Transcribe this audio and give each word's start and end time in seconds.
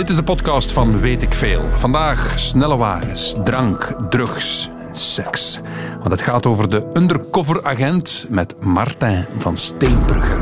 Dit 0.00 0.10
is 0.10 0.16
de 0.16 0.22
podcast 0.22 0.72
van 0.72 1.00
Weet 1.00 1.22
ik 1.22 1.34
Veel. 1.34 1.64
Vandaag 1.74 2.38
snelle 2.38 2.76
wagens, 2.76 3.34
drank, 3.44 3.94
drugs 4.10 4.70
en 4.88 4.96
seks. 4.96 5.60
Want 5.98 6.10
het 6.10 6.20
gaat 6.20 6.46
over 6.46 6.68
de 6.68 6.86
undercover 6.92 7.64
agent 7.64 8.26
met 8.30 8.54
Martijn 8.60 9.26
van 9.38 9.56
Steenbrugge. 9.56 10.36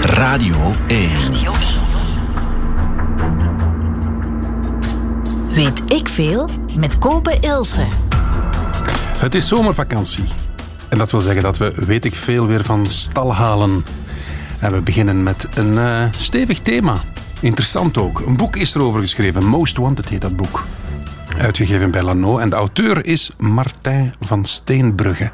Radio 0.00 0.72
1. 0.86 1.10
Weet 5.54 5.92
ik 5.92 6.08
veel 6.08 6.48
met 6.76 6.98
Kopen 6.98 7.40
Ilse. 7.40 7.86
Het 9.18 9.34
is 9.34 9.48
zomervakantie. 9.48 10.24
En 10.88 10.98
dat 10.98 11.10
wil 11.10 11.20
zeggen 11.20 11.42
dat 11.42 11.56
we 11.56 11.72
Weet 11.86 12.04
ik 12.04 12.14
Veel 12.14 12.46
weer 12.46 12.64
van 12.64 12.86
stal 12.86 13.34
halen. 13.34 13.84
En 14.62 14.72
we 14.72 14.80
beginnen 14.80 15.22
met 15.22 15.48
een 15.54 15.72
uh, 15.72 16.04
stevig 16.10 16.58
thema. 16.60 16.96
Interessant 17.40 17.98
ook. 17.98 18.20
Een 18.20 18.36
boek 18.36 18.56
is 18.56 18.74
erover 18.74 19.00
geschreven. 19.00 19.46
Most 19.46 19.76
Wanted 19.76 20.08
heet 20.08 20.20
dat 20.20 20.36
boek. 20.36 20.64
Uitgegeven 21.38 21.90
bij 21.90 22.02
Lano. 22.02 22.38
En 22.38 22.50
de 22.50 22.56
auteur 22.56 23.06
is 23.06 23.34
Martijn 23.38 24.14
van 24.20 24.44
Steenbrugge. 24.44 25.30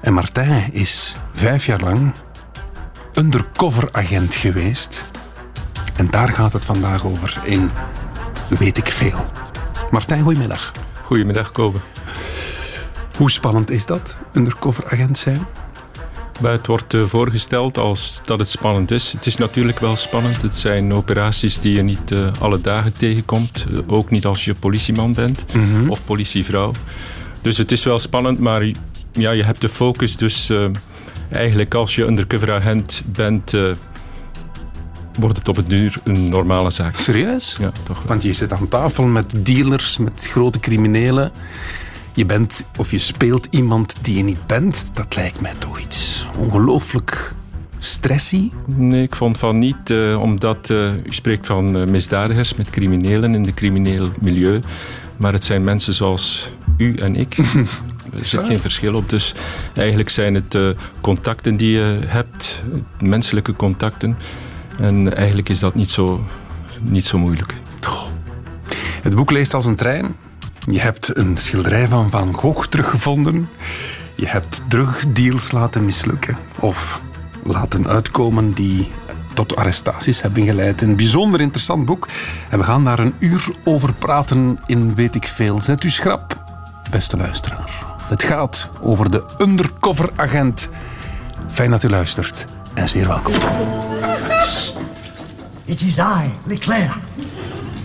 En 0.00 0.12
Martijn 0.12 0.72
is 0.72 1.14
vijf 1.34 1.66
jaar 1.66 1.80
lang 1.80 2.12
undercover 3.14 3.88
agent 3.92 4.34
geweest. 4.34 5.04
En 5.96 6.06
daar 6.06 6.32
gaat 6.32 6.52
het 6.52 6.64
vandaag 6.64 7.06
over 7.06 7.40
in 7.44 7.70
Weet 8.58 8.78
ik 8.78 8.88
Veel. 8.88 9.24
Martijn, 9.90 10.22
goedemiddag. 10.22 10.72
Goedemiddag, 11.02 11.52
Kobe. 11.52 11.78
Hoe 13.16 13.30
spannend 13.30 13.70
is 13.70 13.86
dat, 13.86 14.16
undercover 14.32 14.84
agent 14.90 15.18
zijn? 15.18 15.46
Het 16.48 16.66
wordt 16.66 16.94
eh, 16.94 17.04
voorgesteld 17.04 17.78
als 17.78 18.20
dat 18.24 18.38
het 18.38 18.48
spannend 18.48 18.90
is. 18.90 19.12
Het 19.12 19.26
is 19.26 19.36
natuurlijk 19.36 19.78
wel 19.78 19.96
spannend. 19.96 20.42
Het 20.42 20.56
zijn 20.56 20.94
operaties 20.94 21.60
die 21.60 21.74
je 21.74 21.82
niet 21.82 22.10
uh, 22.10 22.30
alle 22.40 22.60
dagen 22.60 22.92
tegenkomt. 22.96 23.66
Uh, 23.70 23.78
ook 23.86 24.10
niet 24.10 24.26
als 24.26 24.44
je 24.44 24.54
politieman 24.54 25.12
bent 25.12 25.44
mm 25.54 25.74
-hmm. 25.74 25.90
of 25.90 26.04
politievrouw. 26.04 26.72
Dus 27.42 27.56
het 27.56 27.72
is 27.72 27.84
wel 27.84 27.98
spannend, 27.98 28.38
maar 28.38 28.64
ja, 29.12 29.30
je 29.30 29.44
hebt 29.44 29.60
de 29.60 29.68
focus. 29.68 30.16
Dus 30.16 30.52
eigenlijk 31.28 31.74
als 31.74 31.94
je 31.94 32.04
undercover 32.04 32.52
agent 32.52 33.02
bent, 33.06 33.52
wordt 35.18 35.36
het 35.36 35.48
op 35.48 35.56
het 35.56 35.68
duur 35.68 35.94
een 36.04 36.28
normale 36.28 36.70
zaak. 36.70 36.96
Serieus? 36.96 37.56
Ja, 37.60 37.72
toch. 37.82 38.02
Want 38.02 38.22
je 38.22 38.32
zit 38.32 38.52
aan 38.52 38.68
tafel 38.68 39.04
met 39.04 39.34
dealers, 39.38 39.98
met 39.98 40.28
grote 40.30 40.60
criminelen. 40.60 41.32
Je 42.12 42.26
bent 42.26 42.64
of 42.78 42.90
je 42.90 42.98
speelt 42.98 43.48
iemand 43.50 43.94
die 44.02 44.16
je 44.16 44.22
niet 44.22 44.46
bent. 44.46 44.90
Dat 44.92 45.16
lijkt 45.16 45.40
mij 45.40 45.54
toch 45.58 45.80
iets 45.80 46.19
ongelooflijk 46.40 47.32
stressy. 47.78 48.50
Nee, 48.64 49.02
ik 49.02 49.16
vond 49.16 49.38
van 49.38 49.58
niet, 49.58 49.90
uh, 49.90 50.20
omdat 50.20 50.70
uh, 50.70 50.94
u 50.94 51.12
spreekt 51.12 51.46
van 51.46 51.76
uh, 51.76 51.86
misdadigers 51.86 52.54
met 52.54 52.70
criminelen 52.70 53.34
in 53.34 53.44
het 53.44 53.54
crimineel 53.54 54.08
milieu. 54.20 54.60
Maar 55.16 55.32
het 55.32 55.44
zijn 55.44 55.64
mensen 55.64 55.94
zoals 55.94 56.50
u 56.76 56.96
en 56.96 57.16
ik. 57.16 57.36
Er 58.18 58.24
zit 58.24 58.44
geen 58.44 58.60
verschil 58.60 58.94
op. 58.94 59.08
Dus 59.08 59.34
eigenlijk 59.74 60.08
zijn 60.08 60.34
het 60.34 60.58
contacten 61.00 61.56
die 61.56 61.70
je 61.70 61.98
hebt, 62.06 62.62
menselijke 63.00 63.56
contacten. 63.56 64.16
En 64.78 65.16
eigenlijk 65.16 65.48
is 65.48 65.58
dat 65.58 65.74
niet 65.74 65.90
zo, 65.90 66.24
niet 66.80 67.06
zo 67.06 67.18
moeilijk. 67.18 67.54
Oh. 67.82 68.02
Het 69.02 69.14
boek 69.14 69.30
leest 69.30 69.54
als 69.54 69.64
een 69.64 69.76
trein. 69.76 70.16
Je 70.66 70.80
hebt 70.80 71.16
een 71.16 71.36
schilderij 71.36 71.86
van 71.86 72.10
Van 72.10 72.34
Gogh 72.34 72.66
teruggevonden. 72.66 73.48
Je 74.20 74.28
hebt 74.28 74.62
drugdeals 74.68 75.52
laten 75.52 75.84
mislukken. 75.84 76.36
Of 76.58 77.02
laten 77.44 77.88
uitkomen 77.88 78.52
die 78.52 78.90
tot 79.34 79.56
arrestaties 79.56 80.22
hebben 80.22 80.44
geleid. 80.44 80.82
Een 80.82 80.96
bijzonder 80.96 81.40
interessant 81.40 81.84
boek. 81.84 82.08
En 82.50 82.58
we 82.58 82.64
gaan 82.64 82.84
daar 82.84 82.98
een 82.98 83.14
uur 83.18 83.48
over 83.64 83.92
praten 83.92 84.58
in 84.66 84.94
Weet 84.94 85.14
ik 85.14 85.26
Veel. 85.26 85.60
Zet 85.60 85.84
u 85.84 85.90
schrap, 85.90 86.42
beste 86.90 87.16
luisteraar. 87.16 87.84
Het 88.02 88.22
gaat 88.22 88.70
over 88.80 89.10
de 89.10 89.24
undercover 89.38 90.10
agent. 90.16 90.68
Fijn 91.48 91.70
dat 91.70 91.82
u 91.82 91.88
luistert 91.88 92.44
en 92.74 92.88
zeer 92.88 93.06
welkom. 93.06 93.34
It 95.64 95.80
is 95.80 95.98
I, 95.98 96.30
Leclerc. 96.44 96.90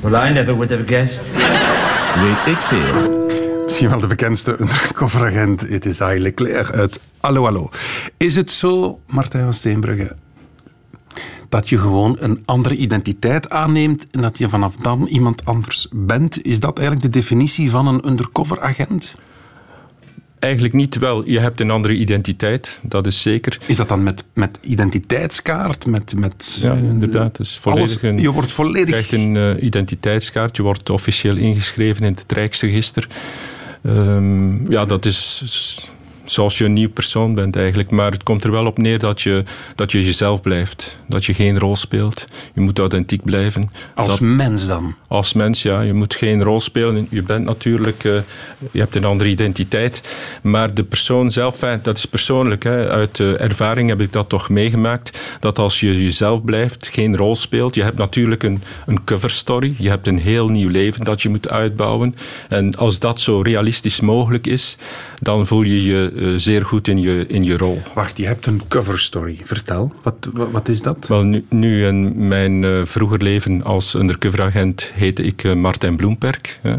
Well, 0.02 0.30
I 0.30 0.34
never 0.34 0.54
would 0.54 0.70
have 0.70 0.84
guessed. 0.86 1.32
Weet 2.16 2.56
ik 2.56 2.62
veel. 2.62 3.25
Misschien 3.76 4.00
wel 4.00 4.10
de 4.10 4.16
bekendste 4.16 4.60
undercoveragent. 4.60 5.62
Het 5.62 5.86
is 5.86 6.00
I 6.00 6.20
Leclerc 6.20 6.72
uit 6.72 7.02
Allo 7.20 7.46
Allo. 7.46 7.70
Is 8.18 8.36
het 8.36 8.52
zo, 8.52 9.00
Martijn 9.08 9.44
van 9.44 9.54
Steenbrugge, 9.54 10.16
dat 11.50 11.70
je 11.70 11.80
gewoon 11.80 12.18
een 12.20 12.42
andere 12.46 12.76
identiteit 12.76 13.50
aanneemt 13.50 14.08
en 14.12 14.22
dat 14.22 14.38
je 14.38 14.50
vanaf 14.50 14.76
dan 14.76 15.08
iemand 15.08 15.46
anders 15.46 15.88
bent? 15.92 16.46
Is 16.46 16.60
dat 16.60 16.78
eigenlijk 16.78 17.14
de 17.14 17.20
definitie 17.20 17.70
van 17.70 17.88
een 17.88 18.08
undercoveragent? 18.08 19.16
Eigenlijk 20.40 20.74
niet 20.74 20.98
wel. 20.98 21.26
Je 21.26 21.40
hebt 21.40 21.60
een 21.60 21.72
andere 21.72 21.94
identiteit, 21.94 22.80
dat 22.84 23.08
is 23.08 23.22
zeker. 23.22 23.58
Is 23.66 23.78
dat 23.78 23.90
dan 23.90 24.04
met, 24.04 24.24
met 24.34 24.60
identiteitskaart? 24.62 25.86
Met, 25.86 26.16
met, 26.16 26.60
ja, 26.62 26.74
inderdaad. 26.74 27.38
Dus 27.38 27.58
volledig 27.58 28.04
alles, 28.04 28.22
je 28.22 28.32
wordt 28.32 28.52
volledig... 28.52 28.80
Je 28.80 28.92
krijgt 28.92 29.12
een 29.12 29.36
uh, 29.36 29.64
identiteitskaart, 29.64 30.56
je 30.56 30.64
wordt 30.64 30.90
officieel 30.90 31.36
ingeschreven 31.36 32.04
in 32.04 32.14
het 32.14 32.32
Rijksregister. 32.32 33.08
Um, 33.86 34.72
ja, 34.72 34.86
dat 34.86 35.06
is 35.06 35.88
zoals 36.26 36.58
je 36.58 36.66
een 36.66 36.74
nieuw 36.74 36.90
persoon 36.90 37.34
bent 37.34 37.56
eigenlijk. 37.56 37.90
Maar 37.92 38.12
het 38.12 38.24
komt 38.24 38.44
er 38.44 38.52
wel 38.52 38.66
op 38.66 38.78
neer 38.78 39.00
dat 39.00 39.22
je, 39.22 39.44
dat 39.76 39.92
je 39.92 40.06
jezelf 40.06 40.42
blijft. 40.42 41.00
Dat 41.08 41.26
je 41.26 41.34
geen 41.34 41.60
rol 41.60 41.76
speelt. 41.76 42.28
Je 42.54 42.62
moet 42.62 42.80
authentiek 42.80 43.24
blijven. 43.24 43.72
Als 43.96 44.08
dat, 44.08 44.20
mens 44.20 44.68
dan? 44.68 44.96
Als 45.08 45.34
mens, 45.34 45.62
ja. 45.62 45.82
Je 45.82 45.94
moet 45.94 46.16
geen 46.16 46.44
rol 46.44 46.60
spelen. 46.60 47.08
Je 47.10 47.22
bent 47.22 47.46
natuurlijk... 47.46 48.04
Uh, 48.04 48.18
je 48.72 48.80
hebt 48.80 48.96
een 48.96 49.06
andere 49.06 49.30
identiteit. 49.30 50.16
Maar 50.42 50.74
de 50.74 50.84
persoon 50.84 51.32
zelf, 51.32 51.60
dat 51.60 51.98
is 51.98 52.06
persoonlijk. 52.06 52.64
Hè. 52.64 52.90
Uit 52.90 53.20
uh, 53.20 53.42
ervaring 53.42 53.90
heb 53.90 54.02
ik 54.02 54.14
dat 54.14 54.30
toch 54.30 54.50
meegemaakt. 54.50 55.20
Dat 55.40 55.60
als 55.60 55.80
je 55.80 56.04
jezelf 56.04 56.44
blijft, 56.44 56.88
geen 56.88 57.18
rol 57.18 57.36
speelt. 57.36 57.76
Je 57.76 57.84
hebt 57.84 57.98
natuurlijk 57.98 58.44
een, 58.44 58.62
een 58.86 59.04
cover 59.04 59.30
story. 59.30 59.76
Je 59.78 59.90
hebt 59.90 60.08
een 60.08 60.20
heel 60.20 60.50
nieuw 60.50 60.70
leven 60.70 61.04
dat 61.04 61.22
je 61.22 61.30
moet 61.30 61.50
uitbouwen. 61.50 62.16
En 62.50 62.76
als 62.76 63.00
dat 63.00 63.22
zo 63.22 63.42
realistisch 63.42 64.00
mogelijk 64.00 64.48
is, 64.48 64.78
dan 65.22 65.46
voel 65.46 65.62
je 65.62 65.84
je 65.84 66.14
uh, 66.16 66.38
zeer 66.38 66.66
goed 66.66 66.88
in 66.88 66.98
je, 66.98 67.26
in 67.28 67.44
je 67.44 67.58
rol. 67.58 67.82
Wacht, 67.94 68.18
je 68.18 68.26
hebt 68.26 68.46
een 68.46 68.62
cover 68.68 69.00
story. 69.00 69.40
Vertel, 69.44 69.94
wat, 70.04 70.30
wat, 70.34 70.52
wat 70.52 70.68
is 70.68 70.82
dat? 70.82 71.08
Wel, 71.08 71.24
nu, 71.24 71.46
nu 71.50 71.86
in 71.86 72.28
mijn 72.28 72.64
uh, 72.64 72.86
vroeger 72.86 73.24
leven 73.24 73.64
als 73.64 73.94
undercover 73.94 74.42
agent 74.42 74.92
heette 74.94 75.24
ik 75.24 75.44
uh, 75.44 75.54
Martijn 75.54 75.96
Bloemperk. 75.96 76.60
Hè. 76.62 76.74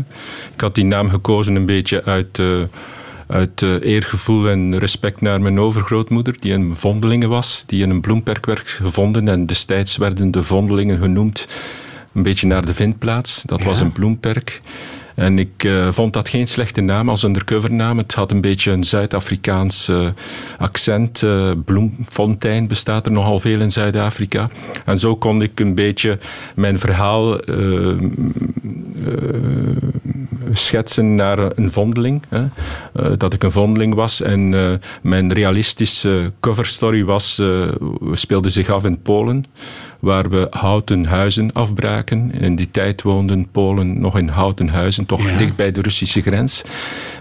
Ik 0.54 0.60
had 0.60 0.74
die 0.74 0.84
naam 0.84 1.08
gekozen 1.08 1.54
een 1.54 1.66
beetje 1.66 2.04
uit 2.04 2.40
uit 3.26 3.62
eergevoel 3.62 4.48
en 4.48 4.78
respect 4.78 5.20
naar 5.20 5.40
mijn 5.40 5.60
overgrootmoeder, 5.60 6.34
die 6.40 6.52
een 6.52 6.76
vondelinge 6.76 7.26
was, 7.26 7.64
die 7.66 7.82
in 7.82 7.90
een 7.90 8.00
bloemperk 8.00 8.46
werd 8.46 8.68
gevonden. 8.68 9.28
En 9.28 9.46
destijds 9.46 9.96
werden 9.96 10.30
de 10.30 10.42
vondelingen 10.42 10.98
genoemd 10.98 11.46
een 12.12 12.22
beetje 12.22 12.46
naar 12.46 12.64
de 12.64 12.74
vindplaats. 12.74 13.42
Dat 13.42 13.58
ja. 13.58 13.64
was 13.64 13.80
een 13.80 13.92
bloemperk. 13.92 14.60
En 15.16 15.38
ik 15.38 15.64
uh, 15.64 15.92
vond 15.92 16.12
dat 16.12 16.28
geen 16.28 16.46
slechte 16.46 16.80
naam 16.80 17.08
als 17.08 17.22
undercovernaam. 17.22 17.98
Het 17.98 18.14
had 18.14 18.30
een 18.30 18.40
beetje 18.40 18.70
een 18.70 18.84
Zuid-Afrikaans 18.84 19.88
uh, 19.88 20.08
accent. 20.58 21.22
Uh, 21.22 21.50
Bloemfontein 21.64 22.66
bestaat 22.66 23.06
er 23.06 23.12
nogal 23.12 23.38
veel 23.38 23.60
in 23.60 23.70
Zuid-Afrika. 23.70 24.50
En 24.84 24.98
zo 24.98 25.16
kon 25.16 25.42
ik 25.42 25.60
een 25.60 25.74
beetje 25.74 26.18
mijn 26.54 26.78
verhaal 26.78 27.40
schetsen 30.52 31.14
naar 31.14 31.38
een 31.38 31.72
vondeling. 31.72 32.22
Hè. 32.28 32.46
dat 33.16 33.32
ik 33.32 33.42
een 33.42 33.50
vondeling 33.50 33.94
was. 33.94 34.20
En 34.20 34.48
mijn 35.02 35.32
realistische 35.32 36.32
coverstory 36.40 37.04
was, 37.04 37.42
speelde 38.12 38.48
zich 38.48 38.70
af 38.70 38.84
in 38.84 39.02
Polen 39.02 39.44
waar 40.00 40.30
we 40.30 40.46
houten 40.50 41.04
huizen 41.04 41.52
afbraken. 41.52 42.32
In 42.32 42.56
die 42.56 42.70
tijd 42.70 43.02
woonden 43.02 43.48
Polen 43.52 44.00
nog 44.00 44.18
in 44.18 44.28
houten 44.28 44.68
huizen, 44.68 45.06
toch 45.06 45.30
ja. 45.30 45.36
dicht 45.36 45.56
bij 45.56 45.72
de 45.72 45.80
Russische 45.80 46.22
grens. 46.22 46.64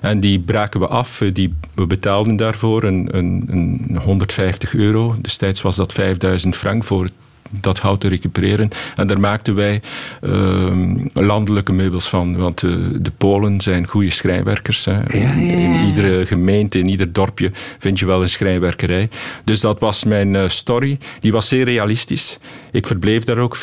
En 0.02 0.20
die 0.20 0.40
braken 0.40 0.80
we 0.80 0.88
af. 0.88 1.22
Die, 1.34 1.54
we 1.76 1.86
betaalden 1.86 2.36
daarvoor 2.36 2.84
een, 2.84 3.08
een, 3.12 3.46
een 3.48 4.00
150 4.04 4.74
euro. 4.74 5.16
Destijds 5.22 5.62
was 5.62 5.76
dat 5.76 5.94
5000 5.94 6.56
frank 6.56 6.84
voor 6.84 7.08
dat 7.50 7.80
hout 7.80 8.00
te 8.00 8.08
recupereren. 8.08 8.70
En 8.96 9.08
daar 9.08 9.20
maakten 9.20 9.56
wij 9.56 9.82
uh, 10.22 10.96
landelijke 11.14 11.72
meubels 11.72 12.10
van. 12.10 12.38
Want 12.38 12.62
uh, 12.62 12.88
de 13.00 13.12
Polen 13.18 13.62
zijn 13.62 13.88
goede 13.88 14.10
schrijnwerkers. 14.10 14.86
Hè. 14.86 14.92
Ja, 14.92 15.04
ja, 15.14 15.34
ja. 15.36 15.80
In 15.80 15.86
iedere 15.86 16.26
gemeente, 16.26 16.80
in 16.80 16.88
ieder 16.88 17.14
dorpje 17.14 17.52
vind 17.80 18.00
je 18.00 18.06
wel 18.06 18.22
een 18.22 18.30
schrijnwerkerij. 18.30 19.10
Dus 19.44 19.60
dat 19.60 19.80
was 19.80 20.04
mijn 20.04 20.34
uh, 20.34 20.48
story. 20.48 20.98
Die 21.20 21.32
was 21.32 21.48
zeer 21.48 21.66
realistisch. 21.66 22.40
Ik 22.72 22.88
verbleef 22.88 23.24
daar 23.24 23.38
ook 23.38 23.56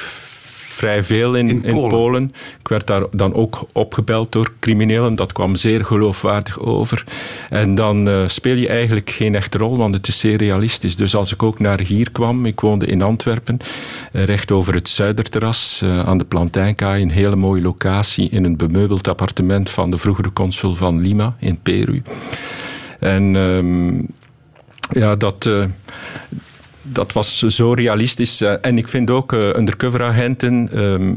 vrij 0.73 1.05
veel 1.05 1.35
in, 1.35 1.49
In 1.49 1.65
in, 1.65 1.73
Polen. 1.73 1.91
Polen. 1.91 2.31
Ik 2.61 2.69
werd 2.69 2.87
daar 2.87 3.05
dan 3.11 3.35
ook 3.35 3.67
opgebeld 3.73 4.33
door 4.33 4.53
criminelen. 4.61 5.15
Dat 5.15 5.33
kwam 5.33 5.57
zeer 5.57 5.85
geloofwaardig 5.85 6.61
over. 6.61 7.05
En 7.51 7.75
dan 7.75 8.09
eh, 8.09 8.23
speel 8.27 8.57
je 8.57 8.69
eigenlijk 8.69 9.11
geen 9.11 9.35
echte 9.35 9.59
rol, 9.59 9.77
want 9.77 9.95
het 9.95 10.09
is 10.09 10.19
zeer 10.19 10.37
realistisch. 10.37 10.97
Dus 10.97 11.15
als 11.15 11.33
ik 11.33 11.43
ook 11.43 11.59
naar 11.59 11.81
hier 11.81 12.11
kwam, 12.11 12.47
ik 12.47 12.61
woonde 12.61 12.87
in 12.87 13.03
Antwerpen, 13.03 13.59
eh, 14.13 14.25
recht 14.25 14.51
over 14.51 14.75
het 14.75 14.89
Zuiderterras, 14.89 15.81
eh, 15.83 16.07
aan 16.07 16.19
de 16.19 16.25
Plantijnkaai, 16.25 17.03
een 17.03 17.11
hele 17.11 17.37
mooie 17.37 17.63
locatie 17.63 18.29
in 18.29 18.45
een 18.45 18.57
bemeubeld 18.57 19.09
appartement 19.09 19.71
van 19.71 19.91
de 19.91 19.99
vroegere 19.99 20.33
consul 20.33 20.75
van 20.75 21.01
Lima 21.01 21.37
in 21.39 21.59
Peru. 21.63 22.03
En 22.99 23.37
ehm, 23.37 23.99
ja, 25.01 25.17
dat, 25.17 25.51
dat 26.83 27.13
was 27.13 27.39
zo 27.39 27.73
realistisch. 27.73 28.41
Eh, 28.41 28.55
en 28.61 28.79
ik 28.79 28.89
vind 28.89 29.11
ook 29.11 29.33
eh, 29.33 29.39
undercover-agenten, 29.39 30.69
ehm, 30.73 31.15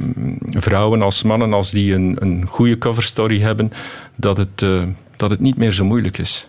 vrouwen 0.60 1.02
als 1.02 1.24
mannen, 1.24 1.54
als 1.54 1.72
die 1.72 1.94
een, 1.94 2.16
een 2.20 2.46
goede 2.48 2.78
coverstory 2.78 3.42
hebben, 3.42 3.72
dat 4.16 4.38
het, 4.38 4.62
eh, 4.62 4.84
dat 5.16 5.30
het 5.30 5.40
niet 5.40 5.58
meer 5.58 5.72
zo 5.72 5.86
moeilijk 5.86 6.18
is. 6.18 6.48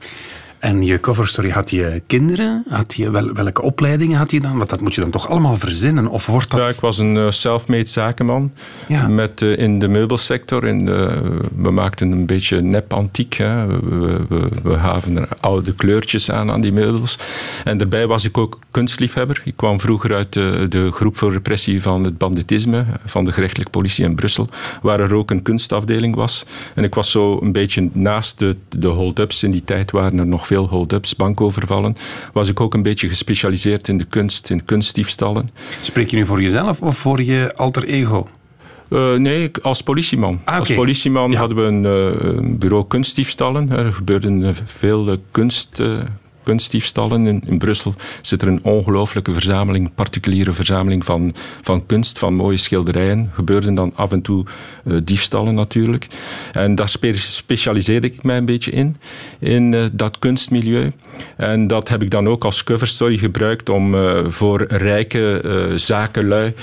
En 0.58 0.82
je 0.82 1.00
coverstory, 1.00 1.50
had 1.50 1.70
je 1.70 2.02
kinderen? 2.06 2.64
Had 2.68 2.94
je, 2.94 3.10
wel, 3.10 3.32
welke 3.32 3.62
opleidingen 3.62 4.18
had 4.18 4.30
je 4.30 4.40
dan? 4.40 4.56
Want 4.56 4.70
dat 4.70 4.80
moet 4.80 4.94
je 4.94 5.00
dan 5.00 5.10
toch 5.10 5.28
allemaal 5.28 5.56
verzinnen? 5.56 6.08
Of 6.08 6.26
wordt 6.26 6.50
dat... 6.50 6.60
Ja, 6.60 6.68
ik 6.68 6.80
was 6.80 6.98
een 6.98 7.16
eh, 7.16 7.30
self-made 7.30 7.88
zakenman 7.88 8.52
Ja. 8.88 9.08
met, 9.08 9.42
eh, 9.42 9.58
in 9.58 9.78
de 9.78 9.88
meubelsector. 9.88 10.64
In 10.64 10.86
de, 10.86 11.22
we 11.56 11.70
maakten 11.70 12.10
een 12.12 12.26
beetje 12.26 12.60
nep-antiek. 12.60 13.34
Hè. 13.34 13.66
We, 13.66 14.20
we, 14.62 14.76
er 15.14 15.28
oude 15.40 15.74
kleurtjes 15.74 16.30
aan 16.30 16.50
aan 16.50 16.60
die 16.60 16.72
meubels. 16.72 17.18
En 17.64 17.78
daarbij 17.78 18.06
was 18.06 18.24
ik 18.24 18.38
ook 18.38 18.58
kunstliefhebber. 18.70 19.42
Ik 19.44 19.56
kwam 19.56 19.80
vroeger 19.80 20.14
uit 20.14 20.32
de, 20.32 20.66
de 20.68 20.90
groep 20.92 21.16
voor 21.16 21.32
repressie 21.32 21.82
van 21.82 22.04
het 22.04 22.18
banditisme 22.18 22.84
van 23.04 23.24
de 23.24 23.32
gerechtelijke 23.32 23.70
politie 23.70 24.04
in 24.04 24.14
Brussel, 24.14 24.48
waar 24.82 25.00
er 25.00 25.14
ook 25.14 25.30
een 25.30 25.42
kunstafdeling 25.42 26.14
was. 26.14 26.44
En 26.74 26.84
ik 26.84 26.94
was 26.94 27.10
zo 27.10 27.38
een 27.40 27.52
beetje 27.52 27.88
naast 27.92 28.38
de, 28.38 28.56
de 28.68 28.88
hold-ups. 28.88 29.42
In 29.42 29.50
die 29.50 29.64
tijd 29.64 29.90
waren 29.90 30.18
er 30.18 30.26
nog 30.26 30.45
veel 30.46 30.68
hold-ups, 30.68 31.16
bankovervallen. 31.16 31.96
Was 32.32 32.48
ik 32.48 32.60
ook 32.60 32.74
een 32.74 32.82
beetje 32.82 33.08
gespecialiseerd 33.08 33.88
in 33.88 33.98
de 33.98 34.04
kunst, 34.04 34.50
in 34.50 34.64
kunstdiefstallen. 34.64 35.48
Spreek 35.80 36.10
je 36.10 36.16
nu 36.16 36.26
voor 36.26 36.42
jezelf 36.42 36.82
of 36.82 36.96
voor 36.98 37.22
je 37.22 37.52
alter 37.56 37.84
ego? 37.84 38.28
Eh, 38.90 39.14
nee, 39.14 39.50
als 39.62 39.82
politieman. 39.82 40.40
Ah, 40.44 40.58
Als 40.58 40.74
politieman 40.74 41.30
Ja. 41.30 41.38
hadden 41.38 41.56
we 41.56 41.62
een, 41.62 41.84
eh, 41.84 42.28
een 42.36 42.58
bureau 42.58 42.84
kunstdiefstallen. 42.88 43.70
Er 43.70 43.92
gebeurden 43.92 44.42
eh, 44.44 44.52
veel 44.64 45.16
kunst, 45.30 45.82
kunstdiefstallen. 46.46 47.26
In, 47.26 47.42
in 47.46 47.58
Brussel 47.58 47.94
zit 48.20 48.42
er 48.42 48.48
een 48.48 48.60
ongelooflijke 48.62 49.32
verzameling, 49.32 49.94
particuliere 49.94 50.52
verzameling 50.52 51.04
van, 51.04 51.34
van 51.62 51.86
kunst, 51.86 52.18
van 52.18 52.34
mooie 52.34 52.56
schilderijen. 52.56 53.30
Gebeurden 53.34 53.74
dan 53.74 53.92
af 53.94 54.12
en 54.12 54.22
toe 54.22 54.44
eh, 54.84 54.96
diefstallen 55.04 55.54
natuurlijk. 55.54 56.06
En 56.52 56.74
daar 56.74 56.88
spe- 56.88 57.16
specialiseerde 57.16 58.06
ik 58.06 58.22
mij 58.22 58.36
een 58.36 58.44
beetje 58.44 58.70
in, 58.70 58.96
in 59.38 59.74
eh, 59.74 59.84
dat 59.92 60.18
kunstmilieu. 60.18 60.92
En 61.36 61.66
dat 61.66 61.88
heb 61.88 62.02
ik 62.02 62.10
dan 62.10 62.28
ook 62.28 62.44
als 62.44 62.64
coverstory 62.64 63.18
gebruikt 63.18 63.68
om 63.68 63.94
eh, 63.94 64.24
voor 64.26 64.64
rijke 64.68 65.24
zakenlui 65.76 66.54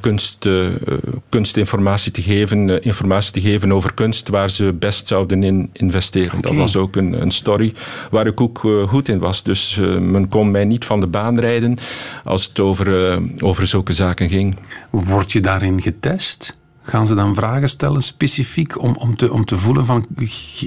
kunst, 0.00 0.48
kunstinformatie 1.28 2.12
te 2.12 2.22
geven, 2.22 2.82
informatie 2.82 3.32
te 3.32 3.40
geven 3.40 3.72
over 3.72 3.94
kunst 3.94 4.28
waar 4.28 4.50
ze 4.50 4.72
best 4.72 5.06
zouden 5.06 5.42
in 5.42 5.70
investeren. 5.72 6.40
Dat 6.40 6.54
was 6.54 6.76
ook 6.76 6.96
een, 6.96 7.20
een 7.20 7.30
story 7.30 7.72
waar 8.10 8.26
ik 8.26 8.40
ook 8.40 8.58
goed 8.86 9.08
in 9.08 9.18
was. 9.18 9.23
Dus 9.42 9.78
eh, 9.80 9.98
men 9.98 10.28
kon 10.28 10.50
mij 10.50 10.64
niet 10.64 10.84
van 10.84 11.00
de 11.00 11.06
baan 11.06 11.40
rijden 11.40 11.78
als 12.24 12.44
het 12.46 12.60
over, 12.60 13.12
eh, 13.12 13.20
over 13.38 13.66
zulke 13.66 13.92
zaken 13.92 14.28
ging. 14.28 14.56
Word 14.90 15.32
je 15.32 15.40
daarin 15.40 15.82
getest? 15.82 16.56
Gaan 16.86 17.06
ze 17.06 17.14
dan 17.14 17.34
vragen 17.34 17.68
stellen 17.68 18.02
specifiek 18.02 18.82
om, 18.82 18.96
om, 18.96 19.16
te, 19.16 19.32
om 19.32 19.44
te 19.44 19.58
voelen 19.58 19.84
van 19.84 20.06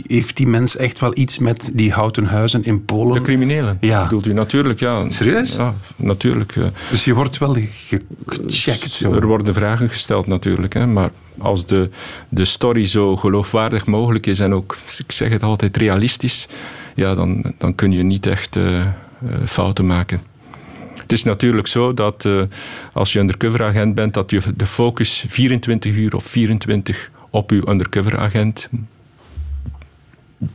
heeft 0.08 0.38
die 0.38 0.48
mens 0.48 0.76
echt 0.78 1.00
wel 1.00 1.12
iets 1.18 1.40
met 1.40 1.70
die 1.74 1.92
houten 1.92 2.26
huizen 2.26 2.64
in 2.64 2.86
Polen? 2.86 3.14
De 3.14 3.22
criminelen, 3.22 3.78
Ja. 3.82 4.04
bedoelt 4.04 4.26
u 4.28 4.34
natuurlijk. 4.34 4.80
Ja. 4.80 5.06
Serieus? 5.12 5.56
Ja, 5.56 5.74
natuurlijk. 5.96 6.54
Dus 6.90 7.06
je 7.06 7.14
wordt 7.14 7.38
wel 7.38 7.54
ge- 7.54 8.02
gecheckt. 8.26 8.92
Zo. 8.92 9.14
Er 9.14 9.28
worden 9.28 9.54
vragen 9.54 9.90
gesteld 9.90 10.28
natuurlijk, 10.28 10.74
hè, 10.74 10.86
maar 10.88 11.10
als 11.38 11.66
de, 11.66 11.90
de 12.30 12.46
story 12.46 12.88
zo 12.88 13.16
geloofwaardig 13.16 13.86
mogelijk 13.86 14.26
is 14.26 14.40
en 14.40 14.54
ook, 14.54 14.78
ik 14.98 15.12
zeg 15.12 15.30
het 15.32 15.44
altijd, 15.44 15.78
realistisch, 15.78 16.48
ja, 16.98 17.16
dan, 17.16 17.54
dan 17.58 17.76
kun 17.76 17.92
je 17.92 18.04
niet 18.04 18.26
echt 18.26 18.56
eh, 18.56 18.80
eh, 18.80 18.88
fouten 19.46 19.86
maken. 19.86 20.22
Het 21.02 21.12
is 21.12 21.24
natuurlijk 21.24 21.68
zo 21.68 21.94
dat 21.94 22.26
eh, 22.26 22.42
als 22.94 23.14
je 23.14 23.20
undercover-agent 23.20 23.96
bent, 23.96 24.14
dat 24.14 24.32
je 24.32 24.42
de 24.56 24.66
focus 24.66 25.26
24 25.28 25.96
uur 25.96 26.16
of 26.16 26.26
24 26.26 27.12
op 27.30 27.50
je 27.50 27.70
undercover-agent 27.70 28.70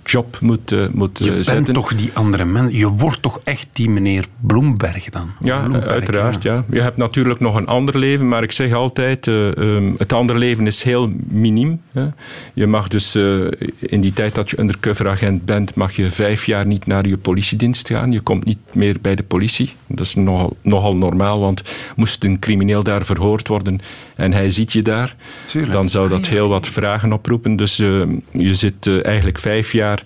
job 0.05 0.39
moet, 0.41 0.73
eh, 0.73 0.87
moet 0.93 1.21
eh, 1.21 1.27
Je 1.27 1.33
bent 1.33 1.45
zetten. 1.45 1.75
toch 1.75 1.95
die 1.95 2.11
andere 2.13 2.45
mens. 2.45 2.77
Je 2.79 2.89
wordt 2.89 3.23
toch 3.23 3.41
echt 3.45 3.69
die 3.73 3.91
meneer 3.91 4.25
Bloemberg 4.41 5.05
dan? 5.09 5.31
Ja, 5.41 5.59
Bloemberg, 5.59 5.87
uiteraard. 5.87 6.43
Ja. 6.43 6.65
Je 6.71 6.81
hebt 6.81 6.97
natuurlijk 6.97 7.41
nog 7.41 7.55
een 7.55 7.67
ander 7.67 7.99
leven, 7.99 8.29
maar 8.29 8.43
ik 8.43 8.53
zeg 8.53 8.73
altijd, 8.73 9.27
eh, 9.27 9.57
ehm, 9.57 9.93
het 9.99 10.13
andere 10.13 10.39
leven 10.39 10.67
is 10.67 10.83
heel 10.83 11.13
miniem. 11.29 11.81
Hè. 11.93 12.07
Je 12.55 12.67
mag 12.67 12.89
dus 12.89 13.15
eh, 13.15 13.47
in 13.79 14.01
die 14.01 14.13
tijd 14.13 14.35
dat 14.35 14.51
je 14.51 14.61
undercover-agent 14.61 15.45
bent, 15.45 15.75
mag 15.75 15.97
je 15.97 16.11
vijf 16.11 16.47
jaar 16.47 16.67
niet 16.67 16.87
naar 16.87 17.09
je 17.09 17.17
politiedienst 17.17 17.89
gaan. 17.89 18.13
Je 18.13 18.21
komt 18.21 18.45
niet 18.45 18.59
meer 18.73 18.97
bij 19.01 19.15
de 19.15 19.23
politie. 19.23 19.73
Dat 19.87 20.07
is 20.07 20.15
nogal, 20.15 20.57
nogal 20.63 20.97
normaal, 20.97 21.41
want 21.41 21.63
moest 21.97 22.25
een 22.25 22.39
crimineel 22.39 22.83
daar 22.83 23.05
verhoord 23.05 23.49
worden 23.49 23.81
en 24.17 24.33
hij 24.33 24.51
ziet 24.51 24.73
je 24.73 24.83
daar, 24.83 25.17
Tuurlijk. 25.45 25.73
dan 25.73 25.89
zou 25.89 26.09
dat 26.09 26.21
Ah, 26.23 26.29
heel 26.29 26.49
wat 26.49 26.69
vragen 26.69 27.13
oproepen. 27.13 27.57
Dus 27.57 27.79
eh, 27.79 28.03
je 28.31 28.55
zit 28.55 28.87
eh, 28.87 29.05
eigenlijk 29.05 29.39
vijf 29.39 29.72
jaar 29.73 30.03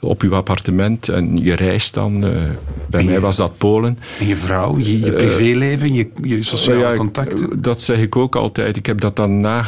op 0.00 0.22
je 0.22 0.28
appartement 0.30 1.08
en 1.08 1.42
je 1.42 1.54
reist 1.54 1.94
dan. 1.94 2.24
eh, 2.24 2.32
bij 2.90 3.04
mij 3.04 3.20
was 3.20 3.36
dat 3.36 3.58
Polen. 3.58 3.98
En 4.20 4.26
je 4.26 4.36
vrouw, 4.36 4.78
je, 4.78 5.00
je 5.00 5.12
privéleven, 5.12 5.94
je, 5.94 6.08
je 6.22 6.42
sociale 6.42 6.78
Ja, 6.78 6.94
contacten. 6.96 7.62
Dat 7.62 7.80
zeg 7.80 7.98
ik 7.98 8.16
ook 8.16 8.36
altijd. 8.36 8.76
Ik 8.76 8.86
heb 8.86 9.00
dat 9.00 9.16
dan 9.16 9.40
na, 9.40 9.64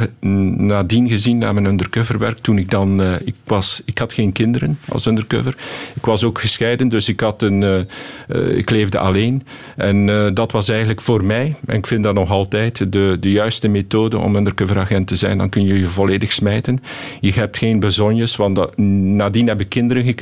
nadien 0.56 1.08
gezien 1.08 1.38
na 1.38 1.52
mijn 1.52 1.64
undercoverwerk. 1.64 2.38
Toen 2.38 2.58
ik 2.58 2.70
dan... 2.70 3.02
eh, 3.02 3.14
ik, 3.24 3.34
was, 3.44 3.82
ik 3.84 3.98
had 3.98 4.12
geen 4.12 4.32
kinderen 4.32 4.78
als 4.88 5.06
undercover. 5.06 5.54
Ik 5.94 6.04
was 6.04 6.24
ook 6.24 6.40
gescheiden, 6.40 6.88
dus 6.88 7.08
ik, 7.08 7.20
had 7.20 7.42
een, 7.42 7.62
eh, 7.62 7.78
eh, 8.28 8.56
ik 8.56 8.70
leefde 8.70 8.98
alleen. 8.98 9.42
En 9.76 10.08
eh, 10.08 10.30
dat 10.34 10.52
was 10.52 10.68
eigenlijk 10.68 11.00
voor 11.00 11.24
mij, 11.24 11.54
en 11.66 11.76
ik 11.76 11.86
vind 11.86 12.02
dat 12.02 12.14
nog 12.14 12.30
altijd, 12.30 12.92
de, 12.92 13.16
de 13.20 13.30
juiste 13.30 13.68
methode 13.68 14.18
om 14.18 14.36
undercoveragent 14.36 15.06
te 15.06 15.16
zijn. 15.16 15.38
Dan 15.38 15.48
kun 15.48 15.64
je 15.64 15.78
je 15.78 15.86
volledig 15.86 16.32
smijten. 16.32 16.78
Je 17.20 17.32
hebt 17.32 17.58
geen 17.58 17.80
bezonjes, 17.80 18.36
want 18.36 18.56
dat, 18.56 18.78
nadien 18.78 19.48
heb 19.48 19.60
ik 19.60 19.68
kinderen 19.68 20.02
gekregen. 20.02 20.18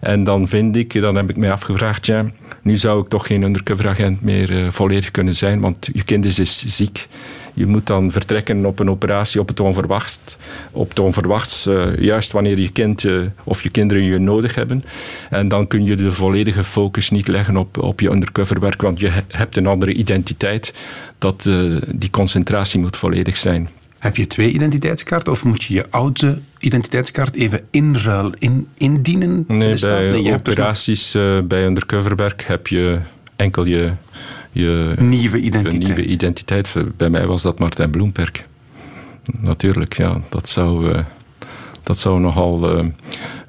En 0.00 0.24
dan 0.24 0.48
vind 0.48 0.76
ik, 0.76 1.00
dan 1.00 1.14
heb 1.14 1.30
ik 1.30 1.36
mij 1.36 1.52
afgevraagd, 1.52 2.06
ja, 2.06 2.26
nu 2.62 2.76
zou 2.76 3.02
ik 3.02 3.08
toch 3.08 3.26
geen 3.26 3.42
undercoveragent 3.42 4.22
meer 4.22 4.50
eh, 4.50 4.70
volledig 4.70 5.10
kunnen 5.10 5.34
zijn, 5.34 5.60
want 5.60 5.88
je 5.92 6.04
kind 6.04 6.24
is, 6.24 6.38
is 6.38 6.76
ziek. 6.76 7.06
Je 7.54 7.66
moet 7.66 7.86
dan 7.86 8.10
vertrekken 8.10 8.66
op 8.66 8.78
een 8.78 8.90
operatie 8.90 9.40
op 9.40 9.48
het 9.48 9.60
onverwachts. 9.60 10.36
Op 10.70 10.88
het 10.88 10.98
onverwachts, 10.98 11.66
eh, 11.66 11.96
juist 11.96 12.32
wanneer 12.32 12.58
je 12.58 12.72
kind 12.72 13.04
eh, 13.04 13.20
of 13.44 13.62
je 13.62 13.70
kinderen 13.70 14.02
je 14.02 14.18
nodig 14.18 14.54
hebben. 14.54 14.84
En 15.30 15.48
dan 15.48 15.66
kun 15.66 15.84
je 15.84 15.96
de 15.96 16.10
volledige 16.10 16.64
focus 16.64 17.10
niet 17.10 17.28
leggen 17.28 17.56
op, 17.56 17.78
op 17.78 18.00
je 18.00 18.10
undercoverwerk, 18.10 18.82
want 18.82 19.00
je 19.00 19.08
he- 19.08 19.24
hebt 19.28 19.56
een 19.56 19.66
andere 19.66 19.92
identiteit. 19.92 20.74
Dat, 21.18 21.42
die 21.94 22.10
concentratie 22.10 22.80
moet 22.80 22.96
volledig 22.96 23.36
zijn. 23.36 23.68
Heb 23.98 24.16
je 24.16 24.26
twee 24.26 24.50
identiteitskaarten 24.50 25.32
of 25.32 25.44
moet 25.44 25.62
je 25.62 25.74
je 25.74 25.84
oude 25.90 26.38
identiteitskaart 26.62 27.36
even 27.36 27.60
inruilen, 27.70 28.34
in, 28.38 28.68
indienen? 28.74 29.44
Nee, 29.48 29.58
bij 29.80 30.22
hebt 30.22 30.44
dus 30.44 30.54
operaties, 30.54 31.14
eh, 31.14 31.38
bij 31.44 31.64
undercoverwerk 31.64 32.44
heb 32.44 32.66
je 32.66 32.98
enkel 33.36 33.64
je, 33.64 33.92
je 34.50 34.94
nieuwe 34.98 35.38
identiteit. 35.38 35.84
nieuwe 35.84 36.04
identiteit. 36.04 36.74
Bij 36.96 37.10
mij 37.10 37.26
was 37.26 37.42
dat 37.42 37.58
Martijn 37.58 37.90
Bloemperk. 37.90 38.46
Natuurlijk, 39.40 39.96
ja, 39.96 40.20
dat 40.28 40.48
zou, 40.48 40.92
eh, 40.92 41.04
dat 41.82 41.98
zou 41.98 42.20
nogal 42.20 42.76
eh, 42.78 42.86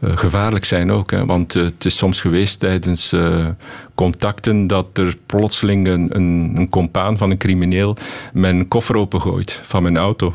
eh, 0.04 0.18
gevaarlijk 0.18 0.66
zijn 0.66 0.92
ook. 0.92 1.12
Hè, 1.12 1.26
want 1.26 1.56
eh, 1.56 1.64
het 1.64 1.86
is 1.86 1.98
soms 1.98 2.22
geweest 2.22 2.60
tijdens 2.60 3.12
eh, 3.12 3.48
contacten 3.96 4.68
dat 4.68 4.98
er 4.98 5.18
plotseling 5.26 5.88
een, 5.88 6.16
een, 6.16 6.52
een 6.56 6.70
compaan 6.70 7.18
van 7.18 7.32
een 7.32 7.38
crimineel 7.38 7.98
mijn 8.34 8.68
koffer 8.68 8.96
opengooit 8.96 9.60
van 9.64 9.84
mijn 9.84 9.98
auto. 9.98 10.34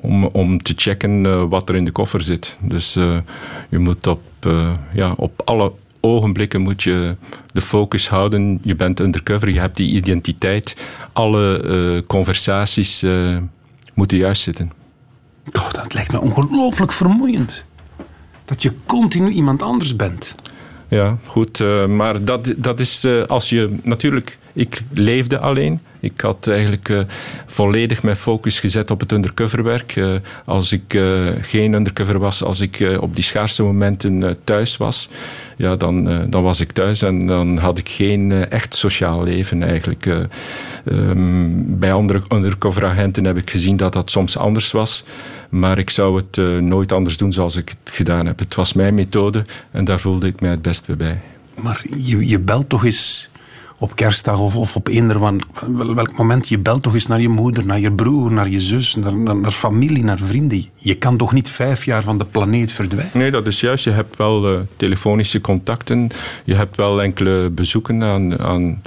Om, 0.00 0.24
om 0.24 0.62
te 0.62 0.72
checken 0.76 1.26
eh, 1.26 1.44
wat 1.48 1.68
er 1.68 1.74
in 1.74 1.84
de 1.84 1.90
koffer 1.90 2.22
zit. 2.22 2.56
Dus 2.60 2.96
eh, 2.96 3.18
je 3.68 3.78
moet 3.78 4.06
op, 4.06 4.22
eh, 4.40 4.72
ja, 4.92 5.14
op 5.16 5.42
alle 5.44 5.72
ogenblikken 6.00 6.60
moet 6.60 6.82
je 6.82 7.16
de 7.52 7.60
focus 7.60 8.08
houden. 8.08 8.58
Je 8.62 8.74
bent 8.74 9.00
undercover, 9.00 9.50
je 9.50 9.60
hebt 9.60 9.76
die 9.76 9.94
identiteit. 9.94 10.76
Alle 11.12 12.04
conversaties 12.06 13.04
moeten 13.94 14.18
juist 14.18 14.42
zitten. 14.42 14.72
Oh, 15.52 15.72
dat 15.72 15.94
lijkt 15.94 16.12
me 16.12 16.20
ongelooflijk 16.20 16.92
vermoeiend. 16.92 17.64
Dat 18.44 18.62
je 18.62 18.72
continu 18.86 19.28
iemand 19.28 19.62
anders 19.62 19.96
bent. 19.96 20.34
Ja, 20.88 21.16
goed. 21.24 21.58
maar 21.88 22.24
dat, 22.24 22.54
dat 22.56 22.80
is 22.80 23.06
als 23.26 23.48
je 23.48 23.76
natuurlijk. 23.82 24.38
Ik 24.52 24.82
leefde 24.92 25.38
alleen. 25.38 25.80
Ik 26.00 26.20
had 26.20 26.48
eigenlijk 26.48 26.88
uh, 26.88 27.00
volledig 27.46 28.02
mijn 28.02 28.16
focus 28.16 28.60
gezet 28.60 28.90
op 28.90 29.00
het 29.00 29.12
undercoverwerk. 29.12 29.96
Uh, 29.96 30.14
als 30.44 30.72
ik 30.72 30.94
uh, 30.94 31.30
geen 31.40 31.72
undercover 31.72 32.18
was, 32.18 32.42
als 32.42 32.60
ik 32.60 32.96
op 33.00 33.14
die 33.14 33.24
schaarse 33.24 33.62
momenten 33.62 34.38
thuis 34.44 34.76
was, 34.76 35.08
ja, 35.56 35.76
dan, 35.76 36.26
dan 36.30 36.42
was 36.42 36.60
ik 36.60 36.72
thuis 36.72 37.02
en 37.02 37.26
dan 37.26 37.58
had 37.58 37.78
ik 37.78 37.88
geen 37.88 38.32
echt 38.32 38.74
sociaal 38.74 39.22
leven 39.22 39.62
eigenlijk. 39.62 40.26
Um, 40.84 41.78
bij 41.78 41.92
andere 41.92 42.22
undercover 42.32 42.86
agenten 42.86 43.24
heb 43.24 43.36
ik 43.36 43.50
gezien 43.50 43.76
dat 43.76 43.92
dat 43.92 44.10
soms 44.10 44.36
anders 44.36 44.70
was. 44.70 45.04
Maar 45.48 45.78
ik 45.78 45.90
zou 45.90 46.16
het 46.16 46.62
nooit 46.62 46.92
anders 46.92 47.16
doen 47.16 47.32
zoals 47.32 47.56
ik 47.56 47.68
het 47.68 47.94
gedaan 47.94 48.26
heb. 48.26 48.38
Het 48.38 48.54
was 48.54 48.72
mijn 48.72 48.94
methode 48.94 49.44
en 49.70 49.84
daar 49.84 50.00
voelde 50.00 50.26
ik 50.26 50.40
mij 50.40 50.50
het 50.50 50.62
best 50.62 50.96
bij. 50.96 51.20
Maar 51.54 51.84
je, 51.96 52.28
je 52.28 52.38
belt 52.38 52.68
toch 52.68 52.84
eens 52.84 53.30
op 53.78 53.96
kerstdag 53.96 54.38
of, 54.38 54.56
of 54.56 54.76
op 54.76 54.88
eender 54.88 55.20
wel, 55.20 55.94
welk 55.94 56.16
moment. 56.16 56.48
Je 56.48 56.58
belt 56.58 56.82
toch 56.82 56.94
eens 56.94 57.06
naar 57.06 57.20
je 57.20 57.28
moeder, 57.28 57.66
naar 57.66 57.80
je 57.80 57.92
broer, 57.92 58.32
naar 58.32 58.48
je 58.48 58.60
zus, 58.60 58.94
naar, 58.94 59.16
naar, 59.16 59.36
naar, 59.36 59.50
familie, 59.50 60.04
naar 60.04 60.18
vrienden. 60.18 60.66
Je 60.74 60.94
kan 60.94 61.16
toch 61.16 61.32
niet 61.32 61.50
vijf 61.50 61.84
jaar 61.84 62.02
van 62.02 62.18
de 62.18 62.24
planeet 62.24 62.72
verdwijnen? 62.72 63.18
Nee, 63.18 63.30
dat 63.30 63.46
is 63.46 63.60
juist. 63.60 63.84
Je 63.84 63.90
hebt 63.90 64.16
wel 64.16 64.52
uh, 64.52 64.60
telefonische 64.76 65.40
contacten. 65.40 66.08
Je 66.44 66.54
hebt 66.54 66.76
wel 66.76 67.02
enkele 67.02 67.50
bezoeken 67.50 68.02
aan, 68.02 68.38
aan, 68.38 68.82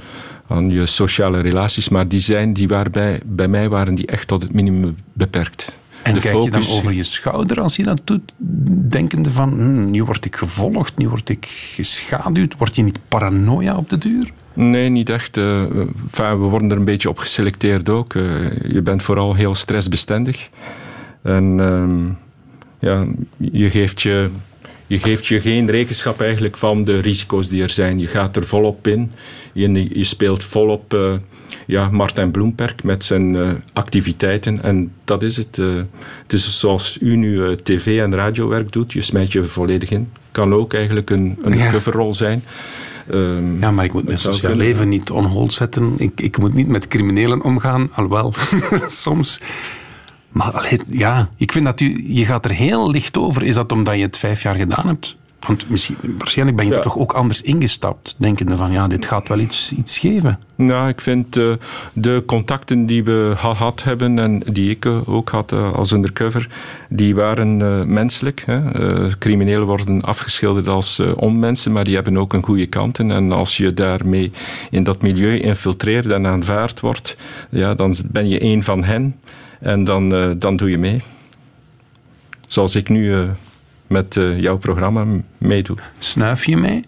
aan 0.47 0.69
je 0.69 0.85
sociale 0.85 1.39
relaties. 1.39 1.89
Maar 1.89 2.07
die, 2.07 2.19
zijn, 2.19 2.53
die 2.53 2.67
waren 2.67 2.91
bij, 2.91 3.21
bij 3.25 3.47
mij 3.47 3.69
waren 3.69 3.95
die 3.95 4.05
echt 4.05 4.27
tot 4.27 4.41
het 4.41 4.53
minimum 4.53 4.95
beperkt. 5.13 5.79
En 6.03 6.19
kijk 6.19 6.43
je 6.43 6.51
dan 6.51 6.67
over 6.67 6.93
je 6.93 7.03
schouder 7.03 7.61
als 7.61 7.75
je 7.75 7.83
dat 7.83 8.01
doet, 8.03 8.33
denkende 8.89 9.29
van, 9.29 9.49
hm, 9.49 9.91
nu 9.91 10.03
word 10.03 10.25
ik 10.25 10.35
gevolgd, 10.35 10.97
nu 10.97 11.09
word 11.09 11.29
ik 11.29 11.45
geschaduwd. 11.75 12.55
Word 12.57 12.75
je 12.75 12.83
niet 12.83 12.99
paranoia 13.07 13.75
op 13.75 13.89
de 13.89 13.97
duur? 13.97 14.31
Nee, 14.53 14.89
niet 14.89 15.09
echt. 15.09 15.37
Uh, 15.37 15.63
we 16.15 16.35
worden 16.35 16.71
er 16.71 16.77
een 16.77 16.85
beetje 16.85 17.09
op 17.09 17.17
geselecteerd 17.17 17.89
ook. 17.89 18.13
Uh, 18.13 18.51
je 18.71 18.81
bent 18.81 19.03
vooral 19.03 19.35
heel 19.35 19.55
stressbestendig. 19.55 20.49
En 21.21 21.61
uh, 21.61 22.09
ja, 22.79 23.05
je 23.37 23.69
geeft 23.69 24.01
je, 24.01 24.29
je 24.87 24.99
geeft 24.99 25.27
je 25.27 25.41
geen 25.41 25.69
rekenschap 25.69 26.21
eigenlijk 26.21 26.57
van 26.57 26.83
de 26.83 26.99
risico's 26.99 27.49
die 27.49 27.61
er 27.61 27.69
zijn. 27.69 27.99
Je 27.99 28.07
gaat 28.07 28.35
er 28.35 28.45
volop 28.45 28.87
in. 28.87 29.11
Je, 29.53 29.97
je 29.97 30.03
speelt 30.03 30.43
volop 30.43 30.93
uh, 30.93 31.13
ja, 31.71 31.89
Martijn 31.89 32.31
Bloemperk 32.31 32.83
met 32.83 33.03
zijn 33.03 33.33
uh, 33.33 33.51
activiteiten. 33.73 34.63
En 34.63 34.91
dat 35.03 35.23
is 35.23 35.37
het. 35.37 35.57
Uh, 35.57 35.81
het 36.21 36.33
is 36.33 36.59
zoals 36.59 36.97
u 37.01 37.15
nu 37.15 37.55
tv- 37.55 37.99
en 37.99 38.15
radiowerk 38.15 38.71
doet. 38.71 38.93
Je 38.93 39.01
smijt 39.01 39.31
je 39.31 39.43
volledig 39.43 39.89
in. 39.89 40.11
Kan 40.31 40.53
ook 40.53 40.73
eigenlijk 40.73 41.09
een, 41.09 41.37
een 41.41 41.57
ja. 41.57 41.71
coverrol 41.71 42.13
zijn. 42.13 42.43
Um, 43.11 43.59
ja, 43.59 43.71
maar 43.71 43.85
ik 43.85 43.93
moet 43.93 44.05
mijn 44.05 44.19
sociaal 44.19 44.55
leven 44.55 44.89
niet 44.89 45.11
on 45.11 45.25
hold 45.25 45.53
zetten. 45.53 45.93
Ik, 45.97 46.21
ik 46.21 46.37
moet 46.37 46.53
niet 46.53 46.67
met 46.67 46.87
criminelen 46.87 47.43
omgaan, 47.43 47.89
alhoewel 47.93 48.33
soms. 48.87 49.41
Maar 50.29 50.73
ja, 50.87 51.29
ik 51.35 51.51
vind 51.51 51.65
dat 51.65 51.81
u, 51.81 52.03
je 52.07 52.25
gaat 52.25 52.45
er 52.45 52.51
heel 52.51 52.91
licht 52.91 53.17
over. 53.17 53.43
Is 53.43 53.55
dat 53.55 53.71
omdat 53.71 53.95
je 53.95 54.01
het 54.01 54.17
vijf 54.17 54.41
jaar 54.41 54.55
gedaan 54.55 54.87
hebt? 54.87 55.17
Want 55.47 55.69
misschien, 55.69 55.95
waarschijnlijk 56.17 56.57
ben 56.57 56.67
je 56.67 56.75
er 56.75 56.81
toch 56.81 56.97
ook 56.97 57.13
anders 57.13 57.41
ingestapt, 57.41 58.15
denkende 58.17 58.55
van 58.55 58.71
ja, 58.71 58.87
dit 58.87 59.05
gaat 59.05 59.27
wel 59.27 59.39
iets, 59.39 59.73
iets 59.73 59.99
geven. 59.99 60.39
Nou, 60.55 60.87
ik 60.87 61.01
vind 61.01 61.37
uh, 61.37 61.53
de 61.93 62.23
contacten 62.25 62.85
die 62.85 63.03
we 63.03 63.33
gehad 63.35 63.83
hebben 63.83 64.19
en 64.19 64.39
die 64.39 64.69
ik 64.69 64.85
uh, 64.85 65.09
ook 65.09 65.29
had 65.29 65.51
uh, 65.51 65.73
als 65.73 65.91
undercover, 65.91 66.49
die 66.89 67.15
waren 67.15 67.57
menselijk. 67.93 68.43
Hè. 68.45 69.17
criminelen 69.17 69.67
worden 69.67 70.01
afgeschilderd 70.01 70.67
als 70.67 70.99
onmensen, 70.99 71.71
maar 71.71 71.83
die 71.83 71.95
hebben 71.95 72.17
ook 72.17 72.33
een 72.33 72.43
goede 72.43 72.67
kanten. 72.67 73.11
En 73.11 73.31
als 73.31 73.57
je 73.57 73.73
daarmee 73.73 74.31
in 74.69 74.83
dat 74.83 75.01
milieu 75.01 75.39
infiltreert 75.39 76.05
en 76.05 76.27
aanvaard 76.27 76.79
wordt, 76.79 77.17
ja, 77.49 77.73
dan 77.73 77.95
ben 78.11 78.29
je 78.29 78.43
een 78.43 78.63
van 78.63 78.83
hen 78.83 79.15
en 79.59 79.83
dan, 79.83 80.35
dan 80.39 80.55
doe 80.55 80.69
je 80.69 80.77
mee. 80.77 81.01
Zoals 82.47 82.75
ik 82.75 82.89
nu 82.89 83.29
met 83.91 84.15
uh, 84.15 84.39
jouw 84.39 84.57
programma 84.57 85.05
meedoe. 85.37 85.77
Snuif 85.99 86.45
je 86.45 86.57
mee? 86.57 86.83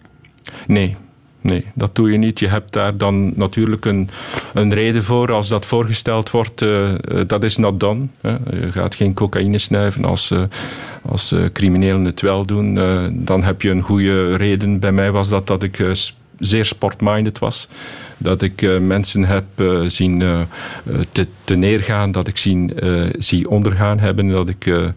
Nee. 0.66 0.96
Nee, 1.40 1.66
dat 1.74 1.94
doe 1.94 2.10
je 2.10 2.18
niet. 2.18 2.38
Je 2.38 2.48
hebt 2.48 2.72
daar 2.72 2.96
dan 2.96 3.32
natuurlijk 3.36 3.84
een, 3.84 4.10
een 4.54 4.74
reden 4.74 5.04
voor. 5.04 5.32
Als 5.32 5.48
dat 5.48 5.66
voorgesteld 5.66 6.30
wordt, 6.30 6.62
uh, 6.62 6.94
dat 7.26 7.44
is 7.44 7.56
not 7.56 7.80
done. 7.80 8.06
Hè. 8.20 8.30
Je 8.30 8.72
gaat 8.72 8.94
geen 8.94 9.14
cocaïne 9.14 9.58
snuiven 9.58 10.04
als, 10.04 10.30
uh, 10.30 10.42
als 11.02 11.34
criminelen 11.52 12.04
het 12.04 12.20
wel 12.20 12.44
doen. 12.44 12.74
dan 13.24 13.42
heb 13.42 13.62
je 13.62 13.70
een 13.70 13.82
goede 13.82 14.36
reden. 14.36 14.80
Bij 14.80 14.92
mij 14.92 15.12
was 15.12 15.28
dat 15.28 15.46
dat 15.46 15.62
ik 15.62 15.94
zeer 16.38 16.64
sportminded 16.64 17.38
was. 17.38 17.68
Dat 18.18 18.42
ik 18.42 18.80
mensen 18.80 19.24
heb 19.24 19.44
zien 19.86 20.46
te, 21.12 21.26
te, 21.44 21.54
neergaan, 21.54 22.12
dat 22.12 22.28
ik 22.28 22.36
zien, 22.36 22.72
zie 23.18 23.50
ondergaan 23.50 23.98
hebben, 23.98 24.28
dat 24.28 24.48
ik 24.48 24.92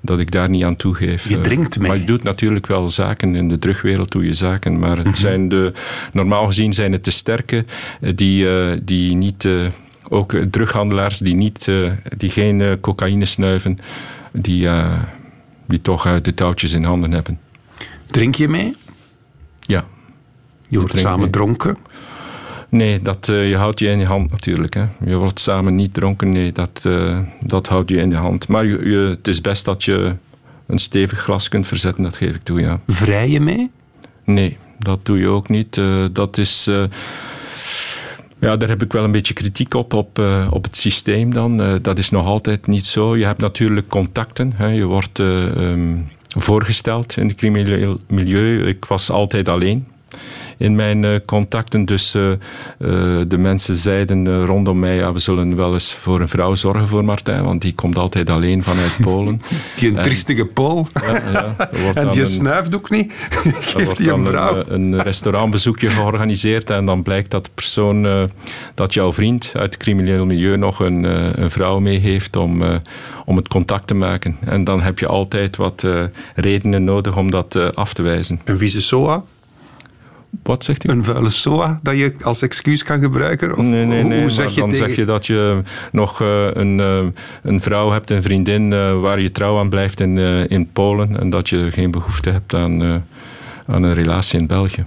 dat 0.00 0.20
ik 0.20 0.30
daar 0.30 0.48
niet 0.48 0.64
aan 0.64 0.76
toegeef. 0.76 1.28
Je 1.28 1.40
drinkt 1.40 1.78
mee. 1.78 1.88
Maar 1.88 1.98
je 1.98 2.04
doet 2.04 2.22
natuurlijk 2.22 2.66
wel 2.66 2.88
zaken. 2.88 3.34
In 3.34 3.48
de 3.48 3.58
drugwereld 3.58 4.12
doe 4.12 4.24
je 4.24 4.34
zaken. 4.34 4.78
Maar 4.78 4.96
het 4.96 5.06
mhm. 5.06 5.14
zijn 5.14 5.48
de, 5.48 5.72
normaal 6.12 6.46
gezien 6.46 6.72
zijn 6.72 6.92
het 6.92 7.04
de 7.04 7.10
sterke 7.10 7.64
eh, 8.00 8.12
die, 8.14 8.44
uh, 8.44 8.78
die 8.82 9.14
niet... 9.14 9.48
Ook 10.12 10.34
drughandelaars 10.50 11.18
die, 11.18 11.34
niet, 11.34 11.70
die 12.16 12.30
geen 12.30 12.78
cocaïne 12.80 13.24
snuiven, 13.24 13.78
die, 14.32 14.68
die 15.66 15.80
toch 15.80 16.20
de 16.20 16.34
touwtjes 16.34 16.72
in 16.72 16.84
handen 16.84 17.12
hebben. 17.12 17.38
Drink 18.06 18.34
je 18.34 18.48
mee? 18.48 18.74
Ja. 19.60 19.84
Je 20.68 20.78
wordt 20.78 20.98
samen 20.98 21.20
mee. 21.20 21.30
dronken? 21.30 21.76
Nee, 22.70 23.02
dat, 23.02 23.28
uh, 23.28 23.48
je 23.48 23.56
houdt 23.56 23.78
je 23.78 23.88
in 23.88 23.98
je 23.98 24.06
hand 24.06 24.30
natuurlijk. 24.30 24.74
Hè. 24.74 24.86
Je 25.04 25.16
wordt 25.16 25.40
samen 25.40 25.74
niet 25.74 25.94
dronken, 25.94 26.32
nee, 26.32 26.52
dat, 26.52 26.82
uh, 26.86 27.18
dat 27.40 27.66
houdt 27.66 27.90
je 27.90 27.96
in 27.96 28.10
je 28.10 28.16
hand. 28.16 28.48
Maar 28.48 28.66
je, 28.66 28.88
je, 28.88 28.96
het 28.96 29.28
is 29.28 29.40
best 29.40 29.64
dat 29.64 29.84
je 29.84 30.14
een 30.66 30.78
stevig 30.78 31.18
glas 31.18 31.48
kunt 31.48 31.66
verzetten, 31.66 32.02
dat 32.04 32.16
geef 32.16 32.34
ik 32.34 32.42
toe, 32.42 32.60
ja. 32.60 32.80
Vrij 32.86 33.28
je 33.28 33.40
mee? 33.40 33.70
Nee, 34.24 34.56
dat 34.78 35.06
doe 35.06 35.18
je 35.18 35.28
ook 35.28 35.48
niet. 35.48 35.76
Uh, 35.76 36.04
dat 36.12 36.38
is... 36.38 36.68
Ja, 38.40 38.56
daar 38.56 38.68
heb 38.68 38.82
ik 38.82 38.92
wel 38.92 39.04
een 39.04 39.12
beetje 39.12 39.34
kritiek 39.34 39.74
op, 39.74 39.92
op, 39.92 40.18
uh, 40.18 40.48
op 40.50 40.64
het 40.64 40.76
systeem 40.76 41.32
dan. 41.32 41.62
Uh, 41.62 41.74
dat 41.82 41.98
is 41.98 42.10
nog 42.10 42.26
altijd 42.26 42.66
niet 42.66 42.86
zo. 42.86 43.16
Je 43.16 43.24
hebt 43.24 43.40
natuurlijk 43.40 43.88
contacten. 43.88 44.52
Hè. 44.54 44.66
Je 44.66 44.84
wordt 44.84 45.18
uh, 45.18 45.44
um, 45.44 46.06
voorgesteld 46.28 47.16
in 47.16 47.28
het 47.28 47.36
crimineel 47.36 48.00
milieu. 48.08 48.66
Ik 48.66 48.84
was 48.84 49.10
altijd 49.10 49.48
alleen 49.48 49.86
in 50.60 50.74
mijn 50.74 51.02
uh, 51.02 51.18
contacten. 51.26 51.84
Dus 51.84 52.14
uh, 52.14 52.30
uh, 52.30 52.36
de 53.28 53.38
mensen 53.38 53.76
zeiden 53.76 54.44
rondom 54.44 54.78
mij, 54.78 54.96
ja, 54.96 55.12
we 55.12 55.18
zullen 55.18 55.56
wel 55.56 55.72
eens 55.72 55.94
voor 55.94 56.20
een 56.20 56.28
vrouw 56.28 56.54
zorgen 56.54 56.88
voor 56.88 57.04
Martijn, 57.04 57.44
want 57.44 57.62
die 57.62 57.74
komt 57.74 57.98
altijd 57.98 58.30
alleen 58.30 58.62
vanuit 58.62 58.96
Polen. 59.02 59.40
die 59.76 59.88
een 59.88 60.02
triestige 60.02 60.44
Pool. 60.44 60.88
Ja, 61.00 61.22
ja, 61.32 61.56
en 61.94 62.08
die 62.08 62.20
een, 62.20 62.26
snuift 62.26 62.74
ook 62.74 62.90
niet. 62.90 63.12
Geeft 63.60 63.96
die 63.96 64.12
een 64.12 64.24
vrouw. 64.24 64.56
Een, 64.56 64.92
een, 64.92 65.02
restaurantbezoekje 65.02 65.90
georganiseerd 65.90 66.70
en 66.70 66.84
dan 66.84 67.02
blijkt 67.02 67.30
dat 67.30 67.44
de 67.44 67.50
persoon, 67.54 68.28
dat 68.74 68.94
jouw 68.94 69.12
vriend 69.12 69.50
uit 69.54 69.72
het 69.72 69.76
crimineel 69.76 70.26
milieu 70.26 70.56
nog 70.56 70.80
een, 70.80 71.04
een 71.42 71.50
vrouw 71.50 71.78
mee 71.78 71.98
heeft 71.98 72.36
om, 72.36 72.62
om 73.24 73.36
het 73.36 73.48
contact 73.48 73.86
te 73.86 73.94
maken. 73.94 74.36
En 74.40 74.64
dan 74.64 74.80
heb 74.80 74.98
je 74.98 75.06
altijd 75.06 75.56
wat 75.56 75.86
redenen 76.34 76.84
nodig 76.84 77.16
om 77.16 77.30
dat 77.30 77.74
af 77.74 77.92
te 77.92 78.02
wijzen. 78.02 78.40
Een 78.44 78.58
vieze 78.58 78.82
SOA? 78.82 79.22
Wat 80.42 80.64
zegt 80.64 80.84
u? 80.84 80.88
Een 80.88 81.04
vuile 81.04 81.30
SOA 81.30 81.80
dat 81.82 81.98
je 81.98 82.14
als 82.22 82.42
excuus 82.42 82.82
kan 82.82 83.00
gebruiken? 83.00 83.56
Of 83.56 83.64
nee, 83.64 83.84
nee, 83.84 84.02
nee. 84.02 84.20
Hoe 84.20 84.30
zeg 84.30 84.54
je 84.54 84.60
dan 84.60 84.74
zeg 84.74 84.96
je 84.96 85.04
dat 85.04 85.26
je 85.26 85.62
nog 85.92 86.22
uh, 86.22 86.46
een, 86.52 86.78
uh, 86.78 87.06
een 87.42 87.60
vrouw 87.60 87.90
hebt, 87.90 88.10
een 88.10 88.22
vriendin 88.22 88.70
uh, 88.70 89.00
waar 89.00 89.20
je 89.20 89.30
trouw 89.30 89.58
aan 89.58 89.68
blijft 89.68 90.00
in, 90.00 90.18
in 90.48 90.72
Polen 90.72 91.20
en 91.20 91.30
dat 91.30 91.48
je 91.48 91.70
geen 91.70 91.90
behoefte 91.90 92.30
hebt 92.30 92.54
aan, 92.54 93.04
aan 93.66 93.82
een 93.82 93.94
relatie 93.94 94.40
in 94.40 94.46
België. 94.46 94.84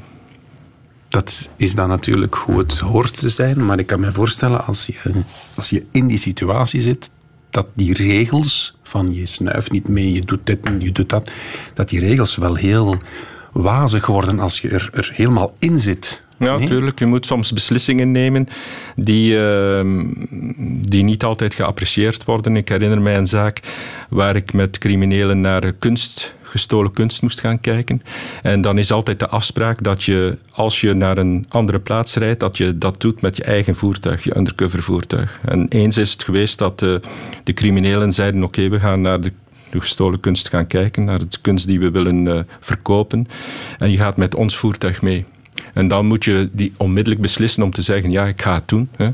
Dat 1.08 1.50
is 1.56 1.76
dan 1.76 1.90
natuurlijk 1.90 2.36
hoe 2.36 2.58
het 2.58 2.80
hoort 2.80 3.20
te 3.20 3.30
zijn, 3.30 3.66
maar 3.66 3.80
ik 3.80 3.88
kan 3.88 4.00
me 4.00 4.12
voorstellen 4.12 4.66
als 4.66 4.86
je, 4.86 5.24
als 5.56 5.70
je 5.70 5.86
in 5.92 6.08
die 6.08 6.18
situatie 6.18 6.82
zit, 6.82 7.12
dat 7.50 7.68
die 7.74 7.94
regels 7.94 8.78
van 8.84 9.14
je 9.14 9.26
snuift 9.26 9.72
niet 9.72 9.88
mee, 9.88 10.14
je 10.14 10.22
doet 10.22 10.40
dit 10.44 10.60
en 10.64 10.80
je 10.80 10.92
doet 10.92 11.10
dat, 11.10 11.32
dat 11.74 11.90
die 11.90 12.00
regels 12.00 12.36
wel 12.36 12.56
heel 12.56 12.98
wazig 13.54 14.06
worden 14.06 14.40
als 14.40 14.62
je 14.62 14.70
er, 14.70 14.90
er 14.94 15.12
helemaal 15.14 15.56
in 15.60 15.80
zit. 15.80 16.24
Ja, 16.38 16.58
natuurlijk. 16.58 17.00
Je 17.00 17.06
moet 17.06 17.26
soms 17.26 17.54
beslissingen 17.54 18.12
nemen 18.12 18.48
die, 18.96 19.34
uh, 19.34 20.06
die 20.88 21.04
niet 21.04 21.24
altijd 21.24 21.54
geapprecieerd 21.54 22.24
worden. 22.24 22.56
Ik 22.56 22.70
herinner 22.70 23.02
mij 23.02 23.18
een 23.18 23.28
zaak 23.28 23.60
waar 24.10 24.36
ik 24.36 24.54
met 24.54 24.78
criminelen 24.78 25.42
naar 25.42 25.72
kunst, 25.72 26.36
gestolen 26.42 26.92
kunst 26.92 27.22
moest 27.22 27.40
gaan 27.40 27.60
kijken. 27.60 28.02
En 28.42 28.62
dan 28.62 28.78
is 28.78 28.92
altijd 28.92 29.20
de 29.20 29.28
afspraak 29.28 29.84
dat 29.84 30.04
je, 30.04 30.38
als 30.52 30.82
je 30.82 30.94
naar 30.94 31.18
een 31.18 31.46
andere 31.50 31.80
plaats 31.80 32.16
rijdt, 32.16 32.40
dat 32.40 32.58
je 32.58 32.78
dat 32.78 33.02
doet 33.02 33.22
met 33.22 33.38
je 33.38 33.44
eigen 33.44 33.76
voertuig, 33.76 34.24
je 34.24 34.38
undercover 34.38 34.84
voertuig. 34.84 35.40
En 35.46 35.68
eens 35.68 35.98
is 35.98 36.12
het 36.12 36.24
geweest 36.24 36.58
dat 36.58 36.80
de, 36.80 37.02
de 37.44 37.54
criminelen 37.54 38.14
zeiden, 38.14 38.44
oké, 38.44 38.70
we 38.70 38.80
gaan 38.80 39.02
naar 39.02 39.22
de 39.22 39.32
de 39.74 39.80
gestolen 39.80 40.20
kunst 40.20 40.50
gaan 40.50 40.68
kijken, 40.68 41.04
naar 41.04 41.20
de 41.20 41.28
kunst 41.42 41.68
die 41.68 41.80
we 41.80 41.92
willen 41.92 42.26
uh, 42.26 42.40
verkopen. 42.60 43.28
En 43.78 43.92
je 43.92 43.98
gaat 43.98 44.18
met 44.18 44.36
ons 44.36 44.58
voertuig 44.58 45.02
mee. 45.02 45.26
En 45.74 45.88
dan 45.88 46.06
moet 46.06 46.24
je 46.26 46.50
die 46.52 46.74
onmiddellijk 46.78 47.22
beslissen 47.22 47.64
om 47.64 47.72
te 47.72 47.82
zeggen, 47.82 48.12
ja, 48.12 48.26
ik 48.26 48.42
ga 48.42 48.54
het 48.54 48.68
doen. 48.68 48.90
Hè 48.96 49.10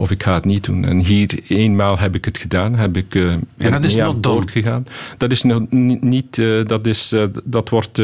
of 0.00 0.10
ik 0.10 0.22
ga 0.22 0.34
het 0.34 0.44
niet 0.44 0.64
doen. 0.64 0.84
En 0.84 0.98
hier 0.98 1.40
eenmaal 1.48 1.98
heb 1.98 2.14
ik 2.14 2.24
het 2.24 2.38
gedaan, 2.38 2.74
heb 2.74 2.96
ik 2.96 3.14
uh, 3.14 3.30
en 3.30 3.70
dat 3.70 3.84
is 3.84 3.98
boord 4.20 4.50
gegaan. 4.50 4.86
Dat 5.16 5.30
is 5.30 5.42
nog 5.42 5.62
niet, 6.00 6.36
uh, 6.36 6.66
dat, 6.66 6.86
is, 6.86 7.12
uh, 7.12 7.24
dat 7.44 7.68
wordt... 7.68 7.98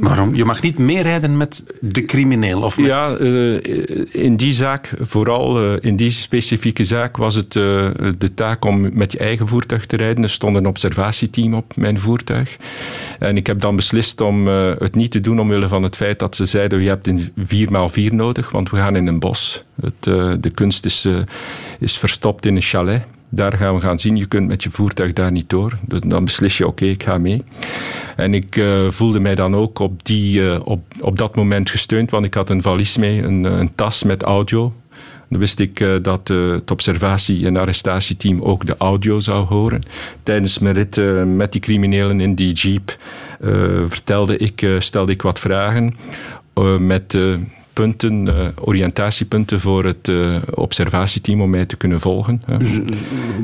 Waarom? 0.00 0.34
Je 0.34 0.44
mag 0.44 0.62
niet 0.62 0.78
meerijden 0.78 1.36
met 1.36 1.64
de 1.80 2.04
crimineel? 2.04 2.62
Of 2.62 2.78
met... 2.78 2.86
Ja, 2.86 3.18
in 4.10 4.36
die 4.36 4.52
zaak, 4.52 4.94
vooral 5.00 5.76
in 5.76 5.96
die 5.96 6.10
specifieke 6.10 6.84
zaak, 6.84 7.16
was 7.16 7.34
het 7.34 7.52
de 7.52 8.30
taak 8.34 8.64
om 8.64 8.96
met 8.96 9.12
je 9.12 9.18
eigen 9.18 9.48
voertuig 9.48 9.86
te 9.86 9.96
rijden. 9.96 10.22
Er 10.22 10.30
stond 10.30 10.56
een 10.56 10.66
observatieteam 10.66 11.54
op 11.54 11.76
mijn 11.76 11.98
voertuig. 11.98 12.56
En 13.18 13.36
ik 13.36 13.46
heb 13.46 13.60
dan 13.60 13.76
beslist 13.76 14.20
om 14.20 14.46
het 14.46 14.94
niet 14.94 15.10
te 15.10 15.20
doen 15.20 15.40
omwille 15.40 15.68
van 15.68 15.82
het 15.82 15.96
feit 15.96 16.18
dat 16.18 16.36
ze 16.36 16.46
zeiden, 16.46 16.82
je 16.82 16.88
hebt 16.88 17.06
een 17.06 17.32
4x4 17.38 18.14
nodig, 18.14 18.50
want 18.50 18.70
we 18.70 18.76
gaan 18.76 18.96
in 18.96 19.06
een 19.06 19.18
bos. 19.18 19.64
Het, 19.80 20.06
de 20.40 20.50
kunst 20.54 20.84
is, 20.84 21.04
uh, 21.04 21.18
is 21.78 21.98
verstopt 21.98 22.46
in 22.46 22.56
een 22.56 22.62
chalet. 22.62 23.02
Daar 23.28 23.56
gaan 23.56 23.74
we 23.74 23.80
gaan 23.80 23.98
zien. 23.98 24.16
Je 24.16 24.26
kunt 24.26 24.48
met 24.48 24.62
je 24.62 24.70
voertuig 24.70 25.12
daar 25.12 25.30
niet 25.30 25.48
door. 25.48 25.78
Dus 25.86 26.00
dan 26.00 26.24
beslis 26.24 26.58
je, 26.58 26.66
oké, 26.66 26.84
ik 26.84 27.02
ga 27.02 27.18
mee. 27.18 27.42
En 28.16 28.34
ik 28.34 28.56
uh, 28.56 28.90
voelde 28.90 29.20
mij 29.20 29.34
dan 29.34 29.54
ook 29.56 29.78
op, 29.78 30.04
die, 30.04 30.64
op, 30.64 30.80
op 31.00 31.18
dat 31.18 31.36
moment 31.36 31.70
gesteund, 31.70 32.10
want 32.10 32.24
ik 32.24 32.34
had 32.34 32.50
een 32.50 32.62
valies 32.62 32.96
mee, 32.96 33.22
een, 33.22 33.44
een 33.44 33.74
tas 33.74 34.02
met 34.02 34.22
audio. 34.22 34.72
Dan 35.28 35.38
wist 35.38 35.58
ik 35.58 35.84
dat 36.02 36.28
het 36.28 36.70
observatie- 36.70 37.46
en 37.46 37.56
arrestatieteam 37.56 38.42
ook 38.42 38.66
de 38.66 38.74
audio 38.78 39.20
zou 39.20 39.46
horen. 39.46 39.82
Tijdens 40.22 40.58
mijn 40.58 40.74
rit 40.74 40.96
met 41.36 41.52
die 41.52 41.60
criminelen 41.60 42.20
in 42.20 42.34
die 42.34 42.52
jeep 42.52 42.96
vertelde 43.86 44.36
ik, 44.36 44.66
stelde 44.78 45.12
ik 45.12 45.22
wat 45.22 45.38
vragen 45.38 45.94
met 46.78 47.18
punten, 47.72 48.26
uh, 48.26 48.46
oriëntatiepunten 48.60 49.60
voor 49.60 49.84
het 49.84 50.08
uh, 50.08 50.36
observatieteam 50.54 51.42
om 51.42 51.50
mij 51.50 51.66
te 51.66 51.76
kunnen 51.76 52.00
volgen. 52.00 52.42
Dus, 52.58 52.78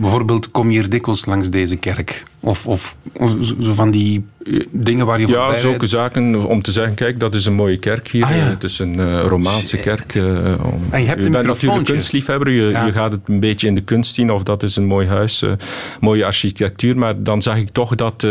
bijvoorbeeld, 0.01 0.51
kom 0.51 0.71
je 0.71 0.79
hier 0.79 0.89
dikwijls 0.89 1.25
langs 1.25 1.51
deze 1.51 1.77
kerk? 1.77 2.25
Of, 2.41 2.67
of, 2.67 2.97
of 3.13 3.37
zo 3.61 3.73
van 3.73 3.91
die 3.91 4.17
eh, 4.19 4.36
dingen 4.71 5.07
waar 5.07 5.21
je 5.21 5.27
Ja, 5.27 5.55
zulke 5.55 5.87
zaken 5.87 6.47
om 6.47 6.63
te 6.63 6.73
zeggen, 6.73 6.95
kijk, 6.95 7.21
dat 7.21 7.35
is 7.35 7.47
een 7.47 7.55
mooie 7.55 7.77
kerk 7.77 8.09
hier. 8.09 8.25
Ah, 8.25 8.37
ja. 8.37 8.45
Het 8.45 8.65
is 8.65 8.79
een 8.79 9.01
uh, 9.01 9.21
Romaanse 9.21 9.77
kerk. 9.77 10.15
Uh, 10.15 10.25
om, 10.65 10.83
en 10.91 11.01
je 11.01 11.07
hebt 11.07 11.25
je 11.25 11.31
bent 11.31 11.47
natuurlijk 11.47 11.85
kunstliefhebber, 11.85 12.51
je, 12.51 12.63
ja. 12.63 12.87
je, 12.87 12.93
gaat 12.93 13.13
het 13.13 13.21
een 13.27 13.41
beetje 13.41 13.67
in 13.67 13.75
de 13.75 13.81
kunst 13.81 14.15
zien 14.15 14.31
of 14.31 14.43
dat 14.43 14.63
is 14.63 14.77
een 14.77 14.85
mooi 14.85 15.09
huis, 15.09 15.43
uh, 15.43 15.53
mooie 16.01 16.25
architectuur. 16.25 16.99
Maar 16.99 17.23
dan 17.23 17.43
zag 17.43 17.57
ik 17.57 17.69
toch 17.69 17.95
dat, 17.95 18.27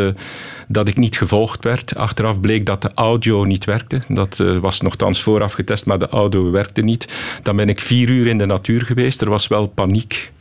dat 0.67 0.87
ik 0.87 0.97
niet 0.97 1.17
gevolgd 1.17 1.63
werd. 1.63 1.95
Achteraf 1.95 2.39
bleek 2.39 2.65
dat 2.65 2.81
de 2.81 2.91
audio 2.93 3.43
niet 3.43 3.65
werkte. 3.65 3.99
Dat 4.07 4.43
was 4.61 4.81
nogthans 4.81 5.21
vooraf 5.21 5.53
getest, 5.53 5.85
maar 5.85 5.99
de 5.99 6.09
audio 6.09 6.51
werkte 6.51 6.81
niet. 6.81 7.07
Dan 7.41 7.55
ben 7.55 7.69
ik 7.69 7.81
vier 7.81 8.09
uur 8.09 8.27
in 8.27 8.37
de 8.37 8.45
natuur 8.45 8.81
geweest. 8.81 9.21
Er 9.21 9.29
was 9.29 9.47
wel 9.47 9.67
paniek. 9.67 10.31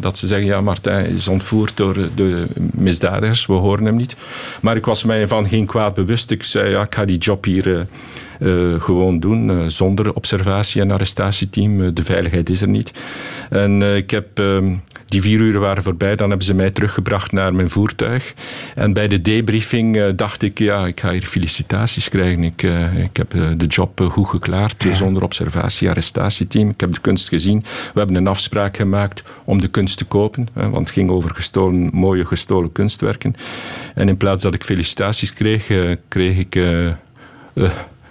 dat 0.00 0.18
ze 0.18 0.26
zeggen, 0.26 0.46
ja, 0.46 0.60
Martijn 0.60 1.06
is 1.06 1.28
ontvoerd 1.28 1.76
door 1.76 2.08
de 2.14 2.46
misdadigers, 2.72 3.46
we 3.46 3.52
horen 3.52 3.84
hem 3.84 3.96
niet. 3.96 4.16
Maar 4.60 4.76
ik 4.76 4.84
was 4.84 5.04
mij 5.14 5.28
van 5.28 5.48
geen 5.48 5.66
kwaad 5.66 5.94
bewust. 5.94 6.30
Ik 6.30 6.42
zei, 6.42 6.70
ja, 6.70 6.82
ik 6.82 6.94
ga 6.94 7.04
die 7.04 7.18
job 7.18 7.44
hier 7.44 7.86
uh, 8.40 8.80
gewoon 8.80 9.20
doen, 9.20 9.50
uh, 9.50 9.64
zonder 9.66 10.14
observatie- 10.14 10.80
en 10.80 10.90
arrestatieteam. 10.90 11.94
De 11.94 12.04
veiligheid 12.04 12.50
is 12.50 12.62
er 12.62 12.68
niet. 12.68 12.92
En 13.50 13.82
ik 13.82 14.10
heb, 14.10 14.38
ehm, 14.38 14.74
die 15.06 15.20
vier 15.20 15.40
uur 15.40 15.58
waren 15.58 15.82
voorbij, 15.82 16.16
dan 16.16 16.28
hebben 16.28 16.46
ze 16.46 16.54
mij 16.54 16.70
teruggebracht 16.70 17.32
naar 17.32 17.54
mijn 17.54 17.70
voertuig. 17.70 18.34
En 18.74 18.92
bij 18.92 19.08
de 19.08 19.20
debriefing 19.20 20.14
dacht 20.14 20.42
ik, 20.42 20.58
ja, 20.58 20.86
ik 20.86 21.00
ga 21.00 21.10
hier 21.10 21.26
felicitaties 21.26 22.08
krijgen. 22.08 22.44
Ik, 22.44 22.62
ik 22.96 23.16
heb 23.16 23.30
de 23.30 23.66
job 23.66 24.00
goed 24.10 24.28
geklaard, 24.28 24.82
ja. 24.82 24.94
zonder 24.94 25.22
observatie- 25.22 25.88
arrestatieteam. 25.88 26.68
Ik 26.68 26.80
heb 26.80 26.92
de 26.92 27.00
kunst 27.00 27.28
gezien. 27.28 27.64
We 27.92 27.98
hebben 27.98 28.16
een 28.16 28.26
afspraak 28.26 28.76
gemaakt 28.76 29.22
om 29.44 29.60
de 29.60 29.68
kunst 29.68 29.98
te 29.98 30.04
kopen, 30.04 30.48
want 30.52 30.76
het 30.76 30.90
ging 30.90 31.10
over 31.10 31.30
gestolen, 31.30 31.90
mooie 31.92 32.24
gestolen 32.24 32.72
kunstwerken. 32.72 33.34
En 33.94 34.08
in 34.08 34.16
plaats 34.16 34.42
dat 34.42 34.54
ik 34.54 34.64
felicitaties 34.64 35.32
kreeg, 35.34 35.66
kreeg 36.08 36.36
ik 36.38 36.58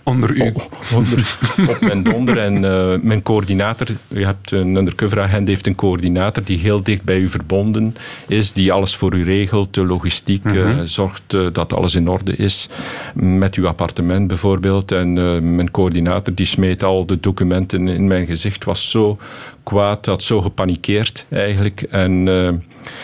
onder 0.04 0.36
u. 0.36 0.54
onder, 0.96 1.38
op 1.76 1.82
mijn 1.82 2.04
donder. 2.04 2.38
En 2.38 2.64
uh, 2.64 3.02
mijn 3.02 3.22
coördinator, 3.22 3.88
je 4.08 4.26
hebt 4.26 4.52
een 4.52 4.76
undercover 4.76 5.22
agent, 5.22 5.48
heeft 5.48 5.68
een 5.68 5.76
coördinator 5.76 6.44
die 6.44 6.58
heel 6.58 6.84
dicht 6.84 7.04
bij 7.04 7.18
u 7.18 7.28
verbonden 7.28 7.96
is, 8.28 8.52
die 8.52 8.72
alles 8.72 8.96
voor 8.96 9.14
u 9.14 9.24
regelt, 9.24 9.74
de 9.74 9.86
logistiek, 9.86 10.44
mm 10.44 10.52
-hmm. 10.52 10.80
uh, 10.80 10.82
zorgt 10.84 11.34
uh, 11.34 11.48
dat 11.52 11.74
alles 11.74 11.96
in 11.96 12.08
orde 12.08 12.36
is. 12.36 12.70
Met 13.14 13.56
uw 13.56 13.68
appartement 13.68 14.28
bijvoorbeeld. 14.28 14.92
En 14.92 15.14
mijn 15.56 15.72
coördinator 15.72 16.34
die 16.34 16.46
smeet 16.46 16.84
al 16.84 17.06
de 17.06 17.20
documenten 17.20 17.88
in 17.88 18.08
mijn 18.08 18.26
gezicht, 18.26 18.64
was 18.64 18.90
zo 18.90 19.18
kwaad, 19.64 20.06
had 20.06 20.24
zo 20.24 20.42
gepanikeerd 20.42 21.26
eigenlijk. 21.30 21.82
En 21.82 22.26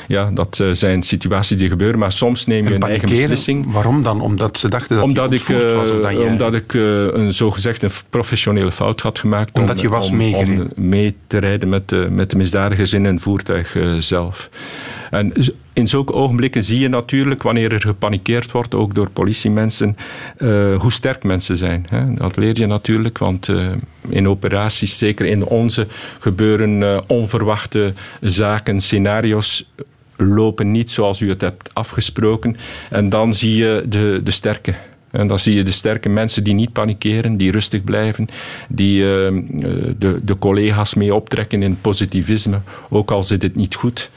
ja, 0.08 0.32
dat 0.34 0.64
zijn 0.72 1.04
situaties 1.04 1.58
die 1.58 1.70
gebeuren, 1.70 2.00
maar 2.00 2.12
soms 2.12 2.46
neem 2.46 2.68
je 2.68 2.74
een 2.74 2.82
eigen 2.82 3.10
beslissing. 3.10 3.72
Waarom 3.72 4.04
dan? 4.04 4.22
Omdat 4.22 4.58
ze 4.58 4.70
dachten 4.70 4.96
dat 4.96 5.06
omdat 5.06 5.34
ik, 5.34 5.42
was? 5.42 5.92
Of 5.92 6.00
dat 6.00 6.12
jij... 6.12 6.28
Omdat 6.28 6.54
ik 6.54 6.74
een 6.74 7.34
zogezegd 7.34 7.84
een 7.84 7.92
professionele 8.10 8.72
fout 8.72 9.02
had 9.02 9.20
gemaakt. 9.20 9.58
Omdat 9.58 9.76
om, 9.76 9.82
je 9.82 9.90
was 9.90 10.10
om, 10.10 10.34
om, 10.34 10.68
mee 10.76 11.16
te 11.28 11.38
rijden 11.38 11.70
met 11.70 11.90
de, 11.90 12.08
met 12.12 12.30
de 12.30 12.38
misdadigers 12.38 12.94
in 12.94 13.06
een 13.06 13.20
voertuig 13.20 13.78
zelf. 14.00 14.50
En 15.10 15.34
in 15.74 15.88
zulke 15.88 16.14
ogenblikken 16.14 16.64
zie 16.64 16.80
je 16.80 16.88
natuurlijk, 16.88 17.44
wanneer 17.44 17.74
er 17.74 17.82
gepanikeerd 17.82 18.52
wordt, 18.52 18.74
ook 18.74 18.96
door 18.96 19.10
politiemensen, 19.10 19.96
uh, 20.38 20.80
hoe 20.80 20.92
sterk 20.92 21.24
mensen 21.24 21.58
zijn. 21.58 21.86
Hè. 21.90 22.14
Dat 22.14 22.38
leer 22.38 22.60
je 22.60 22.66
natuurlijk, 22.66 23.18
want 23.18 23.48
uh, 23.48 23.72
in 24.10 24.28
operaties, 24.28 24.98
zeker 24.98 25.26
in 25.26 25.46
onze, 25.46 25.88
gebeuren 26.20 27.04
onverwachte 27.08 27.94
zaken, 28.22 28.82
scenario's 28.82 29.72
lopen 30.16 30.72
niet 30.72 30.92
zoals 30.92 31.22
u 31.22 31.30
het 31.30 31.42
hebt 31.42 31.74
afgesproken. 31.74 32.56
En 32.90 33.10
dan 33.10 33.34
zie 33.34 33.56
je 33.56 33.86
de, 33.88 34.22
de 34.24 34.32
sterke 34.32 34.76
en 35.12 35.28
dan 35.28 35.40
zie 35.40 35.56
je 35.56 35.64
de 35.64 35.72
sterke 35.72 36.10
mensen 36.10 36.44
die 36.44 36.54
niet 36.54 36.74
panikeren, 36.74 37.38
die 37.38 37.52
rustig 37.52 37.84
blijven, 37.84 38.28
die 38.68 39.00
uh, 39.00 39.08
de, 39.98 40.22
de, 40.24 40.38
collega's 40.40 40.94
mee 40.94 41.16
optrekken 41.16 41.64
in 41.64 41.78
positivisme, 41.82 42.62
ook 42.90 43.12
al 43.12 43.24
zit 43.24 43.42
het 43.42 43.56
niet 43.56 43.76
goed. 43.76 44.12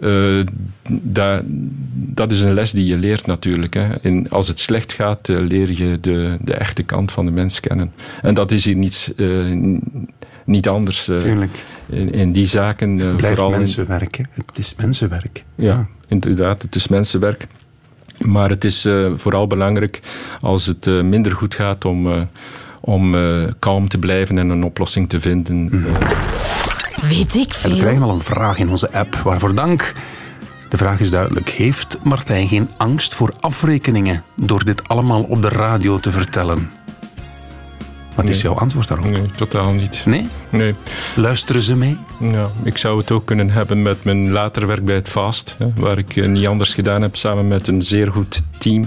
Uh, 0.00 0.44
dat, 0.88 1.42
dat 1.92 2.32
is 2.32 2.40
een 2.40 2.54
les 2.54 2.70
die 2.70 2.86
je 2.86 2.98
leert 2.98 3.26
natuurlijk. 3.26 3.74
Hè. 3.74 3.94
En 3.94 4.28
als 4.28 4.48
het 4.48 4.58
slecht 4.58 4.92
gaat, 4.92 5.28
uh, 5.28 5.38
leer 5.40 5.70
je 5.70 6.00
de, 6.00 6.36
de 6.40 6.54
echte 6.54 6.82
kant 6.82 7.12
van 7.12 7.24
de 7.24 7.32
mens 7.32 7.60
kennen. 7.60 7.92
En 8.22 8.34
dat 8.34 8.50
is 8.50 8.64
hier 8.64 8.76
niet, 8.76 9.14
niet 10.44 10.68
anders. 10.68 11.08
In, 11.08 12.12
in, 12.12 12.32
die 12.32 12.46
zaken. 12.46 12.98
het 12.98 13.16
blijft 13.16 13.38
vooral 13.38 13.56
mensenwerk. 13.56 14.18
In... 14.18 14.26
Het 14.34 14.58
is 14.58 14.74
mensenwerk. 14.80 15.44
Ja, 15.54 15.64
ja, 15.64 15.86
inderdaad, 16.08 16.62
het 16.62 16.74
is 16.74 16.88
mensenwerk. 16.88 17.46
Maar 18.18 18.50
het 18.50 18.64
is 18.64 18.86
uh, 18.86 19.12
vooral 19.14 19.46
belangrijk 19.46 20.00
als 20.40 20.66
het 20.66 20.86
uh, 20.86 21.02
minder 21.02 21.32
goed 21.32 21.54
gaat 21.54 21.84
om, 21.84 22.06
uh, 22.06 22.22
om 22.80 23.14
kalm 23.58 23.88
te 23.88 23.98
blijven 23.98 24.38
en 24.38 24.48
een 24.48 24.64
oplossing 24.64 25.08
te 25.08 25.20
vinden. 25.20 25.56
Mm 25.56 25.68
-hmm. 25.68 25.98
Weet 27.08 27.34
ik 27.34 27.54
veel. 27.54 27.70
we 27.70 27.76
krijgen 27.76 28.02
al 28.02 28.10
een 28.10 28.20
vraag 28.20 28.58
in 28.58 28.68
onze 28.68 28.92
app, 28.92 29.14
waarvoor 29.14 29.54
dank. 29.54 29.94
De 30.68 30.76
vraag 30.76 31.00
is 31.00 31.10
duidelijk. 31.10 31.48
Heeft 31.48 31.98
Martijn 32.02 32.48
geen 32.48 32.68
angst 32.76 33.14
voor 33.14 33.34
afrekeningen 33.40 34.24
door 34.34 34.64
dit 34.64 34.88
allemaal 34.88 35.22
op 35.22 35.42
de 35.42 35.48
radio 35.48 35.98
te 35.98 36.10
vertellen? 36.10 36.70
Wat 38.16 38.24
nee. 38.24 38.34
is 38.34 38.42
jouw 38.42 38.54
antwoord 38.54 38.88
daarop? 38.88 39.10
Nee, 39.10 39.30
totaal 39.36 39.72
niet. 39.72 40.02
Nee? 40.06 40.26
Nee. 40.50 40.74
Luisteren 41.16 41.62
ze 41.62 41.76
mee? 41.76 41.96
Ja, 42.20 42.50
ik 42.62 42.78
zou 42.78 42.98
het 42.98 43.10
ook 43.10 43.26
kunnen 43.26 43.50
hebben 43.50 43.82
met 43.82 44.04
mijn 44.04 44.32
later 44.32 44.66
werk 44.66 44.84
bij 44.84 44.94
het 44.94 45.08
Fast, 45.08 45.54
hè, 45.58 45.66
waar 45.76 45.98
ik 45.98 46.16
uh, 46.16 46.28
niet 46.28 46.46
anders 46.46 46.74
gedaan 46.74 47.02
heb, 47.02 47.16
samen 47.16 47.48
met 47.48 47.66
een 47.66 47.82
zeer 47.82 48.12
goed 48.12 48.42
team 48.58 48.86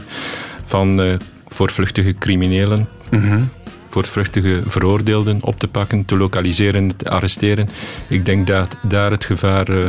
van 0.63 0.99
uh, 0.99 1.15
voortvluchtige 1.47 2.13
criminelen. 2.13 2.87
Mm 3.11 3.21
-hmm. 3.21 3.49
Voortvluchtige 3.89 4.61
veroordeelden 4.65 5.37
op 5.41 5.59
te 5.59 5.67
pakken, 5.67 6.05
te 6.05 6.17
lokaliseren, 6.17 6.95
te 6.95 7.09
arresteren. 7.09 7.69
Ik 8.07 8.25
denk 8.25 8.47
dat 8.47 8.75
daar 8.81 9.11
het 9.11 9.25
gevaar 9.25 9.69
uh, 9.69 9.85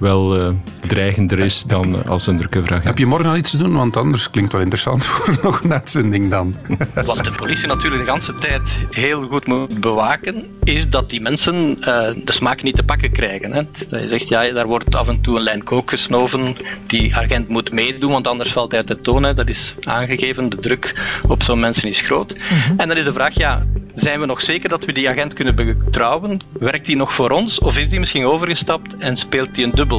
wel 0.00 0.36
uh, 0.36 0.48
dreigender 0.86 1.38
is 1.38 1.62
dan 1.62 1.88
uh, 1.88 2.06
als 2.06 2.26
undercover 2.26 2.68
agent. 2.68 2.84
Heb 2.84 2.98
je 2.98 3.06
morgen 3.06 3.30
al 3.30 3.36
iets 3.36 3.50
te 3.50 3.56
doen? 3.56 3.72
Want 3.72 3.96
anders 3.96 4.30
klinkt 4.30 4.52
wel 4.52 4.60
interessant 4.60 5.06
voor 5.10 5.38
nog 5.42 5.62
een 5.62 5.72
uitzending 5.72 6.30
dan. 6.30 6.54
Wat 6.94 7.20
de 7.24 7.32
politie 7.36 7.66
natuurlijk 7.66 8.04
de 8.04 8.12
hele 8.12 8.38
tijd 8.38 8.62
heel 8.90 9.26
goed 9.26 9.46
moet 9.46 9.80
bewaken, 9.80 10.44
is 10.62 10.86
dat 10.90 11.08
die 11.08 11.20
mensen 11.20 11.76
uh, 11.80 11.84
de 12.24 12.32
smaak 12.32 12.62
niet 12.62 12.76
te 12.76 12.82
pakken 12.82 13.12
krijgen. 13.12 13.52
Hè. 13.52 13.62
Dat 13.90 14.00
je 14.00 14.08
zegt, 14.08 14.28
ja, 14.28 14.52
daar 14.52 14.66
wordt 14.66 14.94
af 14.94 15.08
en 15.08 15.20
toe 15.20 15.36
een 15.36 15.42
lijn 15.42 15.64
kook 15.64 15.90
gesnoven. 15.90 16.56
Die 16.86 17.14
agent 17.16 17.48
moet 17.48 17.72
meedoen, 17.72 18.10
want 18.10 18.26
anders 18.26 18.52
valt 18.52 18.70
hij 18.70 18.84
te 18.84 19.00
tonen. 19.00 19.36
Dat 19.36 19.48
is 19.48 19.74
aangegeven. 19.80 20.48
De 20.48 20.56
druk 20.56 20.94
op 21.28 21.42
zo'n 21.42 21.60
mensen 21.60 21.88
is 21.88 22.06
groot. 22.06 22.34
Mm 22.34 22.38
-hmm. 22.38 22.78
En 22.78 22.88
dan 22.88 22.96
is 22.96 23.04
de 23.04 23.12
vraag, 23.12 23.34
ja, 23.34 23.62
zijn 23.96 24.20
we 24.20 24.26
nog 24.26 24.42
zeker 24.42 24.68
dat 24.68 24.84
we 24.84 24.92
die 24.92 25.10
agent 25.10 25.32
kunnen 25.32 25.54
betrouwen? 25.54 26.40
Werkt 26.58 26.86
die 26.86 26.96
nog 26.96 27.14
voor 27.14 27.30
ons? 27.30 27.58
Of 27.58 27.76
is 27.76 27.90
die 27.90 28.00
misschien 28.00 28.24
overgestapt 28.24 28.94
en 28.98 29.16
speelt 29.16 29.54
die 29.54 29.64
een 29.64 29.70
dubbel 29.70 29.89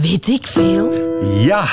Weet 0.00 0.28
ik 0.28 0.46
veel? 0.46 0.92
Ja, 1.40 1.66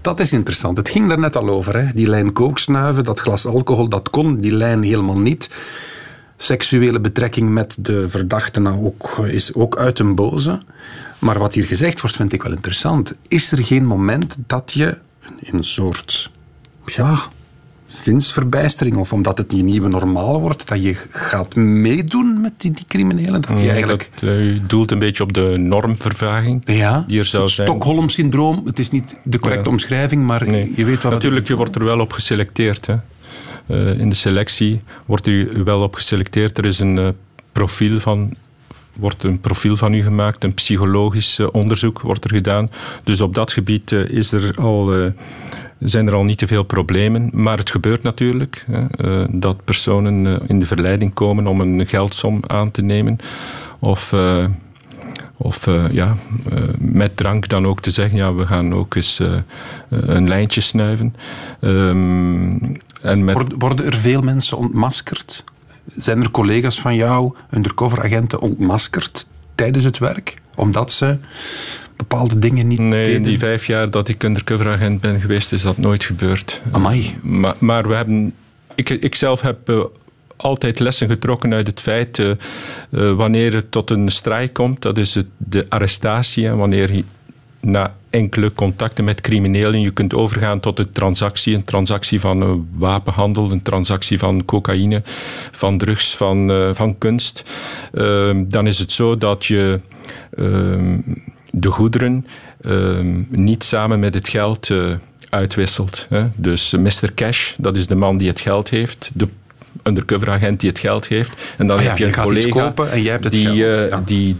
Dat 0.00 0.20
is 0.20 0.32
interessant. 0.32 0.76
Het 0.76 0.90
ging 0.90 1.08
daar 1.08 1.18
net 1.18 1.36
al 1.36 1.48
over. 1.48 1.76
Hè? 1.76 1.92
Die 1.92 2.06
lijn 2.06 2.32
kooksnuiven, 2.32 3.04
dat 3.04 3.20
glas 3.20 3.46
alcohol, 3.46 3.88
dat 3.88 4.10
kon. 4.10 4.40
Die 4.40 4.52
lijn 4.52 4.82
helemaal 4.82 5.20
niet. 5.20 5.50
Seksuele 6.36 7.00
betrekking 7.00 7.50
met 7.50 7.76
de 7.78 8.08
verdachte 8.08 8.60
nou 8.60 8.84
ook, 8.84 9.18
is 9.26 9.54
ook 9.54 9.76
uit 9.76 9.98
een 9.98 10.14
boze. 10.14 10.58
Maar 11.18 11.38
wat 11.38 11.54
hier 11.54 11.64
gezegd 11.64 12.00
wordt, 12.00 12.16
vind 12.16 12.32
ik 12.32 12.42
wel 12.42 12.52
interessant. 12.52 13.14
Is 13.28 13.52
er 13.52 13.64
geen 13.64 13.84
moment 13.86 14.36
dat 14.46 14.72
je 14.72 14.98
in 15.38 15.54
een 15.56 15.64
soort 15.64 16.30
ja, 16.86 17.18
zinsverbijstering 17.94 18.96
of 18.96 19.12
omdat 19.12 19.38
het 19.38 19.50
die 19.50 19.62
nieuwe 19.62 19.88
normaal 19.88 20.40
wordt, 20.40 20.68
dat 20.68 20.82
je 20.82 20.96
gaat 21.10 21.54
meedoen 21.54 22.40
met 22.40 22.52
die, 22.56 22.70
die 22.70 22.84
criminelen? 22.88 23.40
Dat 23.40 23.60
je 23.60 23.70
eigenlijk... 23.70 24.10
Dat, 24.14 24.22
eh, 24.28 24.40
u 24.46 24.60
doelt 24.66 24.90
een 24.90 24.98
beetje 24.98 25.22
op 25.22 25.32
de 25.32 25.54
normvervaging 25.58 26.62
Ja, 26.64 27.04
die 27.06 27.18
er 27.18 27.24
zou 27.24 27.42
het 27.42 27.52
zijn. 27.52 27.68
Stockholm-syndroom. 27.68 28.62
Het 28.64 28.78
is 28.78 28.90
niet 28.90 29.20
de 29.24 29.38
correcte 29.38 29.64
Ja. 29.64 29.70
omschrijving, 29.70 30.26
maar 30.26 30.46
Nee. 30.46 30.72
je 30.76 30.84
weet 30.84 31.02
wat 31.02 31.12
Natuurlijk, 31.12 31.48
je 31.48 31.56
wordt 31.56 31.74
er 31.74 31.84
wel 31.84 32.00
op 32.00 32.12
geselecteerd. 32.12 32.86
Hè. 32.86 32.96
Eh, 33.66 33.98
in 33.98 34.08
de 34.08 34.14
selectie 34.14 34.80
wordt 35.06 35.26
u 35.26 35.62
wel 35.64 35.80
op 35.80 35.94
geselecteerd. 35.94 36.58
Er 36.58 36.64
is 36.64 36.78
een 36.78 36.98
eh, 36.98 37.08
profiel 37.52 38.00
van 38.00 38.34
wordt 38.92 39.22
een 39.24 39.40
profiel 39.40 39.76
van 39.76 39.94
u 39.94 40.02
gemaakt, 40.02 40.44
een 40.44 40.54
psychologisch 40.54 41.40
onderzoek 41.50 42.00
wordt 42.00 42.24
er 42.24 42.30
gedaan. 42.34 42.70
Dus 43.04 43.20
op 43.20 43.34
dat 43.34 43.52
gebied 43.52 43.92
is 43.92 44.32
er 44.32 44.54
al, 44.56 45.12
zijn 45.80 46.06
er 46.06 46.14
al 46.14 46.24
niet 46.24 46.38
te 46.38 46.46
veel 46.46 46.62
problemen. 46.62 47.30
Maar 47.32 47.58
het 47.58 47.70
gebeurt 47.70 48.02
natuurlijk 48.02 48.64
hè, 48.70 48.86
eh, 48.86 49.28
dat 49.30 49.64
personen 49.64 50.26
eh, 50.26 50.48
in 50.48 50.58
de 50.58 50.66
verleiding 50.66 51.14
komen 51.14 51.46
om 51.46 51.60
een 51.60 51.86
geldsom 51.86 52.40
aan 52.46 52.70
te 52.70 52.82
nemen. 52.82 53.16
Of, 53.78 54.12
eh, 54.12 54.44
of 55.36 55.66
ja, 55.90 56.16
met 56.78 57.16
drank 57.16 57.48
dan 57.48 57.66
ook 57.66 57.80
te 57.80 57.90
zeggen, 57.90 58.18
ja, 58.18 58.34
we 58.34 58.46
gaan 58.46 58.74
ook 58.74 58.94
eens 58.94 59.22
een 59.88 60.28
lijntje 60.28 60.60
snuiven. 60.60 61.14
Ehm, 61.60 62.50
en 63.02 63.24
met, 63.24 63.54
worden 63.58 63.86
er 63.86 63.94
veel 63.94 64.20
mensen 64.20 64.56
ontmaskerd? 64.56 65.44
Zijn 65.96 66.22
er 66.22 66.30
collega's 66.30 66.80
van 66.80 66.94
jou, 66.94 67.34
undercoveragenten, 67.50 68.40
ontmaskerd 68.40 69.26
tijdens 69.54 69.84
het 69.84 69.98
werk? 69.98 70.36
Omdat 70.54 70.92
ze 70.92 71.18
bepaalde 72.00 72.38
dingen 72.38 72.66
niet 72.66 72.78
Nee, 72.78 73.14
in 73.14 73.22
die 73.22 73.38
vijf 73.38 73.66
jaar 73.66 73.90
dat 73.90 74.08
ik 74.08 74.22
undercoveragent 74.22 75.00
ben 75.00 75.20
geweest, 75.20 75.52
is 75.52 75.62
dat 75.62 75.76
nooit 75.76 76.04
gebeurd. 76.04 76.62
Amai. 76.70 77.16
Maar, 77.22 77.54
maar 77.58 77.88
we 77.88 77.94
hebben, 77.94 78.34
ik, 78.74 78.88
ik 78.88 79.14
zelf 79.14 79.40
heb 79.40 79.68
eh, 79.68 79.80
altijd 80.36 80.78
lessen 80.78 81.08
getrokken 81.08 81.52
uit 81.52 81.66
het 81.66 81.80
feit, 81.80 82.18
eh, 82.18 82.30
eh, 82.30 82.36
wanneer 83.12 83.54
het 83.54 83.70
tot 83.70 83.90
een 83.90 84.08
strijd 84.08 84.52
komt, 84.52 84.82
dat 84.82 84.98
is 84.98 85.14
het, 85.14 85.26
de 85.36 85.66
arrestatie. 85.68 86.46
En 86.46 86.56
wanneer 86.56 86.94
je 86.94 87.04
na 87.60 87.94
enkele 88.10 88.52
contacten 88.52 89.04
met 89.04 89.20
criminelen 89.20 89.80
je 89.80 89.90
kunt 89.90 90.14
overgaan 90.14 90.60
tot 90.60 90.78
een 90.78 90.92
transactie. 90.92 91.54
Een 91.54 91.64
transactie 91.64 92.20
van 92.20 92.68
wapenhandel, 92.72 93.50
een 93.50 93.62
transactie 93.62 94.18
van 94.18 94.44
cocaïne, 94.44 95.02
van 95.50 95.78
drugs, 95.78 96.16
van, 96.16 96.70
van 96.74 96.98
kunst. 96.98 97.44
Eh, 97.92 98.30
dan 98.36 98.66
is 98.66 98.78
het 98.78 98.92
zo 98.92 99.16
dat 99.16 99.46
je 99.46 99.80
eh, 100.30 100.98
de 101.52 101.70
goederen 101.70 102.26
eh, 102.60 102.98
niet 103.28 103.64
samen 103.64 103.98
met 103.98 104.14
het 104.14 104.28
geld 104.28 104.70
eh, 104.70 104.92
uitwisselt. 105.30 106.06
Hè. 106.08 106.26
Dus 106.36 106.72
eh, 106.72 106.80
Mr. 106.80 107.12
Cash, 107.14 107.52
dat 107.56 107.76
is 107.76 107.86
de 107.86 107.94
man 107.94 108.16
die 108.16 108.28
het 108.28 108.40
geld 108.40 108.70
heeft. 108.70 109.10
De 109.14 109.28
undercoveragent 109.82 110.60
die 110.60 110.68
het 110.68 110.78
geld 110.78 111.06
heeft. 111.06 111.54
En 111.56 111.66
dan 111.66 111.76
Ah 111.76 111.82
ja, 111.82 111.88
heb 111.88 111.98
je 111.98 112.04
je 112.06 112.12
een 112.12 112.22
collega 112.22 112.48
kopen 112.48 112.90
en 112.90 113.02
jij 113.02 113.12
hebt 113.12 113.24
het 113.24 113.32
die, 113.32 113.46
geld, 113.46 113.58
eh, 113.58 113.88
ja. 113.88 114.02
die 114.04 114.36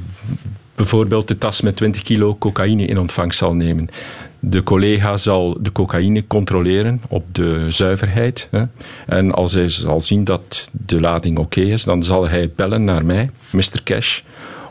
bijvoorbeeld 0.74 1.28
de 1.28 1.38
tas 1.38 1.60
met 1.60 1.76
20 1.76 2.02
kilo 2.02 2.36
cocaïne 2.36 2.84
in 2.84 2.98
ontvangst 2.98 3.38
zal 3.38 3.54
nemen. 3.54 3.88
De 4.38 4.62
collega 4.62 5.16
zal 5.16 5.58
de 5.60 5.72
cocaïne 5.72 6.26
controleren 6.26 7.02
op 7.08 7.34
de 7.34 7.70
zuiverheid. 7.70 8.48
Hè. 8.50 8.64
En 9.06 9.32
als 9.32 9.52
hij 9.52 9.68
zal 9.68 10.00
zien 10.00 10.24
dat 10.24 10.70
de 10.72 11.00
lading 11.00 11.38
oké 11.38 11.60
is, 11.60 11.84
dan 11.84 12.02
zal 12.02 12.28
hij 12.28 12.50
bellen 12.56 12.84
naar 12.84 13.04
mij, 13.04 13.30
Mr. 13.50 13.82
Cash, 13.84 14.20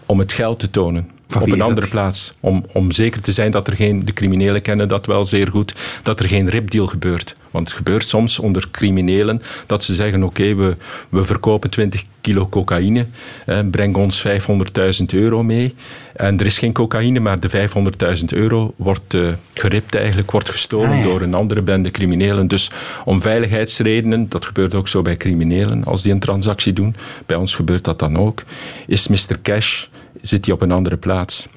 om 0.06 0.20
het 0.20 0.34
geld 0.34 0.60
te 0.60 0.70
tonen. 0.70 1.10
Van 1.30 1.42
op 1.42 1.52
een 1.52 1.62
andere 1.62 1.88
plaats. 1.88 2.34
Om, 2.40 2.66
om 2.74 2.92
zeker 2.92 3.22
te 3.22 3.32
zijn 3.32 3.52
dat 3.52 3.68
er 3.68 3.76
geen, 3.76 4.06
de 4.06 4.14
criminelen 4.14 4.62
kennen 4.62 4.88
dat 4.88 5.06
wel 5.06 5.26
zeer 5.26 5.48
goed, 5.48 5.74
dat 6.04 6.20
er 6.20 6.28
geen 6.28 6.50
ripdeal 6.50 6.88
gebeurt. 6.88 7.36
Want 7.52 7.68
het 7.68 7.78
gebeurt 7.78 8.08
soms 8.08 8.40
onder 8.40 8.68
criminelen 8.72 9.42
dat 9.66 9.84
ze 9.84 9.96
zeggen: 9.96 10.24
Oké, 10.24 10.56
we, 10.56 10.78
we 11.10 11.24
verkopen 11.24 11.70
20 11.70 12.04
kilo 12.22 12.48
cocaïne, 12.50 13.06
eh, 13.46 13.60
breng 13.72 13.96
ons 13.96 14.28
500.000 14.28 15.06
euro 15.14 15.44
mee. 15.44 15.76
En 16.16 16.40
er 16.40 16.46
is 16.46 16.60
geen 16.60 16.74
cocaïne, 16.74 17.20
maar 17.20 17.40
de 17.40 17.50
500.000 17.50 18.26
euro 18.30 18.74
wordt 18.76 19.14
eh, 19.14 19.28
geript, 19.54 19.96
eigenlijk, 19.96 20.32
wordt 20.32 20.50
gestolen 20.50 20.90
Ah, 20.90 20.98
ja. 20.98 21.04
door 21.04 21.22
een 21.22 21.34
andere 21.34 21.62
bende 21.62 21.92
criminelen. 21.92 22.48
Dus 22.48 22.72
om 23.06 23.22
veiligheidsredenen, 23.22 24.30
dat 24.30 24.46
gebeurt 24.46 24.76
ook 24.76 24.88
zo 24.88 25.02
bij 25.02 25.18
criminelen 25.18 25.84
als 25.84 26.02
die 26.02 26.12
een 26.12 26.20
transactie 26.20 26.74
doen, 26.74 26.96
bij 27.26 27.38
ons 27.38 27.56
gebeurt 27.56 27.84
dat 27.84 28.00
dan 28.00 28.18
ook, 28.18 28.44
is 28.88 29.08
Mr. 29.08 29.40
Cash 29.42 29.86
zit 30.22 30.46
hij 30.46 30.54
op 30.54 30.62
een 30.62 30.72
andere 30.72 30.98
plaats. 30.98 31.48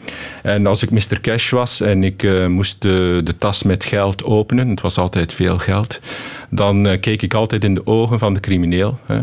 En 0.43 0.67
als 0.67 0.83
ik 0.83 0.91
Mr. 0.91 1.21
Cash 1.21 1.51
was 1.51 1.81
en 1.81 2.05
ik 2.05 2.23
eh, 2.23 2.47
moest 2.47 2.83
de, 2.83 3.35
tas 3.39 3.63
met 3.63 3.85
geld 3.85 4.25
openen, 4.25 4.69
het 4.69 4.81
was 4.81 4.99
altijd 4.99 5.33
veel 5.33 5.59
geld, 5.59 6.01
dan 6.51 6.87
eh, 6.87 7.01
keek 7.01 7.23
ik 7.23 7.35
altijd 7.35 7.65
in 7.65 7.75
de 7.75 7.87
ogen 7.87 8.19
van 8.19 8.35
de 8.35 8.41
crimineel. 8.41 8.99
Hè. 9.07 9.23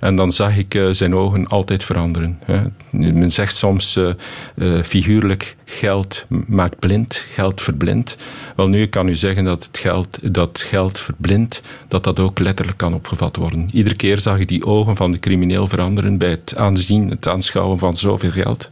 En 0.00 0.16
dan 0.16 0.32
zag 0.32 0.56
ik 0.56 0.74
eh, 0.74 0.88
zijn 0.90 1.14
ogen 1.14 1.46
altijd 1.46 1.84
veranderen. 1.84 2.38
Hè. 2.44 2.62
Men 2.90 3.30
zegt 3.30 3.56
soms 3.56 3.96
eh, 3.96 4.08
eh, 4.54 4.84
figuurlijk: 4.84 5.56
geld 5.64 6.26
maakt 6.46 6.78
blind, 6.78 7.26
geld 7.30 7.62
verblindt. 7.62 8.16
Wel, 8.56 8.68
nu 8.68 8.82
ik 8.82 8.90
kan 8.90 9.08
u 9.08 9.16
zeggen 9.16 9.44
dat 9.44 9.64
het 9.64 9.78
geld, 9.78 10.34
dat 10.34 10.64
geld 10.68 10.98
verblindt, 10.98 11.62
dat 11.88 12.04
dat 12.04 12.20
ook 12.20 12.38
letterlijk 12.38 12.78
kan 12.78 12.94
opgevat 12.94 13.36
worden. 13.36 13.68
Iedere 13.72 13.96
keer 13.96 14.20
zag 14.20 14.38
ik 14.38 14.48
die 14.48 14.66
ogen 14.66 14.96
van 14.96 15.10
de 15.10 15.18
crimineel 15.18 15.66
veranderen 15.66 16.18
bij 16.18 16.30
het 16.30 16.56
aanzien, 16.56 17.10
het 17.10 17.26
aanschouwen 17.26 17.78
van 17.78 17.96
zoveel 17.96 18.30
geld. 18.30 18.70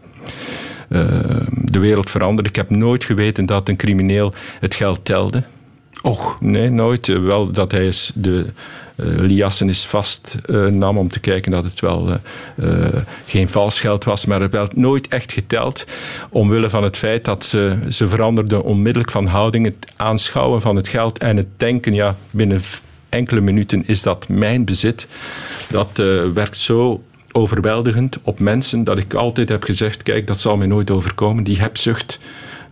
De 1.48 1.78
wereld 1.78 2.10
veranderde. 2.10 2.50
Ik 2.50 2.56
heb 2.56 2.70
nooit 2.70 3.04
geweten 3.04 3.46
dat 3.46 3.68
een 3.68 3.76
crimineel 3.76 4.32
het 4.60 4.74
geld 4.74 5.04
telde. 5.04 5.42
Och, 6.02 6.40
Nee, 6.40 6.70
nooit. 6.70 7.06
Wel 7.06 7.50
dat 7.50 7.70
hij 7.70 7.86
is 7.86 8.12
de 8.14 8.46
liassen 8.96 9.68
is 9.68 9.86
vast 9.86 10.36
eh, 10.44 10.66
nam 10.66 10.98
om 10.98 11.08
te 11.08 11.20
kijken 11.20 11.50
dat 11.50 11.64
het 11.64 11.80
wel 11.80 12.08
eh, 12.56 12.86
eh, 12.86 13.02
geen 13.26 13.48
vals 13.48 13.80
geld 13.80 14.04
was, 14.04 14.26
maar 14.26 14.40
het 14.40 14.52
werd 14.52 14.76
nooit 14.76 15.08
echt 15.08 15.32
geteld. 15.32 15.84
Omwille 16.30 16.70
van 16.70 16.82
het 16.82 16.96
feit 16.96 17.24
dat 17.24 17.44
ze, 17.44 17.78
ze 17.88 18.08
veranderden 18.08 18.62
onmiddellijk 18.62 19.10
van 19.10 19.26
houding. 19.26 19.64
Het 19.64 19.92
aanschouwen 19.96 20.60
van 20.60 20.76
het 20.76 20.88
geld 20.88 21.18
en 21.18 21.36
het 21.36 21.48
denken, 21.56 21.94
ja, 21.94 22.16
binnen 22.30 22.60
enkele 23.14 23.40
minuten 23.40 23.86
is 23.86 24.02
dat 24.02 24.28
mijn 24.28 24.64
bezit. 24.64 25.08
Dat 25.68 25.98
eh, 25.98 26.28
werkt 26.28 26.58
zo 26.58 27.02
overweldigend 27.32 28.18
op 28.22 28.40
mensen 28.40 28.84
dat 28.84 28.98
ik 28.98 29.14
altijd 29.14 29.48
heb 29.48 29.62
gezegd: 29.62 30.02
kijk, 30.02 30.26
dat 30.26 30.40
zal 30.40 30.56
mij 30.56 30.66
nooit 30.66 30.90
overkomen. 30.90 31.44
Die 31.44 31.58
hebzucht. 31.58 32.18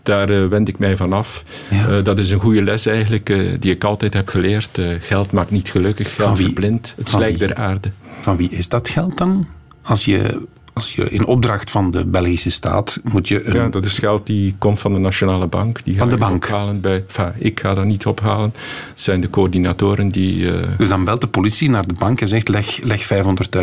Daar 0.02 0.30
eh, 0.30 0.46
wend 0.46 0.68
ik 0.68 0.78
mij 0.78 0.96
van 0.96 1.12
af. 1.12 1.44
Ja. 1.70 1.88
Eh, 1.88 2.04
dat 2.04 2.18
is 2.18 2.30
een 2.30 2.40
goede 2.40 2.62
les 2.62 2.86
eigenlijk, 2.86 3.30
eh, 3.30 3.50
die 3.58 3.74
ik 3.74 3.84
altijd 3.84 4.14
heb 4.14 4.28
geleerd. 4.28 4.80
Geld 5.00 5.32
maakt 5.32 5.50
niet 5.50 5.70
gelukkig, 5.70 6.14
geld 6.14 6.36
wie? 6.36 6.46
verblindt. 6.46 6.94
Het 6.96 7.08
slijk 7.08 7.38
der 7.38 7.54
aarde. 7.54 7.90
van 8.20 8.36
wie 8.36 8.50
is 8.50 8.68
dat 8.68 8.88
geld 8.88 9.18
dan? 9.18 9.46
Als 9.82 10.04
je, 10.04 10.40
als 10.72 10.94
je 10.94 11.10
in 11.10 11.26
opdracht 11.26 11.70
van 11.70 11.90
de 11.90 12.04
Belgische 12.04 12.50
staat 12.50 13.00
moet 13.02 13.28
je 13.28 13.46
een... 13.48 13.54
Ja, 13.54 13.68
dat 13.68 13.84
is 13.84 13.98
geld 13.98 14.26
die 14.26 14.54
komt 14.58 14.78
van 14.78 14.94
de 14.94 14.98
Nationale 14.98 15.46
Bank. 15.46 15.84
Die 15.84 15.96
Van 15.96 16.10
de 16.10 16.16
bank? 16.16 16.44
ophalen 16.44 16.80
bij... 16.80 17.04
Enfin, 17.08 17.32
ik 17.36 17.60
ga 17.60 17.74
dat 17.74 17.84
niet 17.84 18.06
ophalen. 18.06 18.52
Het 18.88 19.00
zijn 19.00 19.20
de 19.20 19.30
coördinatoren 19.30 20.08
die... 20.08 20.50
Dus 20.76 20.88
dan 20.88 21.04
belt 21.04 21.20
de 21.20 21.26
politie 21.26 21.70
naar 21.70 21.86
de 21.86 21.94
bank 21.98 22.20
en 22.20 22.28
zegt 22.28 22.48
leg, 22.48 22.78
leg 22.82 23.08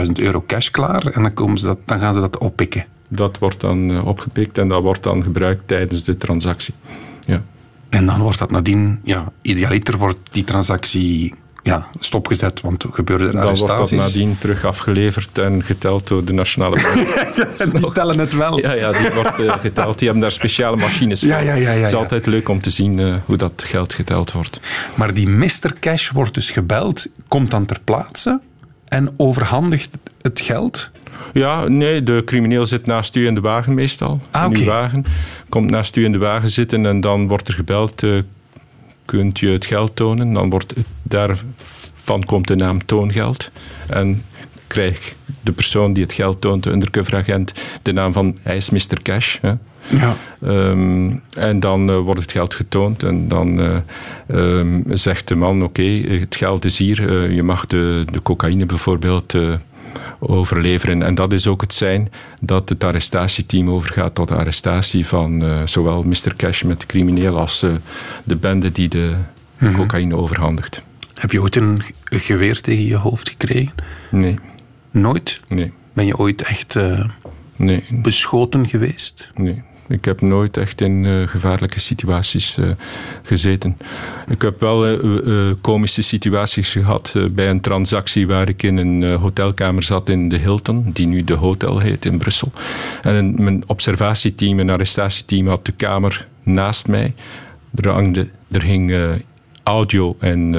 500.000 0.06 0.12
euro 0.14 0.44
cash 0.48 0.70
klaar 0.70 1.06
en 1.06 1.24
dan, 1.24 1.34
komen 1.34 1.58
ze 1.58 1.66
dat, 1.66 1.78
dan 1.86 2.00
gaan 2.00 2.14
ze 2.14 2.20
dat 2.20 2.38
oppikken. 2.38 2.86
Dat 3.10 3.38
wordt 3.38 3.62
dan 3.62 3.92
eh, 3.92 4.08
opgepikt 4.08 4.58
en 4.58 4.68
dat 4.68 4.82
wordt 4.82 5.04
dan 5.04 5.24
gebruikt 5.24 5.68
tijdens 5.68 6.04
de 6.04 6.18
transactie. 6.18 6.74
Ja. 7.26 7.42
En 7.90 8.06
dan 8.06 8.22
wordt 8.22 8.40
dat 8.40 8.52
nadien, 8.52 9.00
ja, 9.04 9.32
idealiter 9.42 9.98
wordt 9.98 10.18
die 10.32 10.44
transactie 10.44 11.34
ja, 11.64 11.88
stopgezet, 12.00 12.62
want 12.62 12.84
er 12.84 12.90
gebeurde 12.92 13.26
er 13.26 13.32
Dan 13.32 13.44
wordt 13.44 13.60
dat 13.60 13.70
arrestaties. 13.70 14.16
nadien 14.16 14.38
terug 14.38 14.66
afgeleverd 14.66 15.38
en 15.38 15.64
geteld 15.64 16.08
door 16.08 16.26
de 16.26 16.34
Nationale 16.34 16.82
Bank. 16.82 17.74
Die 17.82 17.92
tellen 17.92 18.20
het 18.20 18.34
wel. 18.34 18.60
Ja, 18.60 18.74
ja, 18.74 18.92
die 18.92 19.10
wordt 19.12 19.40
eh, 19.40 19.54
geteld. 19.70 19.98
Die 19.98 20.08
hebben 20.08 20.22
daar 20.22 20.32
speciale 20.32 20.76
machines 20.76 21.20
voor. 21.20 21.30
Ja, 21.30 21.40
ja, 21.40 21.54
ja, 21.54 21.72
ja, 21.72 21.78
Het 21.80 21.88
is 21.88 21.94
altijd 21.94 22.26
leuk 22.26 22.50
om 22.50 22.60
te 22.60 22.70
zien 22.70 23.00
eh, 23.00 23.16
hoe 23.26 23.38
dat 23.38 23.64
geld 23.66 23.94
geteld 23.94 24.32
wordt. 24.32 24.60
Maar 24.96 25.14
die 25.14 25.28
Mr. 25.28 25.74
Cash 25.80 26.10
wordt 26.12 26.34
dus 26.34 26.52
gebeld, 26.52 27.08
komt 27.28 27.52
dan 27.52 27.66
ter 27.66 27.80
plaatse 27.84 28.40
en 28.88 29.14
overhandigt 29.18 29.98
het 30.30 30.40
geld. 30.40 30.92
Ja, 31.34 31.68
nee, 31.68 32.04
de 32.04 32.22
crimineel 32.26 32.66
zit 32.66 32.86
naast 32.86 33.16
u 33.16 33.26
in 33.26 33.36
de 33.36 33.42
wagen 33.42 33.74
meestal. 33.74 34.20
Ah, 34.32 34.52
in 34.52 34.60
uw 34.60 34.66
wagen. 34.66 35.06
Komt 35.50 35.70
naast 35.70 35.96
u 35.96 36.04
in 36.04 36.12
de 36.12 36.18
wagen 36.18 36.50
zitten 36.50 36.86
en 36.86 37.02
dan 37.02 37.28
wordt 37.28 37.48
er 37.48 37.54
gebeld. 37.54 38.04
eh, 38.04 38.12
kunt 39.06 39.40
je 39.40 39.48
het 39.50 39.66
geld 39.66 39.96
tonen? 39.96 40.34
Dan 40.34 40.50
wordt 40.50 40.76
het, 40.76 40.86
daarvan 41.04 42.24
komt 42.26 42.48
de 42.48 42.56
naam 42.56 42.86
toongeld. 42.86 43.52
En 43.88 44.24
krijgt 44.68 45.16
de 45.42 45.52
persoon 45.52 45.94
die 45.94 46.04
het 46.04 46.14
geld 46.14 46.42
toont, 46.42 46.64
de 46.64 46.70
undercoveragent, 46.72 47.54
de 47.82 47.92
naam 47.92 48.14
van 48.14 48.38
hij 48.42 48.58
is 48.58 48.70
Mr. 48.70 49.02
Cash. 49.02 49.38
Hè. 49.42 49.54
Ja. 49.88 50.16
Ehm, 50.42 51.10
en 51.34 51.60
dan 51.60 51.90
eh, 51.90 52.00
wordt 52.00 52.22
het 52.22 52.32
geld 52.32 52.54
getoond 52.54 53.04
en 53.04 53.28
dan 53.28 53.60
eh, 53.60 53.78
ehm, 54.28 54.82
zegt 54.90 55.28
de 55.28 55.36
man, 55.36 55.64
oké, 55.64 55.84
het 55.84 56.36
geld 56.36 56.66
is 56.66 56.78
hier, 56.78 57.32
je 57.32 57.44
mag 57.44 57.66
de, 57.66 58.06
de 58.12 58.22
cocaïne 58.22 58.66
bijvoorbeeld 58.66 59.36
overleveren. 60.20 61.04
En 61.04 61.16
dat 61.16 61.34
is 61.34 61.48
ook 61.48 61.62
het 61.62 61.74
zijn 61.74 62.12
dat 62.42 62.70
het 62.70 62.84
arrestatieteam 62.84 63.70
overgaat 63.70 64.16
tot 64.16 64.28
de 64.28 64.36
arrestatie 64.36 65.06
van 65.06 65.44
eh, 65.44 65.62
zowel 65.66 66.04
Mr. 66.04 66.36
Cash 66.38 66.64
met 66.64 66.80
de 66.80 66.86
crimineel 66.86 67.38
als 67.40 67.64
eh, 67.64 67.72
de 68.24 68.36
bende 68.36 68.72
die 68.72 68.88
de 68.88 69.16
cocaïne 69.74 70.16
overhandigt. 70.16 70.84
Heb 71.14 71.32
je 71.32 71.42
ooit 71.42 71.56
een 71.56 71.82
geweer 72.10 72.62
tegen 72.62 72.86
je 72.86 72.96
hoofd 72.96 73.30
gekregen? 73.30 73.74
Nee, 74.12 74.40
Nooit? 74.92 75.40
nee, 75.48 75.72
Ben 75.94 76.06
je 76.06 76.18
ooit 76.18 76.42
echt 76.42 76.76
eh, 76.76 77.06
nee, 77.56 77.84
beschoten 77.92 78.68
geweest? 78.68 79.30
nee. 79.34 79.62
Ik 79.90 80.06
heb 80.06 80.22
nooit 80.22 80.58
echt 80.58 80.82
in 80.82 81.06
eh, 81.06 81.28
gevaarlijke 81.28 81.80
situaties 81.80 82.58
eh, 82.58 82.66
gezeten. 83.24 83.78
Ik 84.28 84.42
heb 84.42 84.60
wel 84.60 84.86
eh, 84.86 85.54
komische 85.62 86.02
situaties 86.02 86.72
gehad 86.72 87.12
eh, 87.16 87.26
bij 87.26 87.50
een 87.50 87.62
transactie 87.62 88.28
waar 88.28 88.50
ik 88.50 88.64
in 88.64 88.78
een 88.78 89.04
hotelkamer 89.16 89.84
zat 89.84 90.10
in 90.10 90.30
de 90.30 90.38
Hilton, 90.38 90.90
die 90.94 91.08
nu 91.08 91.24
de 91.24 91.34
Hotel 91.34 91.80
heet 91.80 92.06
in 92.06 92.18
Brussel. 92.18 92.52
En 93.02 93.44
mijn 93.44 93.64
observatieteam, 93.68 94.56
mijn 94.56 94.70
arrestatieteam 94.70 95.48
had 95.48 95.66
de 95.66 95.72
kamer 95.72 96.28
naast 96.44 96.88
mij. 96.88 97.14
Er, 97.76 97.90
hangde, 97.90 98.28
er 98.52 98.64
hing 98.64 99.22
audio 99.64 100.16
en 100.20 100.56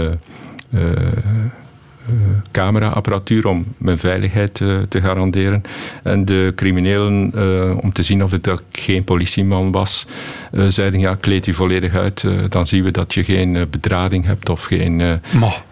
cameraapparatuur 2.50 3.46
om 3.46 3.64
mijn 3.78 3.98
veiligheid 3.98 4.60
eh, 4.60 4.78
te 4.88 5.00
garanderen. 5.00 5.62
En 6.02 6.24
de 6.24 6.52
criminelen, 6.56 7.32
eh, 7.34 7.78
om 7.82 7.92
te 7.92 8.02
zien 8.02 8.22
of 8.24 8.30
het 8.30 8.50
geen 8.72 9.04
politieman 9.04 9.72
was, 9.72 10.06
eh, 10.52 10.64
zeiden 10.68 11.00
ja, 11.00 11.14
kleed 11.14 11.46
je 11.46 11.52
volledig 11.52 11.94
uit. 11.94 12.24
eh, 12.24 12.32
dan 12.48 12.66
zien 12.66 12.84
we 12.84 12.90
dat 12.90 13.14
je 13.14 13.24
geen 13.24 13.56
eh, 13.56 13.62
bedrading 13.70 14.24
hebt 14.24 14.48
of 14.48 14.64
geen... 14.64 15.00
eh, 15.00 15.12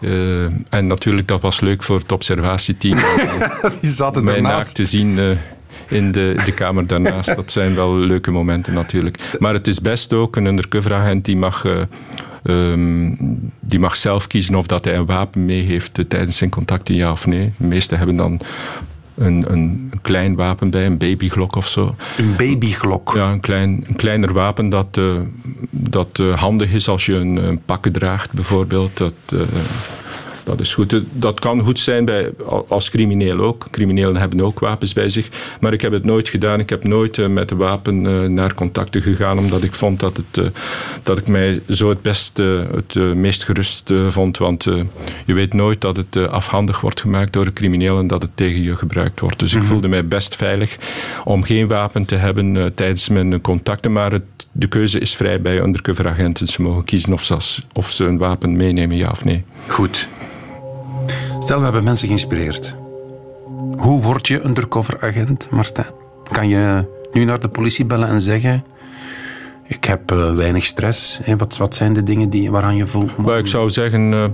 eh, 0.01 0.51
en 0.71 0.87
natuurlijk, 0.87 1.29
dat 1.29 1.41
was 1.41 1.61
leuk 1.61 1.83
voor 1.83 1.99
het 1.99 2.13
observatieteam. 2.13 2.99
die 3.81 3.91
zaten 3.91 4.25
mij 4.25 4.41
naakt 4.41 4.75
te 4.75 4.85
zien 4.87 5.19
eh, 5.19 5.31
in 5.89 6.13
de, 6.13 6.37
de 6.45 6.53
kamer 6.53 6.87
daarnaast. 6.87 7.35
Dat 7.37 7.51
zijn 7.53 7.75
wel 7.75 7.97
leuke 7.97 8.31
momenten 8.31 8.73
natuurlijk. 8.75 9.19
Maar 9.39 9.53
het 9.55 9.67
is 9.67 9.81
best 9.81 10.13
ook 10.13 10.37
een 10.37 10.47
undercover 10.47 10.95
agent 10.95 11.25
die 11.25 11.37
mag, 11.37 11.65
eh, 11.65 11.81
ehm, 12.43 13.13
die 13.61 13.79
mag 13.79 13.97
zelf 13.97 14.27
kiezen 14.27 14.55
of 14.55 14.67
dat 14.67 14.85
hij 14.85 14.97
een 14.97 15.07
wapen 15.07 15.45
mee 15.45 15.63
heeft 15.63 15.99
eh, 15.99 16.05
tijdens 16.05 16.37
zijn 16.37 16.51
contacten, 16.51 16.95
ja 16.95 17.11
of 17.11 17.27
nee. 17.27 17.53
De 17.57 17.67
meesten 17.67 17.99
hebben 17.99 18.17
dan 18.17 18.41
een, 19.15 19.53
een, 19.53 19.53
een 19.93 20.01
klein 20.03 20.35
wapen 20.35 20.71
bij, 20.71 20.87
een 20.87 20.99
babyglok 20.99 21.57
of 21.57 21.69
zo. 21.69 21.95
Een 22.19 22.37
babyglok. 22.37 23.13
Ja, 23.15 23.31
een, 23.31 23.41
klein, 23.41 23.85
een 23.87 23.97
kleiner 23.97 24.33
wapen 24.33 24.69
dat, 24.69 24.97
eh, 24.99 25.21
dat 25.71 26.09
eh, 26.13 26.35
handig 26.35 26.73
is 26.73 26.89
als 26.89 27.07
je 27.07 27.15
een, 27.15 27.37
een 27.37 27.63
pakken 27.65 27.93
draagt, 27.93 28.33
bijvoorbeeld. 28.33 28.97
Dat, 28.97 29.15
dat 30.49 30.61
is 30.61 30.75
goed. 30.75 31.01
Dat 31.13 31.41
kan 31.41 31.61
goed 31.61 31.79
zijn 31.79 32.05
bij, 32.05 32.33
als 32.69 32.91
crimineel 32.91 33.39
ook. 33.39 33.67
Criminelen 33.71 34.17
hebben 34.17 34.41
ook 34.41 34.59
wapens 34.59 34.93
bij 34.93 35.09
zich. 35.09 35.57
Maar 35.61 35.73
ik 35.73 35.81
heb 35.81 35.93
het 35.93 36.05
nooit 36.05 36.29
gedaan. 36.29 36.61
Ik 36.61 36.71
heb 36.71 36.85
nooit 36.85 37.19
eh, 37.19 37.27
met 37.27 37.51
een 37.51 37.57
wapen 37.57 38.07
eh, 38.07 38.29
naar 38.29 38.55
contacten 38.55 39.03
gegaan, 39.03 39.39
omdat 39.39 39.63
ik 39.63 39.75
vond 39.75 40.01
dat, 40.01 40.17
het, 40.17 40.45
eh, 40.45 40.51
dat 41.03 41.19
ik 41.19 41.29
mij 41.29 41.63
zo 41.69 41.89
het 41.89 42.03
best, 42.03 42.39
eh, 42.39 42.61
het 42.75 42.95
meest 43.15 43.45
gerust 43.45 43.93
vond. 44.09 44.39
Want 44.39 44.65
je 45.25 45.35
weet 45.35 45.55
nooit 45.55 45.81
dat 45.81 45.97
het 45.97 46.17
afhandig 46.17 46.81
wordt 46.81 47.01
gemaakt 47.01 47.33
door 47.33 47.47
een 47.47 47.53
crimineel 47.53 47.99
en 47.99 48.07
dat 48.07 48.23
het 48.23 48.31
tegen 48.35 48.63
je 48.63 48.77
gebruikt 48.77 49.21
wordt. 49.21 49.39
Dus 49.39 49.55
ik 49.55 49.63
voelde 49.63 49.89
mij 49.89 50.07
best 50.07 50.37
veilig 50.37 50.77
om 51.25 51.43
geen 51.43 51.69
wapen 51.69 52.05
te 52.05 52.15
hebben 52.15 52.75
tijdens 52.75 53.09
mijn 53.09 53.41
contacten. 53.41 53.93
Maar 53.93 54.13
het, 54.13 54.23
de 54.53 54.69
keuze 54.69 54.99
is 54.99 55.17
vrij 55.17 55.41
bij 55.41 55.61
undercover 55.61 56.09
agenten. 56.09 56.47
Ze 56.47 56.63
mogen 56.63 56.85
kiezen 56.85 57.13
of 57.13 57.23
ze, 57.23 57.37
of 57.73 57.93
ze 57.93 58.05
een 58.05 58.19
wapen 58.19 58.57
meenemen, 58.57 58.97
ja 58.97 59.11
of 59.11 59.25
nee. 59.25 59.45
Goed. 59.67 60.09
Stel, 61.39 61.59
we 61.59 61.65
hebben 61.65 61.85
mensen 61.85 62.07
geïnspireerd. 62.07 62.75
Hoe 63.77 64.03
word 64.03 64.27
je 64.27 64.45
undercover 64.45 65.01
agent, 65.01 65.51
Martijn? 65.51 65.87
Kan 66.33 66.49
je 66.49 66.85
nu 67.13 67.25
naar 67.25 67.41
de 67.41 67.49
politie 67.49 67.85
bellen 67.85 68.09
en 68.09 68.21
zeggen... 68.21 68.65
Ik 69.67 69.85
heb 69.85 70.11
eh, 70.11 70.35
weinig 70.35 70.65
stress. 70.65 71.21
Hè? 71.23 71.37
Wat, 71.37 71.57
wat 71.57 71.75
zijn 71.75 71.93
de 71.93 72.03
dingen 72.03 72.31
die, 72.31 72.51
waaraan 72.51 72.77
je 72.77 72.87
voelt? 72.87 73.17
Maar 73.17 73.39
ik 73.39 73.47
zou 73.47 73.71
zeggen, 73.71 74.13
eh, 74.13 74.25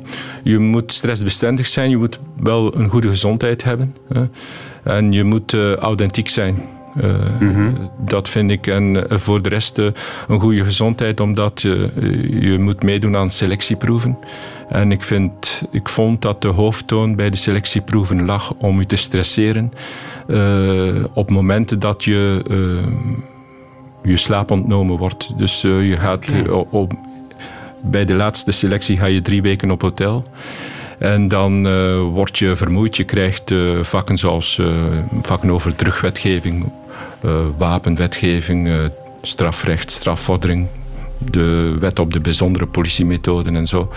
je 0.42 0.58
moet 0.58 0.92
stressbestendig 0.92 1.66
zijn. 1.66 1.90
Je 1.90 1.96
moet 1.96 2.20
wel 2.36 2.76
een 2.76 2.88
goede 2.88 3.08
gezondheid 3.08 3.64
hebben. 3.64 3.96
hè. 4.08 4.24
En 4.82 5.12
je 5.12 5.24
moet 5.24 5.52
eh, 5.52 5.74
authentiek 5.74 6.28
zijn. 6.28 6.56
Eh, 6.96 7.68
Dat 7.98 8.28
vind 8.28 8.50
ik. 8.50 8.66
En 8.66 9.08
eh, 9.08 9.18
voor 9.18 9.42
de 9.42 9.48
rest 9.48 9.78
eh, 9.78 9.86
een 10.28 10.40
goede 10.40 10.64
gezondheid, 10.64 11.20
omdat 11.20 11.62
je, 11.62 11.90
je 12.40 12.58
moet 12.58 12.82
meedoen 12.82 13.16
aan 13.16 13.30
selectieproeven. 13.30 14.18
En 14.68 14.92
ik, 14.92 15.02
vind, 15.02 15.62
ik 15.70 15.88
vond 15.88 16.22
dat 16.22 16.42
de 16.42 16.48
hoofdtoon 16.48 17.16
bij 17.16 17.30
de 17.30 17.36
selectieproeven 17.36 18.24
lag 18.24 18.54
om 18.58 18.78
je 18.78 18.86
te 18.86 18.96
stresseren. 18.96 19.72
op 21.14 21.30
momenten 21.30 21.78
dat 21.78 22.04
je 22.04 22.42
je 24.02 24.16
slaap 24.16 24.50
ontnomen 24.50 24.96
wordt. 24.96 25.38
Dus 25.38 25.60
je 25.60 25.96
gaat 25.96 26.26
op, 26.70 26.92
bij 27.82 28.04
de 28.04 28.14
laatste 28.14 28.52
selectie 28.52 28.96
ga 28.96 29.06
je 29.06 29.22
drie 29.22 29.42
weken 29.42 29.70
op 29.70 29.82
hotel. 29.82 30.24
En 30.98 31.28
dan 31.28 31.62
word 32.12 32.38
je 32.38 32.56
vermoeid. 32.56 32.96
Je 32.96 33.04
krijgt 33.04 33.54
vakken 33.80 34.16
zoals 34.16 34.60
vakken 35.22 35.50
over 35.50 35.76
terugwetgeving, 35.76 36.72
wapenwetgeving, 37.56 38.68
eh, 38.68 38.84
strafrecht, 39.22 39.90
strafvordering. 39.90 40.68
De 41.30 41.76
wet 41.80 41.98
op 41.98 42.12
de 42.12 42.20
bijzondere 42.20 42.66
politiemethoden 42.66 43.56
en 43.56 43.66
zo. 43.66 43.92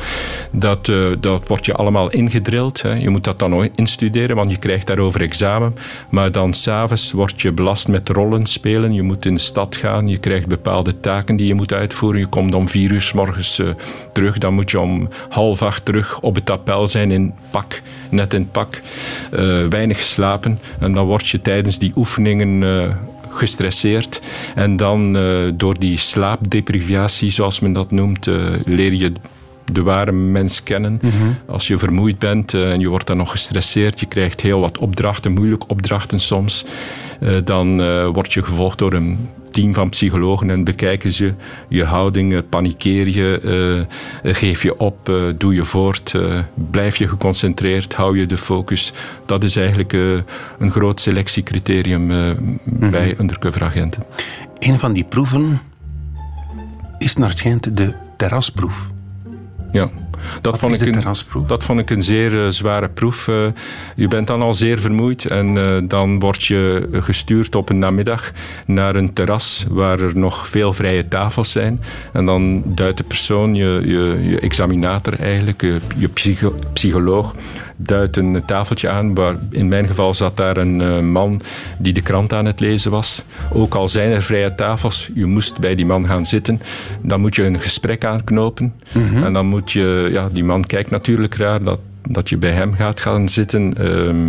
Dat, 0.52 0.90
eh, 0.90 0.96
dat 1.20 1.48
wordt 1.48 1.66
je 1.66 1.74
allemaal 1.74 2.10
ingedrild. 2.10 2.82
Hè. 2.82 2.94
Je 2.94 3.10
moet 3.10 3.24
dat 3.24 3.40
dan 3.40 3.70
instuderen, 3.76 4.36
want 4.36 4.52
je 4.52 4.58
krijgt 4.58 4.88
daarover 4.88 5.22
examen. 5.22 5.76
Maar 6.10 6.32
dan 6.32 6.54
s'avonds 6.54 7.12
word 7.12 7.42
je 7.42 7.52
belast 7.52 7.88
met 7.88 8.10
rollen 8.10 8.46
spelen. 8.46 8.94
Je 8.94 9.02
moet 9.02 9.26
in 9.26 9.34
de 9.34 9.40
stad 9.40 9.76
gaan. 9.76 10.08
Je 10.08 10.18
krijgt 10.18 10.48
bepaalde 10.48 11.00
taken 11.00 11.36
die 11.36 11.48
je 11.48 11.54
moet 11.54 11.74
uitvoeren. 11.74 12.20
Je 12.20 12.28
komt 12.28 12.54
om 12.54 12.68
vier 12.68 12.92
uur 12.92 13.12
morgens 13.16 13.60
eh, 13.60 13.68
terug. 14.13 14.38
Dan 14.38 14.54
moet 14.54 14.72
je 14.72 14.80
om 14.80 15.08
half 15.30 15.62
acht 15.62 15.86
terug 15.86 16.20
op 16.20 16.36
het 16.36 16.50
appel 16.50 16.88
zijn 16.88 17.12
in 17.12 17.34
pak. 17.52 17.82
Net 18.10 18.34
in 18.34 18.52
pak. 18.52 18.82
Eh, 19.32 19.66
weinig 19.70 20.00
geslapen. 20.00 20.60
En 20.80 20.94
dan 20.94 21.06
word 21.06 21.28
je 21.28 21.42
tijdens 21.42 21.80
die 21.80 21.92
oefeningen... 21.96 22.63
gestresseerd. 23.38 24.21
En 24.56 24.76
dan 24.76 25.17
eh, 25.17 25.52
door 25.54 25.80
die 25.80 25.97
slaapdeprivatie, 25.97 27.32
zoals 27.32 27.60
men 27.60 27.73
dat 27.73 27.91
noemt, 27.91 28.28
eh, 28.28 28.36
leer 28.65 28.93
je 28.93 29.12
de 29.71 29.82
ware 29.82 30.12
mens 30.12 30.63
kennen. 30.63 31.00
Als 31.47 31.67
je 31.67 31.78
vermoeid 31.78 32.19
bent 32.19 32.54
eh, 32.54 32.71
en 32.71 32.80
je 32.80 32.88
wordt 32.88 33.08
dan 33.08 33.17
nog 33.17 33.32
gestresseerd, 33.32 34.00
je 34.00 34.06
krijgt 34.06 34.41
heel 34.41 34.60
wat 34.60 34.78
opdrachten, 34.78 35.32
moeilijke 35.32 35.67
opdrachten 35.67 36.19
soms, 36.19 36.65
dan 37.43 37.78
word 38.13 38.34
je 38.34 38.43
gevolgd 38.43 38.78
door 38.78 38.93
een 38.93 39.30
team 39.58 39.74
van 39.74 39.89
psychologen 39.89 40.50
en 40.50 40.63
bekijken 40.63 41.13
ze 41.13 41.34
je 41.67 41.84
houding, 41.84 42.50
panikeer 42.50 43.08
je, 43.08 43.39
eh, 43.43 43.80
eh, 44.30 44.36
geef 44.36 44.63
je 44.63 44.78
op, 44.78 45.10
eh, 45.10 45.24
doe 45.38 45.54
je 45.54 45.63
voort, 45.63 46.13
blijf 46.72 46.96
je 46.96 47.08
geconcentreerd, 47.08 47.93
hou 47.93 48.20
je 48.20 48.26
de 48.26 48.38
focus. 48.38 48.93
Dat 49.26 49.43
is 49.43 49.56
eigenlijk 49.56 49.93
een 50.60 50.72
groot 50.72 51.00
selectiecriterium 51.00 52.12
eh, 52.12 52.32
bij 52.65 53.15
undercover 53.20 53.63
agenten. 53.63 54.04
Een 54.60 54.80
van 54.80 54.93
die 54.93 55.04
proeven 55.04 55.62
is 56.98 57.15
naar 57.15 57.30
het 57.30 57.38
schijnt 57.38 57.78
de 57.78 57.93
terrasproef. 58.17 58.89
Ja. 59.72 59.89
Dat 60.42 60.52
Wat 60.52 60.60
vond, 60.60 60.82
ik 60.82 60.96
een, 60.96 61.48
dat 61.48 61.63
vond 61.63 61.80
ik 61.80 61.90
een 61.90 62.02
zeer 62.02 62.46
eh, 62.46 62.52
zware 62.52 62.90
proef. 62.90 63.28
Eh, 63.28 63.36
je 63.96 64.08
bent 64.08 64.28
dan 64.28 64.42
al 64.42 64.54
zeer 64.54 64.80
vermoeid 64.80 65.26
en 65.26 65.58
eh, 65.58 65.78
dan 65.84 66.20
word 66.20 66.44
je 66.44 66.88
gestuurd 66.92 67.56
op 67.56 67.70
een 67.70 67.80
namiddag 67.80 68.32
naar 68.66 68.96
een 68.96 69.13
terras 69.13 69.66
waar 69.70 70.00
er 70.00 70.18
nog 70.18 70.48
veel 70.48 70.74
vrije 70.74 71.08
tafels 71.08 71.52
zijn. 71.52 71.82
En 72.13 72.26
dan 72.26 72.63
duidt 72.66 72.98
de 72.98 73.04
persoon, 73.04 73.56
je, 73.56 73.82
je, 73.86 74.30
je 74.30 74.40
examinator 74.40 75.20
eigenlijk, 75.20 75.62
je, 75.62 75.80
je 75.96 76.08
psycho- 76.08 76.56
psycholoog, 76.74 77.36
duidt 77.78 78.18
een 78.18 78.44
tafeltje 78.46 78.90
aan. 78.90 79.13
Waar 79.13 79.36
in 79.50 79.68
mijn 79.68 79.88
geval 79.88 80.13
zat 80.13 80.38
daar 80.38 80.58
een 80.58 80.82
eh, 80.82 81.00
man 81.00 81.42
die 81.80 81.94
de 81.94 82.02
krant 82.02 82.34
aan 82.34 82.46
het 82.46 82.60
lezen 82.60 82.92
was. 82.92 83.24
Ook 83.54 83.76
al 83.76 83.90
zijn 83.90 84.12
er 84.12 84.24
vrije 84.24 84.56
tafels, 84.56 85.10
je 85.13 85.26
moest 85.26 85.60
bij 85.60 85.76
die 85.76 85.86
man 85.86 86.08
gaan 86.08 86.26
zitten. 86.26 86.62
Dan 87.02 87.22
moet 87.22 87.36
je 87.36 87.44
een 87.44 87.60
gesprek 87.60 88.06
aanknopen. 88.06 88.74
En 89.24 89.34
dan 89.34 89.46
moet 89.46 89.72
je, 89.72 90.10
ja, 90.12 90.28
die 90.32 90.44
man 90.44 90.66
kijkt 90.66 90.90
natuurlijk 90.90 91.36
raar 91.36 91.63
dat, 91.63 91.80
dat 92.10 92.30
je 92.30 92.38
bij 92.38 92.52
hem 92.52 92.74
gaat 92.74 93.00
gaan 93.00 93.30
zitten. 93.30 93.74
Ehm, 93.78 94.28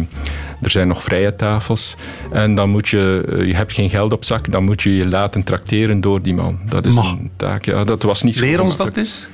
er 0.63 0.71
zijn 0.71 0.89
nog 0.89 1.03
vrije 1.03 1.35
tafels. 1.35 1.97
En 2.33 2.55
dan 2.55 2.71
moet 2.71 2.89
je, 2.89 3.25
eh, 3.29 3.47
je 3.47 3.55
hebt 3.55 3.73
geen 3.73 3.91
geld 3.91 4.13
op 4.13 4.25
zak, 4.25 4.53
dan 4.53 4.65
moet 4.65 4.83
je 4.83 4.95
je 4.95 5.07
laten 5.07 5.43
trakteren 5.43 6.01
door 6.01 6.23
die 6.23 6.35
man. 6.35 6.59
Dat 6.69 6.87
is 6.87 6.97
een 6.97 7.31
taak. 7.37 7.65
Ja, 7.65 7.85
dat 7.85 8.03
was 8.03 8.23
niet 8.23 8.37
zo 8.37 8.45
Leer 8.45 8.61
ons 8.61 8.77
dat 8.77 8.91
gemakkelijk. 8.93 9.29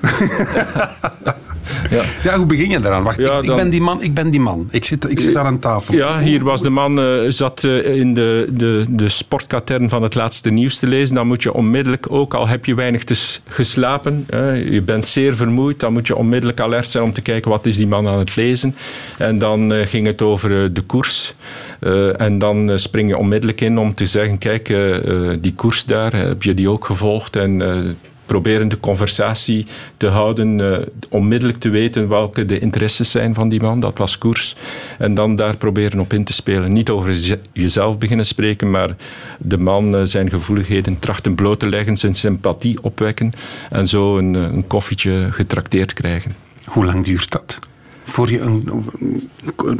Ja. 1.91 2.03
Ja, 2.23 2.37
hoe 2.37 2.47
begin 2.47 2.71
je 2.71 2.81
daaraan? 2.81 3.03
Wacht, 3.03 3.19
Ja, 3.19 3.39
ik, 3.39 3.57
ben 3.57 3.71
die 3.71 3.81
man, 3.81 4.03
ik 4.03 4.15
ben 4.15 4.31
die 4.31 4.41
man. 4.41 4.69
Ik 4.71 4.85
zit, 4.85 5.11
ik 5.11 5.21
zit 5.21 5.37
aan 5.37 5.47
een 5.47 5.59
tafel. 5.59 5.95
Ja, 5.95 6.19
hier 6.19 6.45
was 6.45 6.63
de 6.63 6.71
man, 6.71 7.01
eh, 7.01 7.21
zat 7.29 7.65
eh, 7.65 7.97
in 7.97 8.15
de, 8.15 8.49
de, 8.53 8.85
de 8.89 9.09
sportkatern 9.09 9.89
van 9.89 10.03
het 10.03 10.15
laatste 10.15 10.51
nieuws 10.51 10.79
te 10.79 10.87
lezen. 10.87 11.15
Dan 11.15 11.27
moet 11.27 11.43
je 11.43 11.53
onmiddellijk, 11.53 12.07
ook 12.11 12.35
al 12.35 12.49
heb 12.49 12.65
je 12.65 12.75
weinig 12.75 13.05
te 13.05 13.39
geslapen, 13.49 14.27
je 14.71 14.83
bent 14.85 15.05
zeer 15.05 15.37
vermoeid, 15.37 15.81
dan 15.81 15.93
moet 15.93 16.07
je 16.07 16.17
onmiddellijk 16.17 16.61
alert 16.61 16.89
zijn 16.89 17.05
om 17.05 17.13
te 17.13 17.21
kijken 17.21 17.51
wat 17.51 17.67
is 17.67 17.77
die 17.77 17.87
man 17.87 18.09
aan 18.09 18.19
het 18.19 18.37
lezen. 18.37 18.75
En 19.19 19.39
dan 19.39 19.73
eh, 19.73 19.87
ging 19.87 20.07
het 20.07 20.23
over 20.23 20.73
de 20.73 20.83
koers. 20.83 21.35
En 22.17 22.39
dan 22.39 22.79
spring 22.79 23.09
je 23.09 23.17
onmiddellijk 23.17 23.61
in 23.61 23.79
om 23.79 23.95
te 23.95 24.07
zeggen, 24.07 24.39
kijk, 24.39 24.67
die 25.41 25.55
koers 25.55 25.85
daar, 25.85 26.17
heb 26.17 26.43
je 26.43 26.55
die 26.55 26.71
ook 26.71 26.85
gevolgd? 26.85 27.37
En 27.37 27.63
proberen 28.27 28.69
de 28.69 28.81
conversatie 28.81 29.67
te 29.97 30.07
houden, 30.07 30.73
eh, 30.73 30.87
onmiddellijk 31.09 31.59
te 31.61 31.69
weten 31.69 32.09
welke 32.09 32.45
de 32.45 32.59
interesses 32.59 33.11
zijn 33.11 33.35
van 33.35 33.49
die 33.49 33.61
man, 33.61 33.81
dat 33.81 33.99
was 33.99 34.19
koers. 34.19 34.57
En 34.99 35.15
dan 35.15 35.37
daar 35.37 35.57
proberen 35.57 36.01
op 36.01 36.13
in 36.13 36.25
te 36.25 36.33
spelen. 36.33 36.73
Niet 36.73 36.91
over 36.91 37.17
ze- 37.17 37.41
jezelf 37.53 37.99
beginnen 37.99 38.27
spreken, 38.27 38.71
maar 38.71 38.97
de 39.39 39.59
man 39.59 39.95
eh, 39.97 40.01
zijn 40.05 40.31
gevoeligheden 40.31 40.99
trachten 40.99 41.35
bloot 41.35 41.61
te 41.61 41.69
leggen, 41.69 41.97
zijn 41.97 42.15
sympathie 42.15 42.83
opwekken 42.83 43.33
en 43.71 43.87
zo 43.89 44.17
een, 44.17 44.35
eh, 44.37 44.43
een 44.43 44.67
koffietje 44.67 45.29
getrakteerd 45.31 45.93
krijgen. 45.93 46.33
Hoe 46.65 46.85
lang 46.85 47.05
duurt 47.05 47.31
dat? 47.31 47.59
Voor 48.05 48.31
je, 48.31 48.41
een, 48.41 48.85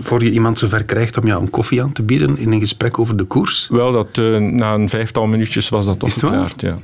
voor 0.01 0.23
je 0.25 0.31
iemand 0.31 0.59
zover 0.59 0.85
krijgt 0.85 1.17
om 1.19 1.27
jou 1.27 1.43
een 1.43 1.51
koffie 1.51 1.83
aan 1.83 1.93
te 1.93 2.03
bieden 2.03 2.39
in 2.39 2.53
een 2.53 2.61
gesprek 2.61 2.99
over 2.99 3.17
de 3.17 3.25
koers? 3.25 3.69
Wel, 3.71 3.93
dat, 3.93 4.17
na 4.41 4.75
een 4.75 4.89
vijftal 4.89 5.27
minuutjes 5.27 5.69
was 5.69 5.87
dat 5.87 6.03
opgeklaard. 6.03 6.61
Ja. 6.61 6.79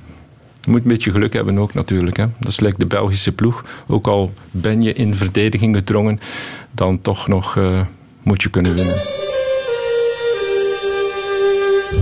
Je 0.61 0.71
moet 0.71 0.83
een 0.83 0.89
beetje 0.89 1.11
geluk 1.11 1.33
hebben 1.33 1.59
ook 1.59 1.75
natuurlijk. 1.75 2.17
Hè. 2.17 2.27
Dat 2.39 2.51
is 2.51 2.61
like 2.61 2.79
de 2.79 2.87
Belgische 2.87 3.33
ploeg. 3.33 3.65
Ook 3.87 4.07
al 4.07 4.33
ben 4.51 4.83
je 4.83 4.93
in 4.93 5.15
verdediging 5.15 5.77
gedrongen, 5.77 6.21
dan 6.71 7.01
toch 7.01 7.29
nog 7.29 7.57
eh, 7.57 7.81
moet 8.23 8.43
je 8.43 8.51
kunnen 8.51 8.75
winnen. 8.75 8.97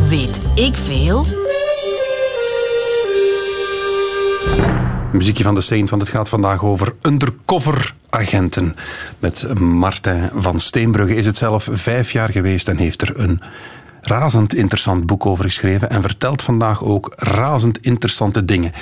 Weet 0.09 0.53
ik 0.55 0.75
veel? 0.75 1.25
Muziekje 5.13 5.45
van 5.45 5.55
de 5.55 5.61
Saint, 5.61 5.91
want 5.91 6.03
het 6.03 6.11
gaat 6.11 6.29
vandaag 6.29 6.65
over 6.65 6.95
undercover 7.03 7.95
agenten. 8.11 8.77
Met 9.19 9.59
Martijn 9.59 10.31
van 10.35 10.59
Steenbrugge 10.59 11.15
is 11.15 11.27
het 11.27 11.37
zelf 11.37 11.69
vijf 11.71 12.13
jaar 12.13 12.31
geweest 12.31 12.69
en 12.69 12.77
heeft 12.77 13.03
er 13.03 13.21
een 13.21 13.41
razend 14.01 14.55
interessant 14.55 15.07
boek 15.07 15.27
over 15.27 15.45
geschreven 15.45 15.91
en 15.91 16.03
vertelt 16.03 16.43
vandaag 16.43 16.85
ook 16.85 17.13
razend 17.17 17.79
interessante 17.79 18.45
dingen. 18.45 18.73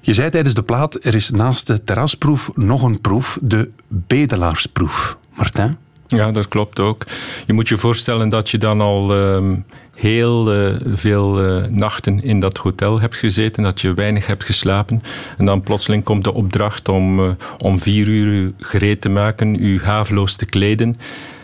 Je 0.00 0.14
zei 0.14 0.30
tijdens 0.30 0.54
de 0.54 0.62
plaat, 0.62 1.06
er 1.06 1.14
is 1.14 1.30
naast 1.30 1.66
de 1.66 1.84
terrasproef 1.84 2.50
nog 2.54 2.82
een 2.82 3.00
proef, 3.00 3.38
de 3.42 3.70
bedelaarsproef. 3.88 5.16
Martijn? 5.34 5.78
Ja, 6.06 6.30
dat 6.30 6.48
klopt 6.48 6.80
ook. 6.80 7.04
Je 7.46 7.52
moet 7.52 7.68
je 7.68 7.76
voorstellen 7.76 8.28
dat 8.28 8.50
je 8.50 8.58
dan 8.58 8.80
al 8.80 9.14
ehm, 9.14 9.54
heel 9.94 10.52
eh, 10.52 10.74
veel 10.94 11.40
eh, 11.40 11.68
nachten 11.70 12.18
in 12.18 12.40
dat 12.40 12.56
hotel 12.56 13.00
hebt 13.00 13.14
gezeten, 13.14 13.62
dat 13.62 13.80
je 13.80 13.94
weinig 13.94 14.26
hebt 14.26 14.44
geslapen. 14.44 15.02
En 15.38 15.44
dan 15.44 15.62
plotseling 15.62 16.04
komt 16.04 16.24
de 16.24 16.34
opdracht 16.34 16.88
om 16.88 17.20
eh, 17.20 17.30
om 17.58 17.78
vier 17.78 18.08
uur 18.08 18.52
gereed 18.58 19.00
te 19.00 19.08
maken, 19.08 19.64
u 19.64 19.80
haveloos 19.82 20.36
te 20.36 20.46
kleden 20.46 20.96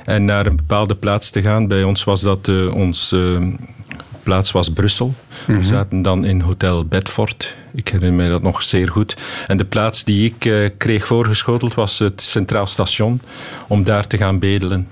en 0.08 0.24
naar 0.24 0.46
een 0.46 0.56
bepaalde 0.56 0.94
plaats 0.94 1.30
te 1.30 1.42
gaan. 1.42 1.66
Bij 1.66 1.82
ons 1.82 2.04
was 2.04 2.20
dat 2.20 2.48
eh, 2.48 2.74
ons 2.74 3.12
eh, 3.12 3.46
plaats 4.22 4.52
was 4.52 4.72
Brussel. 4.72 5.14
We 5.46 5.64
zaten 5.64 6.02
dan 6.02 6.24
in 6.24 6.40
Hotel 6.40 6.84
Bedford. 6.84 7.56
Ik 7.74 7.88
herinner 7.88 8.16
mij 8.16 8.28
dat 8.28 8.42
nog 8.42 8.62
zeer 8.62 8.88
goed. 8.90 9.16
En 9.46 9.56
de 9.56 9.64
plaats 9.64 10.04
die 10.04 10.24
ik 10.24 10.44
eh, 10.44 10.70
kreeg 10.76 11.06
voorgeschoteld 11.06 11.74
was 11.74 11.98
het 11.98 12.22
Centraal 12.22 12.66
Station, 12.66 13.20
om 13.66 13.84
daar 13.84 14.06
te 14.06 14.16
gaan 14.16 14.38
bedelen. 14.38 14.88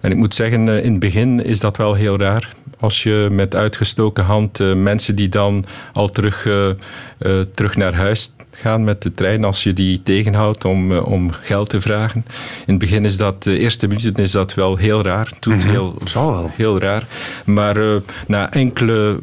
En 0.00 0.10
ik 0.10 0.16
moet 0.16 0.34
zeggen, 0.34 0.68
in 0.68 0.90
het 0.90 1.00
begin 1.00 1.44
is 1.44 1.60
dat 1.60 1.76
wel 1.76 1.94
heel 1.94 2.18
raar. 2.18 2.54
Als 2.80 3.02
je 3.02 3.28
met 3.30 3.54
uitgestoken 3.54 4.24
hand 4.24 4.60
eh, 4.60 4.74
mensen 4.74 5.14
die 5.14 5.28
dan 5.28 5.64
al 5.92 6.10
terug, 6.10 6.46
eh, 6.46 6.68
eh, 6.68 6.76
terug 7.54 7.76
naar 7.76 7.94
huis 7.94 8.32
gaan 8.50 8.84
met 8.84 9.02
de 9.02 9.14
trein, 9.14 9.44
als 9.44 9.62
je 9.62 9.72
die 9.72 10.02
tegenhoudt 10.02 10.64
om, 10.64 10.92
om 10.98 11.30
geld 11.30 11.68
te 11.68 11.80
vragen. 11.80 12.24
In 12.66 12.72
het 12.72 12.78
begin 12.78 13.04
is 13.04 13.16
dat, 13.16 13.42
de 13.42 13.58
eerste 13.58 13.86
minuten 13.86 14.22
is 14.22 14.30
dat 14.30 14.54
wel 14.54 14.76
heel 14.76 15.02
raar. 15.02 15.26
Het 15.26 15.42
doet 15.42 15.62
heel, 15.64 15.94
Zal 16.04 16.30
wel. 16.30 16.50
heel 16.54 16.78
raar. 16.78 17.06
Maar 17.44 17.76
na 18.26 18.52
enkele 18.52 19.18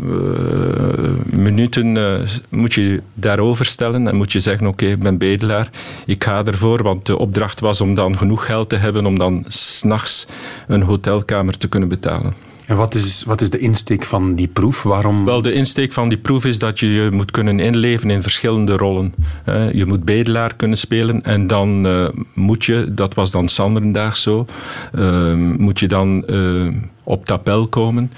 minuten 1.26 2.26
moet 2.50 2.74
je 2.74 3.02
daarover 3.14 3.66
stellen 3.66 4.08
en 4.08 4.16
moet 4.16 4.32
je 4.32 4.40
zeggen, 4.40 4.68
oké, 4.68 4.86
ik 4.86 5.00
ben 5.00 5.18
bedelaar, 5.18 5.70
ik 6.06 6.24
ga 6.24 6.44
ervoor, 6.44 6.84
want 6.84 7.06
de 7.06 7.18
opdracht 7.18 7.60
was 7.60 7.82
om 7.82 7.94
dan 7.94 8.18
genoeg 8.18 8.46
geld 8.46 8.70
te 8.70 8.76
hebben 8.76 9.06
om 9.06 9.18
dan 9.18 9.46
s'nachts 9.48 10.28
een 10.68 10.82
hotelkamer 10.82 11.58
te 11.58 11.68
kunnen 11.68 11.90
betalen. 11.90 12.47
En 12.68 12.76
wat 12.76 12.96
is, 12.96 13.24
wat 13.26 13.42
is 13.42 13.50
de 13.50 13.58
insteek 13.60 14.06
van 14.06 14.36
die 14.36 14.48
proef? 14.48 14.84
Waarom? 14.84 15.26
Wel, 15.26 15.42
de 15.42 15.52
insteek 15.54 15.94
van 15.94 16.10
die 16.10 16.18
proef 16.18 16.46
is 16.46 16.60
dat 16.60 16.80
je 16.80 16.92
je 16.94 17.12
moet 17.12 17.32
kunnen 17.32 17.60
inleven 17.60 18.10
in 18.10 18.22
verschillende 18.22 18.78
rollen. 18.78 19.14
Eh, 19.44 19.72
Je 19.74 19.86
moet 19.86 20.04
bedelaar 20.06 20.56
kunnen 20.56 20.78
spelen 20.78 21.24
en 21.24 21.48
dan 21.48 21.86
eh, 21.86 22.08
moet 22.34 22.66
je, 22.66 22.94
dat 22.94 23.14
was 23.14 23.32
dan 23.32 23.48
Sanderendaag 23.48 24.18
zo, 24.18 24.46
eh, 24.94 25.34
moet 25.34 25.80
je 25.80 25.88
dan 25.88 26.26
eh, 26.26 26.68
op 27.04 27.26
tapel 27.26 27.68
komen. 27.68 28.12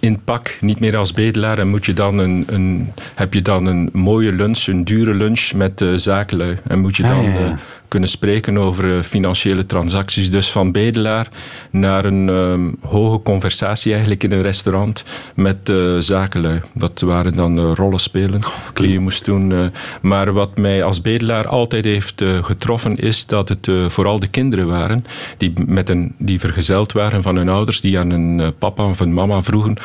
In 0.00 0.20
pak, 0.24 0.58
niet 0.60 0.80
meer 0.80 0.96
als 0.96 1.12
bedelaar, 1.12 1.58
en 1.58 1.68
moet 1.68 1.86
je 1.86 1.92
dan 1.92 2.18
een, 2.18 2.44
een, 2.46 2.92
heb 3.14 3.34
je 3.34 3.42
dan 3.42 3.66
een 3.66 3.88
mooie 3.92 4.32
lunch, 4.32 4.66
een 4.66 4.84
dure 4.84 5.14
lunch 5.14 5.52
met 5.54 5.84
zakenlui. 5.96 6.56
En 6.68 6.78
moet 6.80 6.96
je 6.96 7.02
Ah, 7.04 7.10
dan 7.10 7.22
ja, 7.22 7.38
ja. 7.38 7.58
Kunnen 7.88 8.08
spreken 8.08 8.58
over 8.58 8.96
eh, 8.96 9.02
financiële 9.02 9.66
transacties. 9.66 10.30
Dus 10.30 10.50
van 10.50 10.72
bedelaar 10.72 11.28
naar 11.70 12.04
een 12.04 12.28
ehm, 12.28 12.88
hoge 12.90 13.22
conversatie 13.22 13.92
eigenlijk 13.92 14.24
in 14.24 14.32
een 14.32 14.42
restaurant 14.42 15.04
met 15.34 15.68
eh, 15.68 15.96
zakenlui. 15.98 16.60
Dat 16.74 17.00
waren 17.00 17.34
dan 17.34 17.74
rollenspelen 17.74 18.40
die 18.74 18.90
je 18.90 18.98
moest 18.98 19.24
doen. 19.24 19.72
maar 20.00 20.32
wat 20.32 20.58
mij 20.58 20.84
als 20.84 21.00
bedelaar 21.00 21.48
altijd 21.48 21.84
heeft 21.84 22.24
getroffen 22.42 22.96
is 22.96 23.26
dat 23.26 23.48
het 23.48 23.70
vooral 23.86 24.20
de 24.20 24.26
kinderen 24.26 24.66
waren 24.66 25.04
die, 25.36 25.52
met 25.66 25.88
een, 25.88 26.14
die 26.18 26.40
vergezeld 26.40 26.92
waren 26.92 27.22
van 27.22 27.36
hun 27.36 27.48
ouders, 27.48 27.80
die 27.80 27.98
aan 27.98 28.40
eh, 28.40 28.48
papa 28.58 28.88
of 28.88 29.00
een 29.00 29.14
mama 29.14 29.42
vroegen 29.42 29.76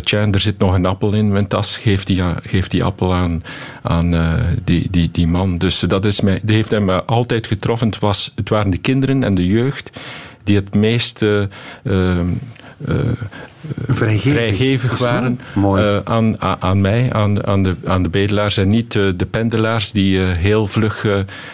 tja, 0.00 0.26
er 0.30 0.40
zit 0.40 0.58
nog 0.58 0.74
een 0.74 0.86
appel 0.86 1.12
in 1.12 1.32
mijn 1.32 1.46
tas, 1.46 1.76
geef 1.76 2.04
die, 2.04 2.22
geef 2.42 2.68
die 2.68 2.84
appel 2.84 3.14
aan, 3.14 3.42
aan 3.82 4.14
die, 4.64 4.88
die, 4.90 5.08
die 5.12 5.26
man. 5.26 5.58
Dus 5.58 5.80
dat, 5.80 6.04
is 6.04 6.20
mij, 6.20 6.40
dat 6.42 6.50
heeft 6.50 6.70
hem 6.70 6.90
eh, 6.90 6.98
altijd 7.20 7.46
getroffen. 7.46 7.92
Was, 8.00 8.32
het 8.34 8.48
waren 8.48 8.70
de 8.70 8.78
kinderen 8.78 9.24
en 9.24 9.34
de 9.34 9.46
jeugd 9.46 9.90
die 10.44 10.56
het 10.56 10.74
meest 10.74 11.22
eh, 11.22 11.42
eh, 11.82 12.20
eh, 12.86 13.12
Vrijgevig. 13.88 14.98
waren 14.98 15.40
eh, 15.54 15.98
aan, 16.04 16.40
aan, 16.40 16.80
mij, 16.80 17.12
aan, 17.12 17.46
aan, 17.46 17.62
de, 17.62 17.74
aan 17.84 18.02
de 18.02 18.08
bedelaars 18.08 18.56
en 18.56 18.68
niet 18.68 18.96
eh, 18.96 19.08
de 19.16 19.26
pendelaars 19.26 19.92
die 19.92 20.22
eh, 20.22 20.32
heel 20.32 20.66
vlug 20.66 21.06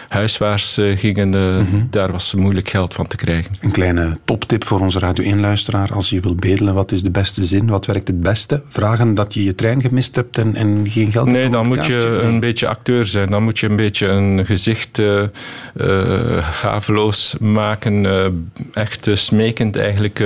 huiswaarts 0.07 0.79
gingen. 0.95 1.29
Mhm. 1.29 1.85
Daar 1.89 2.11
was 2.11 2.33
moeilijk 2.33 2.69
geld 2.69 2.93
van 2.93 3.07
te 3.07 3.15
krijgen. 3.15 3.51
Een 3.61 3.71
kleine 3.71 4.17
toptip 4.25 4.63
voor 4.63 4.79
onze 4.79 4.99
Radio 4.99 5.35
1-luisteraar. 5.35 5.93
Als 5.93 6.09
je 6.09 6.19
wilt 6.19 6.39
bedelen, 6.39 6.73
wat 6.73 6.91
is 6.91 7.03
de 7.03 7.11
beste 7.11 7.43
zin? 7.43 7.67
Wat 7.67 7.85
werkt 7.85 8.07
het 8.07 8.21
beste? 8.21 8.61
Vragen 8.67 9.15
dat 9.15 9.33
je 9.33 9.43
je 9.43 9.55
trein 9.55 9.81
gemist 9.81 10.15
hebt 10.15 10.37
en, 10.37 10.55
en 10.55 10.89
geen 10.89 11.11
geld 11.11 11.25
hebt 11.25 11.37
Nee, 11.37 11.49
dan 11.49 11.67
moet 11.67 11.85
je? 11.85 11.95
Nee. 11.95 12.21
een 12.21 12.39
beetje 12.39 12.67
acteur 12.67 13.05
zijn. 13.05 13.29
Dan 13.29 13.43
moet 13.43 13.59
je 13.59 13.69
een 13.69 13.75
beetje 13.75 14.07
een 14.07 14.45
gezicht 14.45 15.01
gaveloos 16.39 17.35
maken. 17.39 18.05
echt 18.73 19.09
smekend 19.13 19.75
eigenlijk. 19.77 20.19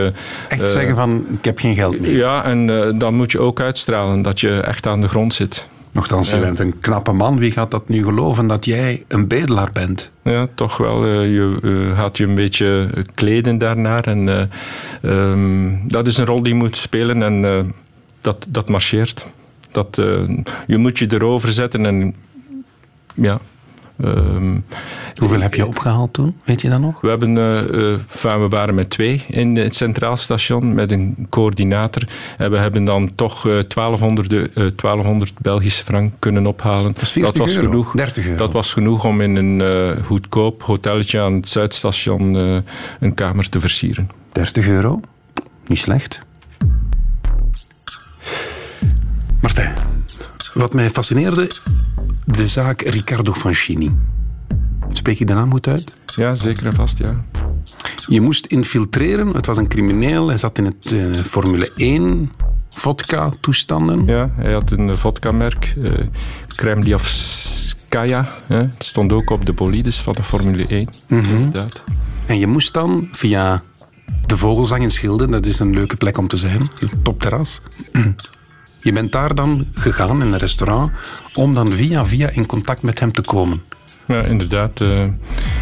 Echt 0.48 0.70
zeggen 0.70 0.96
van, 0.96 1.26
ik 1.38 1.46
heb 1.46 1.60
geen 1.60 1.71
geld 1.76 2.00
meer. 2.00 2.18
Ja, 2.18 2.44
en 2.44 2.70
eh, 2.70 3.00
dan 3.00 3.14
moet 3.16 3.32
je 3.32 3.40
ook 3.40 3.60
uitstralen 3.60 4.22
dat 4.22 4.40
je 4.40 4.60
echt 4.60 4.88
aan 4.88 5.02
de 5.02 5.08
grond 5.08 5.34
zit. 5.34 5.70
Nochtans, 5.94 6.30
je 6.30 6.36
Ja. 6.36 6.42
bent 6.42 6.60
een 6.60 6.80
knappe 6.80 7.12
man. 7.12 7.40
Wie 7.40 7.52
gaat 7.52 7.72
dat 7.72 7.90
nu 7.90 8.04
geloven 8.04 8.48
dat 8.48 8.66
jij 8.66 9.04
een 9.08 9.28
bedelaar 9.28 9.70
bent? 9.74 10.10
Ja, 10.24 10.48
toch 10.56 10.78
wel. 10.78 11.04
eh, 11.06 11.12
je 11.34 11.58
eh, 11.92 11.98
gaat 11.98 12.18
je 12.18 12.24
een 12.24 12.36
beetje 12.36 12.90
kleden 13.14 13.58
daarnaar. 13.58 14.04
En, 14.04 14.30
eh, 14.30 14.42
ehm, 15.32 15.70
dat 15.88 16.08
is 16.08 16.18
een 16.18 16.26
rol 16.26 16.44
die 16.44 16.54
je 16.54 16.60
moet 16.60 16.78
spelen 16.78 17.24
en 17.24 17.46
eh, 17.46 17.60
dat, 18.22 18.46
dat 18.50 18.70
marcheert. 18.70 19.32
Dat, 19.72 19.98
eh, 19.98 20.30
je 20.68 20.78
moet 20.78 21.00
je 21.00 21.08
erover 21.14 21.52
zetten 21.52 21.86
en 21.86 22.16
ja. 23.14 23.40
Ehm, 24.04 24.58
Hoeveel 25.16 25.42
heb 25.42 25.54
je 25.54 25.66
opgehaald 25.68 26.14
toen? 26.14 26.36
Weet 26.44 26.62
je 26.62 26.70
dat 26.70 26.80
nog? 26.80 27.02
we, 27.02 27.08
hebben, 27.10 27.38
eh, 27.38 27.94
eh, 27.94 28.40
we 28.42 28.48
waren 28.50 28.76
met 28.76 28.90
twee 28.90 29.24
in 29.28 29.56
het 29.56 29.76
Centraal 29.76 30.18
Station 30.18 30.74
met 30.74 30.92
een 30.92 31.28
coördinator. 31.30 32.04
En 32.38 32.52
we 32.52 32.58
hebben 32.58 32.84
dan 32.86 33.16
toch 33.16 33.48
eh 33.48 33.60
1200, 33.68 34.30
de- 34.30 34.52
eh, 34.56 34.66
1200 34.76 35.34
Belgische 35.40 35.84
frank 35.84 36.14
kunnen 36.20 36.46
ophalen. 36.46 36.94
Dat 36.94 37.02
is 37.02 37.12
40 37.12 37.42
was 37.42 37.56
euro. 37.56 37.68
genoeg. 37.70 37.92
30 37.96 38.26
euro. 38.26 38.38
Dat 38.38 38.52
was 38.52 38.74
genoeg 38.74 39.06
om 39.06 39.22
in 39.22 39.36
een 39.36 40.04
goedkoop 40.04 40.64
hotelletje 40.64 41.20
aan 41.20 41.34
het 41.34 41.50
Zuidstation 41.50 42.34
een 43.00 43.14
kamer 43.14 43.50
te 43.50 43.60
versieren. 43.60 44.10
30 44.32 44.68
euro. 44.68 45.00
Niet 45.68 45.78
slecht. 45.80 46.22
Martijn, 49.42 49.74
wat 50.54 50.74
mij 50.74 50.90
fascineerde, 50.90 51.48
de 52.26 52.48
zaak 52.48 52.82
Riccardo 52.82 53.34
Fanchini. 53.34 53.90
Spreek 54.92 55.20
ik 55.20 55.28
de 55.28 55.34
naam 55.34 55.52
goed 55.52 55.68
uit? 55.68 55.92
Ja, 56.16 56.36
zeker 56.36 56.66
en 56.66 56.74
vast, 56.74 56.98
ja. 56.98 57.24
Je 58.08 58.22
moest 58.22 58.46
infiltreren. 58.46 59.28
Het 59.28 59.46
was 59.46 59.58
een 59.58 59.68
crimineel. 59.68 60.28
Hij 60.28 60.38
zat 60.38 60.58
in 60.58 60.66
het 60.66 60.92
eh, 60.92 61.24
Formule 61.24 61.72
1 61.76 62.32
vodka-toestanden. 62.70 64.06
Ja, 64.06 64.30
hij 64.36 64.54
had 64.54 64.72
een 64.72 64.98
vodka-merk, 64.98 65.74
eh 65.84 65.92
Kremliovskaya. 66.56 68.30
hè. 68.48 68.58
Het 68.58 68.84
stond 68.84 69.12
ook 69.14 69.30
op 69.30 69.46
de 69.46 69.54
bolides 69.54 70.00
van 70.02 70.14
de 70.14 70.24
Formule 70.24 70.68
1. 70.68 70.88
Inderdaad. 71.08 71.84
En 72.26 72.40
je 72.40 72.48
moest 72.48 72.74
dan 72.74 73.08
via 73.12 73.64
de 74.26 74.38
Vogelzang 74.38 74.82
in 74.84 74.92
Schilde, 74.92 75.28
dat 75.30 75.46
is 75.46 75.60
een 75.60 75.74
leuke 75.74 75.96
plek 75.96 76.18
om 76.18 76.28
te 76.28 76.38
zijn, 76.38 76.70
een 76.80 76.92
topterras. 77.04 77.62
Je 78.82 78.92
bent 78.92 79.12
daar 79.12 79.36
dan 79.36 79.68
gegaan 79.74 80.22
in 80.22 80.32
een 80.32 80.38
restaurant 80.38 80.92
om 81.34 81.54
dan 81.54 81.72
via 81.72 82.06
via 82.06 82.30
in 82.30 82.46
contact 82.46 82.82
met 82.82 83.00
hem 83.00 83.12
te 83.12 83.22
komen. 83.22 83.62
Ja, 84.08 84.24
inderdaad. 84.24 84.82
eh, 84.82 85.04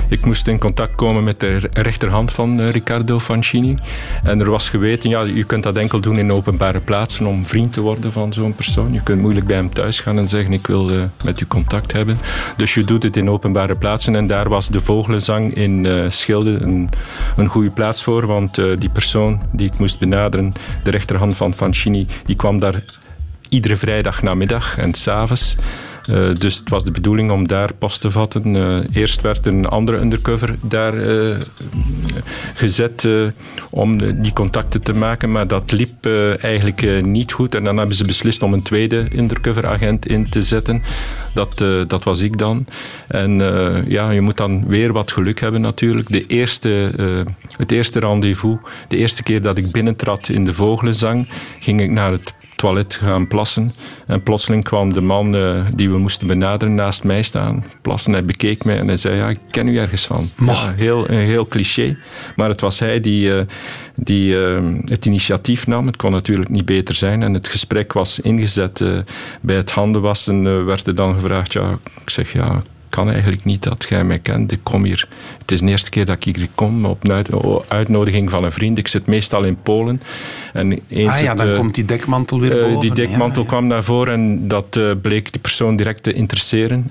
ik 0.09 0.25
moest 0.25 0.47
in 0.47 0.59
contact 0.59 0.95
komen 0.95 1.23
met 1.23 1.39
de 1.39 1.61
rechterhand 1.71 2.31
van 2.31 2.59
eh, 2.59 2.69
Riccardo 2.69 3.19
Fancini. 3.19 3.77
En 4.23 4.39
er 4.39 4.49
was 4.49 4.69
geweten, 4.69 5.09
ja, 5.09 5.23
je 5.23 5.43
kunt 5.43 5.63
dat 5.63 5.75
enkel 5.75 5.99
doen 5.99 6.17
in 6.17 6.31
openbare 6.31 6.79
plaatsen 6.79 7.25
om 7.25 7.45
vriend 7.45 7.73
te 7.73 7.81
worden 7.81 8.11
van 8.11 8.33
zo'n 8.33 8.55
persoon. 8.55 8.93
Je 8.93 9.03
kunt 9.03 9.21
moeilijk 9.21 9.45
bij 9.45 9.55
hem 9.55 9.69
thuis 9.69 9.99
gaan 9.99 10.17
en 10.17 10.27
zeggen, 10.27 10.53
ik 10.53 10.67
wil 10.67 10.89
eh, 10.89 11.01
met 11.23 11.41
u 11.41 11.47
contact 11.47 11.91
hebben. 11.91 12.17
Dus 12.57 12.73
je 12.73 12.83
doet 12.83 13.03
het 13.03 13.17
in 13.17 13.29
openbare 13.29 13.75
plaatsen. 13.75 14.15
En 14.15 14.27
daar 14.27 14.49
was 14.49 14.67
de 14.67 14.79
Vogelenzang 14.79 15.53
in 15.53 16.05
Schilde 16.11 16.61
een, 16.61 16.89
een 17.37 17.47
goede 17.47 17.71
plaats 17.71 18.03
voor. 18.03 18.25
Want 18.25 18.55
die 18.55 18.89
persoon 18.89 19.41
die 19.51 19.67
ik 19.67 19.79
moest 19.79 19.99
benaderen, 19.99 20.53
de 20.83 20.91
rechterhand 20.91 21.37
van 21.37 21.53
Fancini, 21.53 22.07
die 22.25 22.35
kwam 22.35 22.59
daar 22.59 22.83
iedere 23.49 23.77
vrijdag 23.77 24.21
namiddag 24.21 24.77
en 24.77 24.93
s'avonds. 24.93 25.55
Eh 25.55 26.29
dus 26.37 26.55
het 26.55 26.69
was 26.69 26.83
de 26.83 26.91
bedoeling 26.91 27.31
om 27.31 27.47
daar 27.47 27.73
post 27.73 28.01
te 28.01 28.11
vatten. 28.11 28.55
Eh, 28.55 28.95
eerst 29.01 29.21
werd 29.21 29.45
een 29.45 29.65
andere 29.65 29.99
undercover 29.99 30.55
daar 30.61 30.93
eh, 30.93 31.35
gezet 32.53 33.07
om 33.69 34.21
die 34.21 34.33
contacten 34.33 34.81
te 34.81 34.93
maken, 34.93 35.31
maar 35.31 35.47
dat 35.47 35.71
liep 35.71 36.05
eigenlijk 36.41 37.05
niet 37.05 37.31
goed. 37.31 37.55
En 37.55 37.63
dan 37.63 37.77
hebben 37.77 37.95
ze 37.95 38.05
beslist 38.05 38.43
om 38.43 38.53
een 38.53 38.61
tweede 38.61 39.07
undercover 39.17 39.67
agent 39.67 40.07
in 40.07 40.29
te 40.29 40.43
zetten. 40.43 40.81
Dat, 41.33 41.57
dat 41.87 42.03
was 42.03 42.19
ik 42.19 42.37
dan. 42.37 42.65
En 43.07 43.31
ja, 43.87 44.11
je 44.11 44.21
moet 44.21 44.37
dan 44.37 44.67
weer 44.67 44.93
wat 44.93 45.11
geluk 45.11 45.39
hebben 45.39 45.61
natuurlijk. 45.61 46.07
De 46.07 46.25
eerste, 46.25 46.69
het 47.57 47.71
eerste 47.71 47.99
rendezvous, 47.99 48.57
de 48.87 48.97
eerste 48.97 49.23
keer 49.23 49.41
dat 49.41 49.57
ik 49.57 49.71
binnentrad 49.71 50.29
in 50.29 50.45
de 50.45 50.53
Vogelenzang, 50.53 51.27
ging 51.59 51.81
ik 51.81 51.89
naar 51.89 52.11
het 52.11 52.33
toilet 52.59 52.95
gaan 52.95 53.27
plassen. 53.27 53.71
En 54.07 54.23
plotseling 54.23 54.63
kwam 54.63 54.93
de 54.93 55.01
man 55.01 55.35
eh, 55.35 55.65
die 55.75 55.89
we 55.89 55.97
moesten 55.97 56.27
benaderen 56.27 56.75
naast 56.75 57.03
mij 57.03 57.23
staan. 57.23 57.65
Plassen, 57.81 58.13
hij 58.13 58.25
bekeek 58.25 58.63
mij 58.63 58.77
en 58.77 58.87
hij 58.87 58.97
zei, 58.97 59.15
ja, 59.15 59.29
ik 59.29 59.39
ken 59.49 59.67
u 59.67 59.77
ergens 59.77 60.05
van. 60.05 60.29
Ja, 60.45 60.71
heel, 60.71 61.09
een 61.09 61.17
heel 61.17 61.47
cliché. 61.47 61.97
Maar 62.35 62.49
het 62.49 62.61
was 62.61 62.79
hij 62.79 62.99
die, 62.99 63.33
eh, 63.35 63.45
die 63.95 64.45
eh, 64.45 64.63
het 64.85 65.05
initiatief 65.05 65.67
nam. 65.67 65.85
Het 65.85 65.95
kon 65.95 66.11
natuurlijk 66.11 66.49
niet 66.49 66.65
beter 66.65 66.95
zijn. 66.95 67.23
En 67.23 67.33
het 67.33 67.47
gesprek 67.47 67.93
was 67.93 68.19
ingezet. 68.19 68.83
bij 69.41 69.55
het 69.55 69.71
handenwassen 69.71 70.65
werd 70.65 70.87
er 70.87 70.95
dan 70.95 71.13
gevraagd, 71.13 71.53
ja, 71.53 71.77
ik 72.01 72.09
zeg, 72.09 72.33
ja, 72.33 72.61
kan 72.89 73.09
eigenlijk 73.09 73.45
niet 73.45 73.63
dat 73.63 73.85
jij 73.89 74.03
mij 74.03 74.19
kent. 74.19 74.51
Ik 74.51 74.59
kom 74.63 74.83
hier. 74.83 75.07
Het 75.39 75.51
is 75.51 75.59
de 75.59 75.67
eerste 75.67 75.89
keer 75.89 76.05
dat 76.05 76.25
ik 76.25 76.35
hier 76.35 76.47
kom 76.55 76.85
op 76.85 77.09
uitnodiging 77.67 78.29
van 78.29 78.43
een 78.43 78.51
vriend. 78.51 78.77
Ik 78.77 78.87
zit 78.87 79.05
meestal 79.05 79.43
in 79.43 79.57
Polen. 79.63 80.01
En 80.53 80.79
eens 80.87 81.11
ah 81.11 81.21
ja, 81.21 81.33
dan 81.33 81.47
eh, 81.47 81.55
komt 81.55 81.75
die 81.75 81.85
dekmantel 81.85 82.39
weer 82.39 82.57
eh, 82.57 82.63
boven. 82.63 82.79
die 82.79 82.93
dekmantel 82.93 83.41
Ja, 83.41 83.47
kwam 83.47 83.67
naar 83.67 83.83
voren 83.83 84.13
en 84.13 84.47
dat 84.47 84.75
eh, 84.75 84.91
bleek 85.01 85.31
de 85.31 85.39
persoon 85.39 85.75
direct 85.75 86.03
te 86.03 86.13
interesseren, 86.13 86.89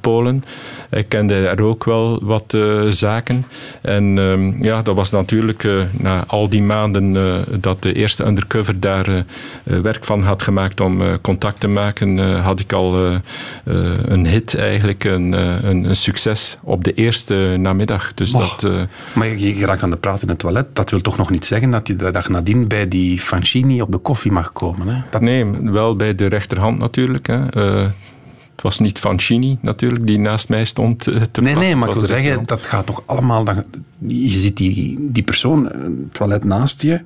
Polen. 0.00 0.44
Hij 0.90 1.04
kende 1.04 1.34
er 1.34 1.62
ook 1.62 1.84
wel 1.84 2.18
wat 2.22 2.56
zaken. 2.90 3.46
En 3.80 4.18
ehm, 4.18 4.64
ja, 4.64 4.82
dat 4.82 4.96
was 4.96 5.10
natuurlijk 5.10 5.66
na 5.90 6.24
al 6.26 6.48
die 6.48 6.62
maanden 6.62 7.12
dat 7.60 7.82
de 7.82 7.92
eerste 7.92 8.24
undercover 8.24 8.80
daar 8.80 9.24
werk 9.64 10.04
van 10.04 10.22
had 10.22 10.42
gemaakt 10.42 10.80
om 10.80 11.20
contact 11.20 11.60
te 11.60 11.68
maken, 11.68 12.40
had 12.40 12.60
ik 12.60 12.72
al 12.72 13.20
een 13.64 14.26
hit 14.26 14.54
eigenlijk, 14.54 15.05
een, 15.10 15.34
eh, 15.34 15.62
een, 15.62 15.84
een 15.84 15.96
succes 15.96 16.58
op 16.62 16.84
de 16.84 16.94
eerste 16.94 17.56
namiddag. 17.58 18.14
Dus 18.14 18.30
dat... 18.30 18.64
eh, 18.64 18.82
Maar 19.14 19.28
je, 19.28 19.58
je 19.58 19.66
raakt 19.66 19.82
aan 19.82 19.90
de 19.90 19.96
praat 19.96 20.22
in 20.22 20.28
het 20.28 20.38
toilet. 20.38 20.66
Dat 20.72 20.90
wil 20.90 21.00
toch 21.00 21.16
nog 21.16 21.30
niet 21.30 21.44
zeggen 21.44 21.70
dat 21.70 21.86
je 21.88 21.96
de 21.96 22.10
dag 22.10 22.28
nadien 22.28 22.68
bij 22.68 22.88
die 22.88 23.18
Fancini 23.20 23.80
op 23.80 23.92
de 23.92 23.98
koffie 23.98 24.32
mag 24.32 24.52
komen. 24.52 24.88
Hè? 24.88 25.02
Dat, 25.10 25.20
Nee, 25.20 25.44
wel 25.50 25.96
bij 25.96 26.14
de 26.14 26.26
rechterhand 26.26 26.78
natuurlijk. 26.78 27.26
Hè. 27.26 27.48
Eh, 27.50 27.90
het 28.52 28.62
was 28.64 28.78
niet 28.78 28.98
Fancini 28.98 29.58
natuurlijk, 29.60 30.06
die 30.06 30.18
naast 30.18 30.48
mij 30.48 30.64
stond 30.64 30.98
te 30.98 31.10
nee, 31.10 31.28
plassen. 31.32 31.58
nee, 31.58 31.76
maar 31.76 31.88
ik 31.88 31.94
wil 31.94 32.04
zeggen, 32.04 32.46
dat 32.46 32.66
gaat 32.66 32.86
toch 32.86 33.02
allemaal... 33.06 33.44
Dat, 33.44 33.64
je 34.06 34.28
ziet 34.28 34.56
die, 34.56 34.98
die 35.00 35.22
persoon, 35.22 35.64
het 35.64 36.14
toilet 36.14 36.44
naast 36.44 36.82
je... 36.82 37.00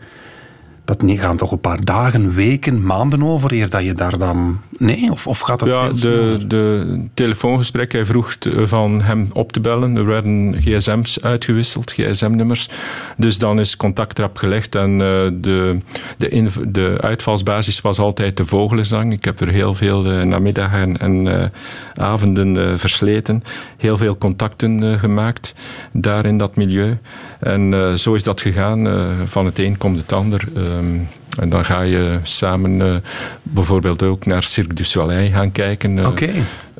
Dat 0.85 1.03
nee, 1.03 1.18
gaan 1.18 1.37
toch 1.37 1.51
een 1.53 1.61
paar 1.61 1.85
dagen, 1.85 2.35
weken, 2.35 2.87
maanden 2.87 3.22
over 3.22 3.53
eer 3.53 3.68
dat 3.68 3.85
je 3.85 3.93
daar 3.93 4.18
dan... 4.18 4.61
Nee, 4.78 5.11
of, 5.11 5.26
of 5.26 5.39
gaat 5.41 5.59
dat 5.59 5.68
Ja, 5.68 5.85
veel 5.85 5.95
sneller? 5.95 6.39
de, 6.39 6.47
de 6.47 7.05
telefoongesprek, 7.14 7.93
hij 7.93 8.05
vroeg 8.07 8.35
t- 8.35 8.49
van 8.62 9.03
hem 9.03 9.28
op 9.33 9.53
te 9.53 9.61
bellen. 9.61 9.97
Er 9.97 10.07
werden 10.07 10.57
gsm's 10.61 11.20
uitgewisseld, 11.22 11.93
gsm-nummers. 11.93 12.68
Dus 13.16 13.39
dan 13.39 13.59
is 13.61 13.76
contact 13.76 14.18
erop 14.18 14.37
gelegd 14.37 14.74
en 14.74 14.91
eh, 14.91 14.99
de, 15.41 15.76
de, 16.18 16.51
de 16.68 16.97
uitvalsbasis 17.01 17.81
was 17.81 17.99
altijd 17.99 18.37
de 18.37 18.45
vogelenzang. 18.45 19.12
Ik 19.12 19.24
heb 19.24 19.41
er 19.41 19.49
heel 19.49 19.74
veel 19.74 20.07
eh, 20.07 20.22
namiddagen 20.22 20.99
en 20.99 21.41
eh, 21.41 21.49
avonden 21.95 22.57
eh, 22.70 22.76
versleten. 22.76 23.43
Heel 23.76 23.97
veel 23.97 24.18
contacten 24.18 24.83
eh, 24.93 24.99
gemaakt 24.99 25.55
daar 25.93 26.24
in 26.26 26.39
dat 26.39 26.57
milieu. 26.57 26.99
En 27.41 27.74
eh, 27.74 27.93
zo 27.95 28.14
is 28.14 28.22
dat 28.24 28.41
gegaan. 28.41 28.86
eh, 28.86 29.07
van 29.24 29.47
het 29.47 29.59
een 29.59 29.76
komt 29.78 29.97
het 29.99 30.12
ander. 30.12 30.49
Ehm, 30.55 30.99
en 31.38 31.49
dan 31.49 31.64
ga 31.64 31.80
je 31.80 32.18
samen 32.22 32.80
eh, 32.82 32.97
bijvoorbeeld 33.43 34.03
ook 34.03 34.26
naar 34.26 34.43
Cirque 34.43 34.74
du 34.74 34.84
Soleil 34.84 35.30
gaan 35.30 35.53
kijken. 35.53 36.07
Oké. 36.07 36.28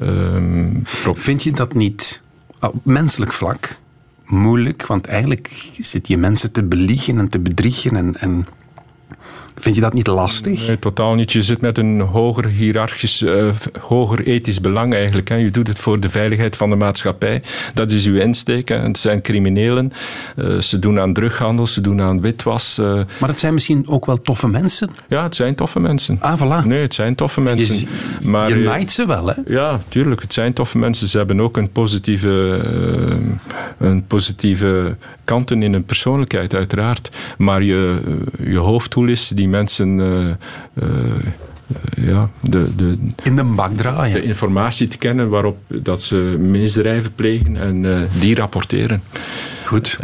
ehm, 0.01 0.69
pro- 1.03 1.15
Vind 1.15 1.43
je 1.43 1.53
dat 1.53 1.75
niet 1.75 2.23
op 2.61 2.75
menselijk 2.83 3.33
vlak 3.33 3.77
moeilijk? 4.27 4.87
Want 4.87 5.07
eigenlijk 5.07 5.71
zit 5.79 6.09
je 6.09 6.17
mensen 6.17 6.53
te 6.53 6.63
beliegen 6.63 7.19
en 7.19 7.29
te 7.29 7.39
bedriegen. 7.39 7.97
En, 7.97 8.17
en 8.21 8.47
vind 9.61 9.75
je 9.75 9.81
dat 9.81 9.93
niet 9.93 10.07
lastig? 10.07 10.67
Nee, 10.67 10.79
totaal 10.79 11.15
niet. 11.15 11.33
Je 11.33 11.43
zit 11.43 11.61
met 11.61 11.79
een 11.79 12.01
hoger 12.01 12.47
hiërarchisch, 12.47 13.23
eh, 13.23 13.49
hoger 13.81 14.27
ethisch 14.27 14.61
belang 14.61 14.95
eigenlijk. 14.95 15.29
Hè. 15.29 15.35
Je 15.35 15.51
doet 15.51 15.67
het 15.67 15.79
voor 15.79 16.01
de 16.01 16.09
veiligheid 16.09 16.57
van 16.57 16.71
de 16.71 16.77
maatschappij. 16.77 17.43
Dat 17.75 17.91
is 17.91 18.07
uw 18.07 18.17
insteek. 18.21 18.69
Hè. 18.69 18.77
Het 18.79 18.99
zijn 18.99 19.23
criminelen. 19.23 19.93
Eh, 20.37 20.59
ze 20.59 20.79
doen 20.79 21.01
aan 21.01 21.13
drughandel, 21.13 21.67
ze 21.67 21.81
doen 21.81 22.03
aan 22.03 22.21
witwas. 22.21 22.79
eh. 22.79 23.01
Maar 23.21 23.29
het 23.29 23.41
zijn 23.41 23.55
misschien 23.55 23.89
ook 23.89 24.07
wel 24.07 24.23
toffe 24.23 24.49
mensen. 24.49 24.91
ja, 25.09 25.23
het 25.23 25.35
zijn 25.35 25.55
toffe 25.55 25.81
mensen. 25.81 26.17
Ah, 26.21 26.41
voilà. 26.41 26.67
Nee, 26.67 26.81
het 26.83 26.95
zijn 26.95 27.15
toffe 27.15 27.41
Je, 27.41 27.47
mensen. 27.47 27.75
zie- 27.75 27.89
maar, 28.23 28.49
je 28.49 28.55
naait 28.55 28.93
ze 28.93 29.07
wel, 29.07 29.27
hè? 29.27 29.35
Ja, 29.47 29.81
tuurlijk. 29.89 30.21
Het 30.23 30.33
zijn 30.33 30.53
toffe 30.53 30.79
mensen. 30.79 31.09
Ze 31.09 31.17
hebben 31.17 31.41
ook 31.41 31.57
een 31.57 31.71
positieve, 31.71 32.29
een 33.79 34.05
positieve 34.07 34.97
kanten 35.25 35.63
in 35.63 35.73
hun 35.73 35.85
persoonlijkheid, 35.85 36.55
uiteraard. 36.55 37.11
Maar 37.39 37.63
je, 37.63 38.01
je 38.43 38.57
hoofddoel 38.59 39.07
is 39.09 39.29
die 39.29 39.49
mensen 39.51 40.01
eh, 40.01 40.29
eh, 40.85 41.27
ja, 41.97 42.29
de, 42.41 42.75
de, 42.77 42.99
In 43.23 43.37
de 43.37 43.45
bak 43.45 43.77
draaien. 43.77 44.15
de 44.21 44.23
informatie 44.23 44.89
te 44.89 44.99
kennen 44.99 45.29
waarop 45.29 45.59
dat 45.69 46.03
ze 46.03 46.17
misdrijven 46.41 47.15
plegen 47.15 47.57
en 47.57 47.93
eh, 47.95 48.09
die 48.21 48.35
rapporteren. 48.35 49.03
Goed. 49.65 49.99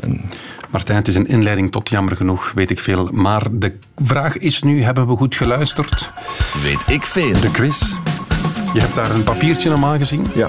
Martijn, 0.70 0.98
het 0.98 1.08
is 1.08 1.14
een 1.14 1.28
inleiding 1.28 1.72
tot 1.72 1.88
jammer 1.88 2.16
genoeg, 2.16 2.52
weet 2.54 2.70
ik 2.70 2.80
veel. 2.80 3.08
Maar 3.12 3.42
de 3.50 3.72
vraag 3.96 4.36
is 4.38 4.62
nu, 4.62 4.82
hebben 4.82 5.06
we 5.06 5.16
goed 5.16 5.34
geluisterd? 5.34 6.10
Weet 6.62 6.82
ik 6.96 7.02
veel. 7.02 7.32
De 7.40 7.50
quiz. 7.50 7.94
Je 8.74 8.80
hebt 8.80 8.94
daar 8.94 9.10
een 9.14 9.22
papiertje 9.24 9.68
normaal 9.70 9.96
gezien. 9.96 10.26
Ja. 10.34 10.48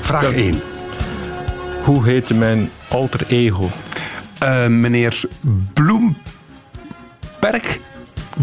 Vraag 0.00 0.30
Ja. 0.30 0.36
1. 0.36 0.60
Hoe 1.84 2.04
heette 2.04 2.34
mijn 2.34 2.70
alter 2.88 3.20
ego? 3.28 3.70
Eh, 4.38 4.66
meneer 4.66 5.20
Bloemberg? 7.42 7.78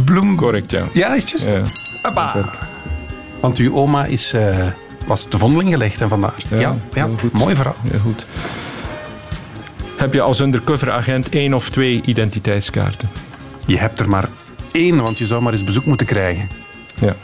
Bloem... 0.04 0.36
Correct, 0.36 0.72
ja. 0.72 0.84
Ja, 0.94 1.16
is 1.16 1.32
het 1.32 1.42
juist? 1.42 1.46
Ja. 1.46 1.82
Hoppa. 2.02 2.50
Want 3.42 3.58
uw 3.58 3.76
oma 3.76 4.06
is, 4.06 4.34
eh, 4.34 4.58
was 5.06 5.24
te 5.24 5.38
vondeling 5.38 5.70
gelegd 5.72 6.02
en 6.02 6.10
vandaar. 6.10 6.34
Ja, 6.50 6.76
ja, 6.94 7.08
goed. 7.20 7.32
mooi 7.32 7.56
verhaal. 7.56 7.76
Heel 7.90 8.00
goed. 8.00 8.26
Heb 9.98 10.14
je 10.14 10.22
als 10.22 10.40
undercover 10.40 10.92
agent 10.92 11.30
één 11.30 11.54
of 11.54 11.70
twee 11.70 12.02
identiteitskaarten? 12.06 13.10
Je 13.66 13.78
hebt 13.78 14.00
er 14.00 14.10
maar 14.10 14.30
één, 14.72 15.00
want 15.00 15.18
je 15.18 15.26
zou 15.26 15.42
maar 15.42 15.52
eens 15.52 15.64
bezoek 15.64 15.86
moeten 15.86 16.08
krijgen. 16.08 16.50
Ja. 17.00 17.16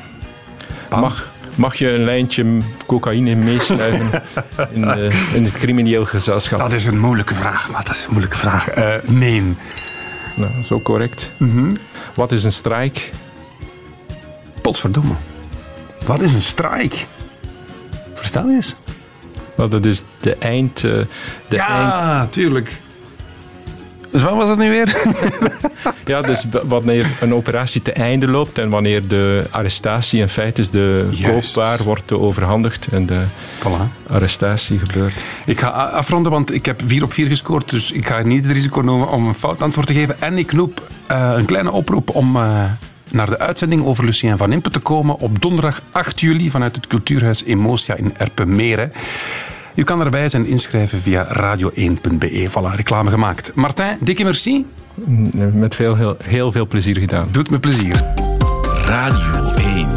Bam. 0.89 0.99
Mag, 0.99 1.31
mag 1.55 1.75
je 1.75 1.91
een 1.91 2.03
lijntje 2.03 2.45
cocaïne 2.85 3.35
meesnuiven 3.35 4.09
in, 4.73 4.83
eh, 4.83 5.33
in 5.33 5.43
het 5.43 5.53
crimineel 5.53 6.05
gezelschap? 6.05 6.59
Dat 6.59 6.73
is 6.73 6.85
een 6.85 6.99
moeilijke 6.99 7.35
vraag, 7.35 7.69
maar 7.69 7.83
dat 7.83 7.95
is 7.95 8.03
een 8.03 8.11
moeilijke 8.11 8.37
vraag. 8.37 8.67
Eh, 8.67 8.93
nee. 9.03 9.55
Nou, 10.35 10.63
zo 10.63 10.79
correct. 10.81 11.31
Wat 12.15 12.31
is 12.31 12.43
een 12.43 12.51
strike? 12.51 12.99
Potverdomme. 14.61 15.13
Wat 16.05 16.21
is 16.21 16.33
een 16.33 16.41
strike? 16.41 16.95
Vertel 18.13 18.49
eens. 18.49 18.75
Wel, 19.55 19.69
dat 19.69 19.85
is 19.85 20.03
de 20.19 20.35
eind... 20.35 20.83
eh, 20.83 20.91
de 21.49 21.57
eind 21.57 21.59
Ja, 21.59 22.27
tuurlijk. 22.29 22.81
Dus 24.15 24.23
wat 24.23 24.35
was 24.35 24.47
dat 24.47 24.57
nu 24.57 24.69
weer? 24.69 24.97
ja, 26.05 26.21
dus 26.21 26.45
wanneer 26.67 27.07
een 27.21 27.33
operatie 27.33 27.81
te 27.81 27.91
einde 27.91 28.27
loopt 28.27 28.57
en 28.57 28.69
wanneer 28.69 29.07
de 29.07 29.47
arrestatie 29.51 30.19
in 30.21 30.29
feite 30.29 30.61
is 30.61 30.69
de 30.69 31.07
Juist. 31.11 31.53
koopwaar 31.53 31.83
wordt 31.83 32.11
overhandigd 32.11 32.87
en 32.91 33.05
de 33.05 33.23
Voilà. 33.59 34.07
arrestatie 34.09 34.79
gebeurt. 34.79 35.13
Ik 35.45 35.59
ga 35.59 35.67
afronden, 35.69 36.31
want 36.31 36.53
ik 36.53 36.65
heb 36.65 36.81
4 36.85 37.03
op 37.03 37.13
4 37.13 37.27
gescoord. 37.27 37.69
Dus 37.69 37.91
ik 37.91 38.07
ga 38.07 38.21
niet 38.21 38.43
het 38.45 38.53
risico 38.53 38.79
nemen 38.81 39.09
om 39.11 39.27
een 39.27 39.33
fout 39.33 39.61
antwoord 39.61 39.87
te 39.87 39.93
geven. 39.93 40.21
En 40.21 40.37
ik 40.37 40.51
noep 40.51 40.87
eh, 41.07 41.33
een 41.35 41.45
kleine 41.45 41.71
oproep 41.71 42.09
om 42.15 42.35
eh, 42.35 42.63
naar 43.11 43.29
de 43.29 43.39
uitzending 43.39 43.85
over 43.85 44.05
Lucien 44.05 44.37
van 44.37 44.51
Impe 44.51 44.69
te 44.69 44.79
komen 44.79 45.19
op 45.19 45.41
donderdag 45.41 45.81
8 45.91 46.19
juli 46.19 46.49
vanuit 46.49 46.75
het 46.75 46.87
Cultuurhuis 46.87 47.43
Emotia 47.43 47.95
in 47.95 48.13
Erpenmeren. 48.17 48.91
U 49.75 49.83
kan 49.83 50.01
erbij 50.01 50.29
zijn 50.29 50.45
inschrijven 50.45 51.01
via 51.01 51.27
radio1.be. 51.27 52.47
Voilà, 52.49 52.75
reclame 52.75 53.09
gemaakt. 53.09 53.51
Martijn, 53.55 53.97
dikke 54.01 54.23
merci. 54.23 54.65
Mm, 54.93 55.31
Met 55.53 55.75
veel, 55.75 55.95
heel, 55.95 56.17
heel 56.23 56.51
veel 56.51 56.67
plezier 56.67 56.97
gedaan. 56.97 57.27
Doet 57.31 57.49
me 57.49 57.59
plezier. 57.59 58.03
Radio 58.85 59.51
1. 59.57 59.87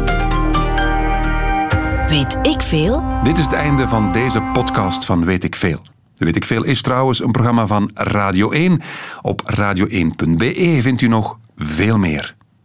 Weet 2.09 2.37
ik 2.41 2.61
veel? 2.61 3.03
Dit 3.23 3.37
is 3.37 3.45
het 3.45 3.53
einde 3.53 3.87
van 3.87 4.11
deze 4.11 4.41
podcast 4.53 5.05
van 5.05 5.25
Weet 5.25 5.43
ik 5.43 5.55
Veel. 5.55 5.81
Weet 6.15 6.35
ik 6.35 6.45
Veel 6.45 6.63
is 6.63 6.81
trouwens 6.81 7.23
een 7.23 7.31
programma 7.31 7.67
van 7.67 7.91
Radio 7.93 8.51
1. 8.51 8.81
Op 9.21 9.41
radio1.be 9.59 10.77
vindt 10.81 11.01
u 11.01 11.07
nog 11.07 11.37
veel 11.57 11.97
meer. 11.97 12.35